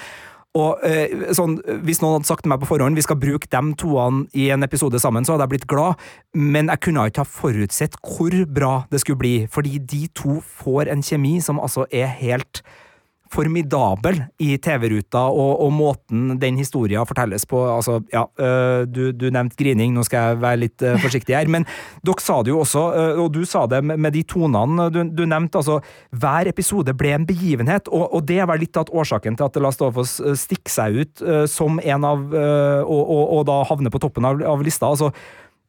Og 0.58 0.82
eh, 0.84 1.32
sånn, 1.32 1.56
Hvis 1.86 2.02
noen 2.02 2.18
hadde 2.18 2.28
sagt 2.28 2.44
til 2.44 2.52
meg 2.52 2.60
på 2.60 2.68
forhånd 2.68 2.98
vi 2.98 3.04
skal 3.04 3.20
bruke 3.20 3.48
dem 3.52 3.72
toene 3.80 4.26
i 4.36 4.50
en 4.52 4.64
episode 4.66 5.00
sammen, 5.00 5.24
så 5.24 5.34
hadde 5.34 5.46
jeg 5.46 5.54
blitt 5.54 5.70
glad, 5.70 6.00
men 6.36 6.68
jeg 6.68 6.82
kunne 6.84 7.06
ikke 7.08 7.24
ha 7.24 7.32
forutsett 7.38 7.96
hvor 8.04 8.36
bra 8.52 8.72
det 8.92 9.00
skulle 9.00 9.22
bli, 9.22 9.34
fordi 9.48 9.78
de 9.78 10.04
to 10.12 10.40
får 10.60 10.92
en 10.92 11.04
kjemi 11.04 11.38
som 11.44 11.60
altså 11.62 11.86
er 11.88 12.12
helt 12.20 12.60
formidabel 13.32 14.20
i 14.42 14.56
TV-ruta 14.62 15.24
og, 15.30 15.62
og, 15.64 15.72
måten 15.72 16.36
den 16.40 16.58
historien 16.60 17.06
fortelles 17.08 17.46
på. 17.48 17.62
Altså, 17.70 17.98
ja, 18.12 18.26
øh, 18.38 18.84
du, 18.86 19.02
du, 19.16 19.28
nevnte 19.32 19.58
grining, 19.58 19.94
nå 19.96 20.04
skal 20.06 20.32
jeg 20.32 20.40
være 20.42 20.60
litt 20.60 20.84
øh, 20.84 20.98
forsiktig 21.02 21.36
her, 21.36 21.50
men 21.50 21.66
dere 22.04 22.24
sa 22.24 22.40
det 22.44 22.52
jo 22.52 22.60
også, 22.62 22.84
øh, 23.00 23.22
og 23.24 23.30
du 23.34 23.42
sa 23.48 23.64
det 23.70 23.82
med 23.84 24.12
de 24.14 24.24
tonene 24.28 24.88
du, 24.92 25.02
du 25.08 25.24
nevnte, 25.28 25.62
altså 25.62 25.80
hver 26.10 26.50
episode 26.50 26.94
ble 26.98 27.14
en 27.16 27.28
begivenhet, 27.28 27.88
og, 27.88 28.08
og 28.12 28.26
det 28.28 28.40
vel 28.48 28.62
litt 28.64 28.78
av 28.78 28.90
årsaken 28.92 29.38
til 29.38 29.48
at 29.48 29.60
La 29.62 29.72
Stofos 29.74 30.18
stikker 30.42 30.72
seg 30.72 30.98
ut 31.02 31.22
som 31.50 31.78
en 31.80 32.04
av, 32.06 32.24
og, 32.32 33.12
og, 33.22 33.40
da 33.48 33.62
havner 33.68 33.92
på 33.92 34.00
toppen 34.02 34.26
av, 34.28 34.42
av 34.46 34.62
lista. 34.64 34.90
altså 34.90 35.12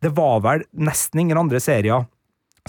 det 0.03 0.11
var 0.17 0.41
vel 0.43 0.65
nesten 0.75 1.21
ingen 1.23 1.39
andre 1.39 1.61
serier 1.63 2.03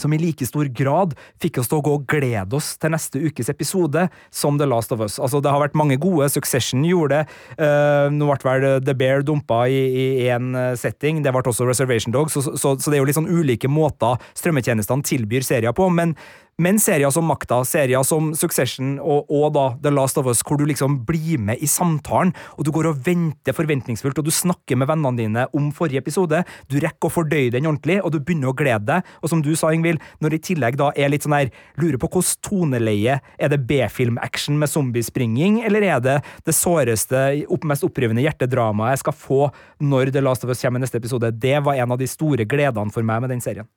som 0.00 0.12
i 0.12 0.18
like 0.18 0.46
stor 0.46 0.66
grad 0.74 1.14
fikk 1.42 1.60
oss 1.62 1.70
til 1.70 1.78
å 1.78 1.84
gå 1.86 1.92
og 1.98 2.06
glede 2.10 2.58
oss 2.58 2.72
til 2.82 2.90
neste 2.94 3.20
ukes 3.22 3.50
episode 3.52 4.08
som 4.34 4.58
The 4.58 4.66
Last 4.66 4.94
of 4.94 5.04
Us. 5.04 5.20
Altså, 5.22 5.38
det 5.44 5.52
har 5.54 5.62
vært 5.62 5.78
mange 5.78 5.98
gode. 6.02 6.26
Succession 6.34 6.82
gjorde 6.86 7.20
det. 7.20 7.36
Uh, 7.60 8.10
nå 8.10 8.26
ble 8.26 8.40
vel 8.42 8.66
The 8.82 8.96
Bear 8.98 9.22
dumpa 9.26 9.64
i 9.70 10.26
én 10.26 10.50
eh, 10.58 10.72
setting. 10.78 11.22
Det 11.22 11.30
ble 11.34 11.44
også 11.46 11.68
Reservation 11.68 12.14
Dogs, 12.14 12.34
så, 12.34 12.42
så, 12.58 12.74
så, 12.74 12.90
det 12.90 12.98
er 12.98 13.04
jo 13.04 13.08
litt 13.08 13.18
sånn 13.18 13.30
ulike 13.30 13.70
måter 13.70 14.18
strømmetjenestene 14.34 15.06
tilbyr 15.06 15.46
serier 15.46 15.76
på. 15.76 15.88
men 15.94 16.16
men 16.62 16.78
serier 16.78 17.10
som 17.10 17.26
Makta, 17.26 17.60
serier 17.66 18.04
som 18.06 18.32
Succession 18.38 18.94
og, 19.02 19.30
og, 19.32 19.46
da 19.54 19.64
The 19.82 19.92
Last 19.94 20.18
of 20.20 20.28
Us, 20.30 20.42
hvor 20.46 20.58
du 20.60 20.66
liksom 20.68 21.00
blir 21.06 21.40
med 21.42 21.62
i 21.62 21.68
samtalen, 21.70 22.34
og 22.54 22.66
du 22.66 22.70
går 22.74 22.90
og 22.90 23.00
venter 23.06 23.56
forventningsfullt, 23.56 24.20
og 24.20 24.28
du 24.28 24.34
snakker 24.34 24.78
med 24.78 24.90
vennene 24.90 25.18
dine 25.18 25.46
om 25.56 25.70
forrige 25.74 26.02
episode, 26.04 26.44
du 26.70 26.78
rekker 26.82 27.10
å 27.10 27.14
fordøye 27.14 27.52
den 27.54 27.66
ordentlig, 27.70 28.00
og 28.02 28.14
du 28.14 28.20
begynner 28.20 28.52
å 28.52 28.56
glede 28.56 28.86
deg, 28.92 29.10
og 29.22 29.32
som 29.32 29.42
du 29.44 29.52
sa, 29.58 29.72
Ingvild, 29.74 30.02
når 30.22 30.34
det 30.34 30.40
i 30.40 30.46
tillegg 30.52 30.78
da 30.80 30.90
er 30.94 31.10
litt 31.12 31.26
sånn 31.26 31.36
her, 31.36 31.52
lurer 31.80 31.98
på 32.00 32.10
hvordan 32.14 32.42
toneleie, 32.44 33.18
er 33.38 33.52
det 33.52 33.62
B-film-action 33.68 34.58
med 34.60 34.70
zombiespringing, 34.70 35.60
eller 35.66 35.88
er 35.88 36.02
det 36.04 36.18
det 36.46 36.56
såreste, 36.56 37.26
mest 37.64 37.86
opprivende 37.86 38.20
hjertedramaet 38.20 38.92
jeg 38.94 39.04
skal 39.06 39.16
få 39.16 39.38
når 39.80 40.10
The 40.12 40.22
Last 40.24 40.44
of 40.44 40.52
Us 40.52 40.60
kommer 40.62 40.82
i 40.82 40.84
neste 40.84 41.00
episode? 41.00 41.32
Det 41.40 41.56
var 41.64 41.80
en 41.80 41.94
av 41.94 42.00
de 42.00 42.08
store 42.10 42.44
gledene 42.48 42.92
for 42.92 43.06
meg 43.06 43.24
med 43.24 43.32
den 43.32 43.42
serien. 43.44 43.68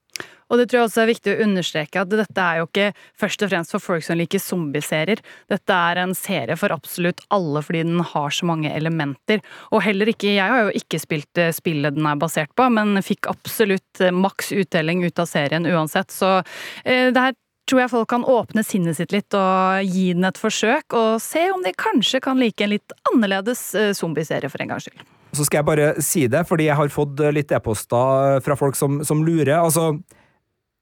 Og 0.47 0.59
det 0.59 0.69
tror 0.69 0.79
jeg 0.79 0.87
også 0.87 1.01
er 1.03 1.09
viktig 1.11 1.33
å 1.33 1.41
understreke 1.43 2.03
at 2.03 2.11
dette 2.11 2.43
er 2.43 2.61
jo 2.61 2.67
ikke 2.69 2.91
først 3.19 3.43
og 3.43 3.51
fremst 3.51 3.73
for 3.75 3.83
folk 3.83 4.05
som 4.05 4.19
liker 4.19 4.41
zombieserier. 4.41 5.21
Dette 5.51 5.79
er 5.89 6.01
en 6.01 6.15
serie 6.15 6.55
for 6.59 6.75
absolutt 6.75 7.23
alle 7.35 7.63
fordi 7.65 7.83
den 7.89 8.03
har 8.13 8.35
så 8.35 8.47
mange 8.47 8.71
elementer. 8.71 9.43
Og 9.71 9.83
heller 9.83 10.13
ikke 10.13 10.35
Jeg 10.37 10.51
har 10.51 10.67
jo 10.67 10.77
ikke 10.79 10.99
spilt 11.01 11.39
eh, 11.41 11.53
spillet 11.55 11.95
den 11.97 12.07
er 12.07 12.19
basert 12.19 12.53
på, 12.55 12.67
men 12.71 12.95
fikk 13.03 13.29
absolutt 13.31 14.01
eh, 14.03 14.13
maks 14.13 14.53
uttelling 14.55 15.03
ut 15.03 15.19
av 15.19 15.27
serien 15.29 15.67
uansett. 15.67 16.13
Så 16.13 16.37
eh, 16.85 17.11
det 17.11 17.27
her 17.27 17.35
tror 17.67 17.83
jeg 17.83 17.91
folk 17.91 18.09
kan 18.11 18.25
åpne 18.27 18.63
sinnet 18.63 18.99
sitt 18.99 19.11
litt 19.15 19.35
og 19.35 19.83
gi 19.83 20.09
den 20.15 20.27
et 20.27 20.39
forsøk, 20.39 20.95
og 20.95 21.21
se 21.23 21.43
om 21.51 21.63
de 21.65 21.75
kanskje 21.75 22.23
kan 22.23 22.39
like 22.39 22.63
en 22.63 22.75
litt 22.75 22.95
annerledes 23.11 23.69
eh, 23.75 23.93
zombieserie 23.97 24.51
for 24.51 24.63
en 24.63 24.75
gangs 24.75 24.87
skyld. 24.87 25.03
Så 25.37 25.45
skal 25.45 25.61
jeg 25.61 25.69
bare 25.69 25.89
si 26.03 26.25
det, 26.31 26.43
fordi 26.49 26.69
jeg 26.69 26.79
har 26.79 26.93
fått 26.93 27.21
litt 27.35 27.51
e-poster 27.53 28.41
fra 28.45 28.57
folk 28.57 28.77
som, 28.79 29.03
som 29.05 29.21
lurer. 29.25 29.59
Altså, 29.59 29.91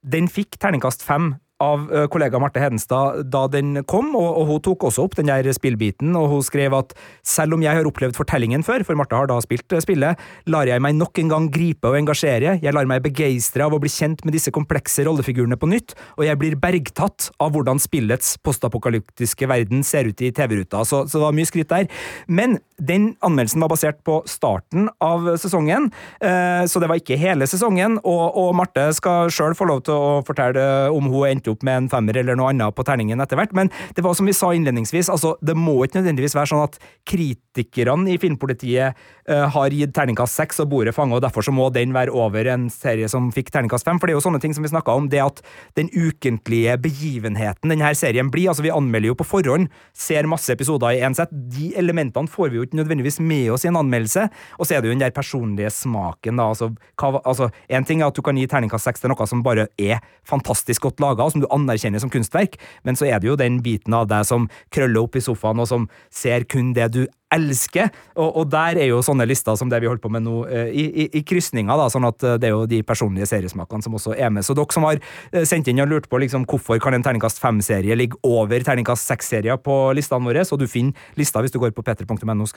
den 0.05 0.29
fikk 0.31 0.59
terningkast 0.61 1.03
fem 1.05 1.33
av 1.63 1.85
kollega 2.11 2.39
Marte 2.41 2.59
Hedenstad 2.59 3.21
da 3.31 3.45
den 3.47 3.79
kom, 3.87 4.09
og, 4.17 4.27
og, 4.41 4.49
hun 4.49 4.63
tok 4.65 4.87
også 4.89 5.05
opp 5.05 5.15
den 5.19 5.29
der 5.31 5.47
spillbiten, 5.55 6.11
og 6.19 6.27
hun 6.33 6.43
skrev 6.43 6.75
at 6.75 6.91
selv 7.25 7.55
om 7.55 7.63
jeg 7.63 7.77
har 7.77 7.87
opplevd 7.87 8.17
fortellingen 8.17 8.65
før, 8.65 8.83
for 8.83 8.99
Marte 8.99 9.15
har 9.15 9.29
da 9.31 9.37
spilt 9.43 9.71
spillet, 9.83 10.19
lar 10.51 10.67
jeg 10.67 10.83
meg 10.83 10.97
nok 10.99 11.21
en 11.21 11.31
gang 11.31 11.47
gripe 11.53 11.87
og 11.87 11.97
engasjere, 11.99 12.57
jeg 12.63 12.75
lar 12.75 12.89
meg 12.89 13.03
begeistre 13.05 13.63
av 13.65 13.75
å 13.75 13.79
bli 13.81 13.91
kjent 13.91 14.25
med 14.27 14.35
disse 14.35 14.51
komplekse 14.55 15.05
rollefigurene 15.07 15.57
på 15.59 15.69
nytt, 15.71 15.95
og 16.19 16.25
jeg 16.27 16.39
blir 16.41 16.59
bergtatt 16.59 17.29
av 17.39 17.55
hvordan 17.55 17.79
spillets 17.81 18.35
postapokalyptiske 18.43 19.49
verden 19.49 19.85
ser 19.87 20.11
ut 20.11 20.25
i 20.25 20.33
TV-ruta, 20.35 20.83
så, 20.83 21.05
så, 21.07 21.17
det 21.17 21.25
var 21.25 21.37
mye 21.39 21.49
skryt 21.49 21.71
der. 21.71 21.87
Men 22.27 22.59
den 22.75 23.13
anmeldelsen 23.23 23.63
var 23.63 23.71
basert 23.71 24.01
på 24.07 24.19
starten 24.27 24.89
av 25.03 25.31
sesongen, 25.39 25.87
eh, 26.19 26.67
så 26.67 26.83
det 26.83 26.91
var 26.91 26.99
ikke 26.99 27.19
hele 27.19 27.47
sesongen, 27.47 27.99
og, 28.03 28.25
og 28.35 28.51
Marte 28.59 28.89
skal 28.97 29.31
sjøl 29.31 29.55
få 29.55 29.69
lov 29.71 29.85
til 29.87 29.95
å 29.95 30.19
fortelle 30.27 30.65
om 30.91 31.07
hun 31.13 31.29
endte 31.29 31.44
opp 31.51 31.65
med 31.65 31.77
en 31.77 31.89
femmer 31.91 32.17
eller 32.21 32.37
noe 32.37 32.51
annet 32.53 32.75
på 32.75 32.85
terningen 32.87 33.21
etter 33.23 33.39
hvert, 33.39 33.53
men 33.57 33.71
det 33.95 34.03
var 34.05 34.15
som 34.17 34.27
vi 34.27 34.35
sa 34.35 34.51
innledningsvis, 34.55 35.09
altså 35.13 35.35
det 35.45 35.55
må 35.57 35.77
ikke 35.83 35.99
nødvendigvis 36.01 36.35
være 36.37 36.51
sånn 36.51 36.63
at 36.65 36.79
kritikerne 37.07 38.13
i 38.13 38.19
Filmpolitiet 38.21 38.95
uh, 39.29 39.45
har 39.53 39.75
gitt 39.75 39.93
terningkast 39.95 40.39
seks 40.39 40.61
og 40.63 40.71
bordet 40.73 40.95
fanget, 40.95 41.19
og 41.19 41.25
derfor 41.25 41.45
så 41.45 41.53
må 41.55 41.69
den 41.75 41.93
være 41.95 42.13
over 42.15 42.49
en 42.51 42.67
serie 42.73 43.09
som 43.11 43.31
fikk 43.35 43.51
terningkast 43.53 43.87
fem, 43.87 43.99
for 43.99 44.07
det 44.07 44.15
er 44.15 44.19
jo 44.19 44.25
sånne 44.27 44.41
ting 44.43 44.55
som 44.57 44.65
vi 44.65 44.73
snakka 44.73 44.95
om, 44.95 45.09
det 45.11 45.23
at 45.23 45.41
den 45.79 45.91
ukentlige 45.93 46.77
begivenheten 46.81 47.71
denne 47.71 47.93
serien 47.97 48.31
blir, 48.33 48.49
altså 48.51 48.65
vi 48.65 48.73
anmelder 48.73 49.11
jo 49.11 49.19
på 49.19 49.29
forhånd, 49.35 49.69
ser 49.95 50.29
masse 50.29 50.51
episoder 50.53 50.97
i 50.97 51.03
én 51.05 51.15
sett, 51.17 51.31
de 51.31 51.71
elementene 51.79 52.31
får 52.31 52.51
vi 52.51 52.59
jo 52.59 52.67
ikke 52.67 52.79
nødvendigvis 52.81 53.21
med 53.23 53.51
oss 53.55 53.65
i 53.65 53.71
en 53.71 53.79
anmeldelse, 53.79 54.27
og 54.59 54.67
så 54.67 54.75
er 54.75 54.83
det 54.83 54.91
jo 54.91 54.95
den 54.95 55.05
der 55.05 55.15
personlige 55.15 55.71
smaken, 55.73 56.39
da, 56.41 56.49
altså, 56.53 56.71
hva, 56.99 57.21
altså 57.23 57.49
en 57.69 57.87
ting 57.87 58.01
er 58.01 58.09
at 58.09 58.17
du 58.17 58.23
kan 58.25 58.37
gi 58.37 58.47
terningkast 58.49 58.89
seks 58.89 59.03
til 59.03 59.11
noe 59.11 59.29
som 59.29 59.43
bare 59.45 59.67
er 59.81 60.03
fantastisk 60.27 60.87
godt 60.87 61.01
laga, 61.03 61.25
som 61.35 61.43
du 61.43 61.51
anerkjenner 61.53 62.01
som 62.01 62.11
kunstverk, 62.13 62.57
men 62.87 62.97
så 62.97 63.09
er 63.09 63.19
det 63.19 63.29
jo 63.29 63.39
den 63.39 63.61
biten 63.65 63.95
av 63.95 64.07
deg 64.11 64.25
som 64.27 64.49
krøller 64.73 65.05
opp 65.05 65.19
i 65.19 65.23
sofaen 65.23 65.61
og 65.61 65.69
som 65.69 65.89
ser 66.13 66.47
kun 66.49 66.73
det 66.77 66.91
du 66.95 67.03
elsker. 67.35 67.91
Og, 68.15 68.41
og 68.41 68.49
der 68.51 68.79
er 68.81 68.89
jo 68.89 69.01
sånne 69.05 69.27
lister 69.27 69.57
som 69.59 69.71
det 69.71 69.81
vi 69.83 69.89
holder 69.89 70.03
på 70.03 70.11
med 70.13 70.25
nå, 70.25 70.35
eh, 70.49 70.71
i, 70.71 70.85
i, 71.03 71.07
i 71.19 71.23
krysninga, 71.27 71.77
da, 71.79 71.87
sånn 71.91 72.07
at 72.07 72.23
eh, 72.25 72.37
det 72.41 72.49
er 72.49 72.55
jo 72.55 72.65
de 72.69 72.81
personlige 72.87 73.29
seriesmakene 73.31 73.85
som 73.85 73.97
også 73.97 74.15
er 74.15 74.33
med. 74.33 74.45
Så 74.47 74.55
dere 74.57 74.75
som 74.75 74.87
har 74.87 74.99
eh, 74.99 75.45
sendt 75.47 75.69
inn 75.71 75.83
og 75.83 75.91
lurt 75.91 76.09
på 76.11 76.19
liksom, 76.21 76.47
hvorfor 76.49 76.79
kan 76.83 76.97
en 76.97 77.05
terningkast 77.05 77.41
fem-serie 77.43 77.97
ligge 77.97 78.19
over 78.25 78.65
terningkast 78.65 79.11
seks-serier 79.11 79.59
på 79.61 79.77
listene 79.97 80.29
våre, 80.29 80.45
så 80.47 80.59
du 80.59 80.67
finner 80.71 80.95
lista 81.19 81.43
hvis 81.43 81.53
du 81.53 81.59
går 81.61 81.75
på 81.75 81.85
p3.no 81.85 82.47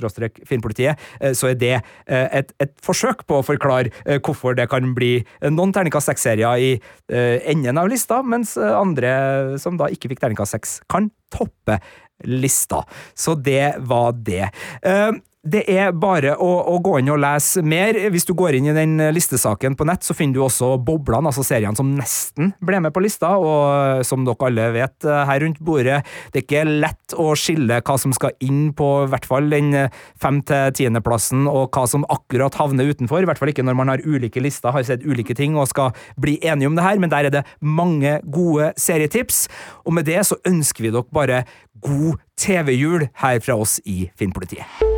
filmpolitiet, 0.49 1.09
eh, 1.20 1.35
så 1.37 1.53
er 1.53 1.59
det 1.59 1.74
et, 2.09 2.51
et 2.62 2.72
forsøk 2.85 3.24
på 3.29 3.39
å 3.39 3.45
forklare 3.45 4.18
hvorfor 4.24 4.57
det 4.57 4.68
kan 4.70 4.93
bli 4.97 5.20
noen 5.51 5.72
terningkast 5.74 6.11
seks-serier 6.11 6.62
i 6.62 6.70
enden 7.09 7.81
av 7.81 7.89
lista, 7.91 8.20
mens 8.22 8.55
andre 8.59 9.59
som 9.61 9.79
da 9.81 9.89
ikke 9.93 10.11
fikk 10.12 10.22
terningkast 10.22 10.57
seks, 10.57 10.74
kan 10.91 11.11
toppe 11.35 11.79
lista. 12.25 12.85
Så 13.14 13.35
det 13.35 13.75
var 13.79 14.12
det. 14.12 14.51
Eh, 14.83 15.11
det 15.47 15.62
er 15.70 15.93
bare 15.95 16.32
å, 16.34 16.49
å 16.74 16.78
gå 16.82 16.97
inn 16.99 17.11
og 17.12 17.20
lese 17.22 17.62
mer. 17.62 17.97
Hvis 18.11 18.26
du 18.26 18.32
går 18.36 18.57
inn 18.59 18.68
i 18.72 18.74
den 18.74 18.97
listesaken 19.14 19.76
på 19.78 19.86
nett, 19.86 20.03
så 20.03 20.16
finner 20.16 20.34
du 20.34 20.43
også 20.45 20.72
Boblene, 20.82 21.30
altså 21.30 21.45
seriene 21.47 21.78
som 21.78 21.93
nesten 21.95 22.51
ble 22.64 22.80
med 22.82 22.95
på 22.95 23.03
lista. 23.05 23.30
Og 23.39 24.03
som 24.09 24.26
dere 24.26 24.49
alle 24.49 24.66
vet 24.74 25.07
eh, 25.07 25.22
her 25.30 25.43
rundt 25.45 25.61
bordet, 25.64 26.01
det 26.34 26.43
er 26.43 26.47
ikke 26.47 26.64
lett 26.68 27.14
å 27.14 27.30
skille 27.39 27.78
hva 27.86 27.99
som 28.03 28.14
skal 28.16 28.34
inn 28.45 28.72
på 28.76 28.91
i 29.05 29.09
hvert 29.14 29.28
fall 29.30 29.49
den 29.53 29.70
fem- 30.18 30.43
til 30.49 30.74
tiendeplassen, 30.74 31.47
og 31.51 31.70
hva 31.74 31.86
som 31.91 32.07
akkurat 32.11 32.59
havner 32.59 32.91
utenfor. 32.91 33.22
I 33.22 33.30
hvert 33.30 33.41
fall 33.41 33.55
ikke 33.55 33.66
når 33.66 33.78
man 33.78 33.95
har 33.95 34.05
ulike 34.05 34.43
lister, 34.43 34.74
har 34.74 34.86
sett 34.86 35.07
ulike 35.07 35.39
ting 35.39 35.57
og 35.59 35.70
skal 35.70 35.95
bli 36.20 36.39
enige 36.43 36.70
om 36.70 36.78
det 36.78 36.86
her, 36.86 36.99
men 36.99 37.14
der 37.14 37.30
er 37.30 37.39
det 37.39 37.47
mange 37.62 38.18
gode 38.26 38.72
serietips. 38.80 39.47
Og 39.86 39.95
med 39.97 40.11
det 40.11 40.20
så 40.26 40.41
ønsker 40.49 40.89
vi 40.89 40.95
dere 40.95 41.07
bare 41.14 41.45
god 41.78 42.18
TV-jul 42.39 43.09
her 43.22 43.43
fra 43.45 43.59
oss 43.62 43.78
i 43.86 44.09
Filmpolitiet. 44.18 44.98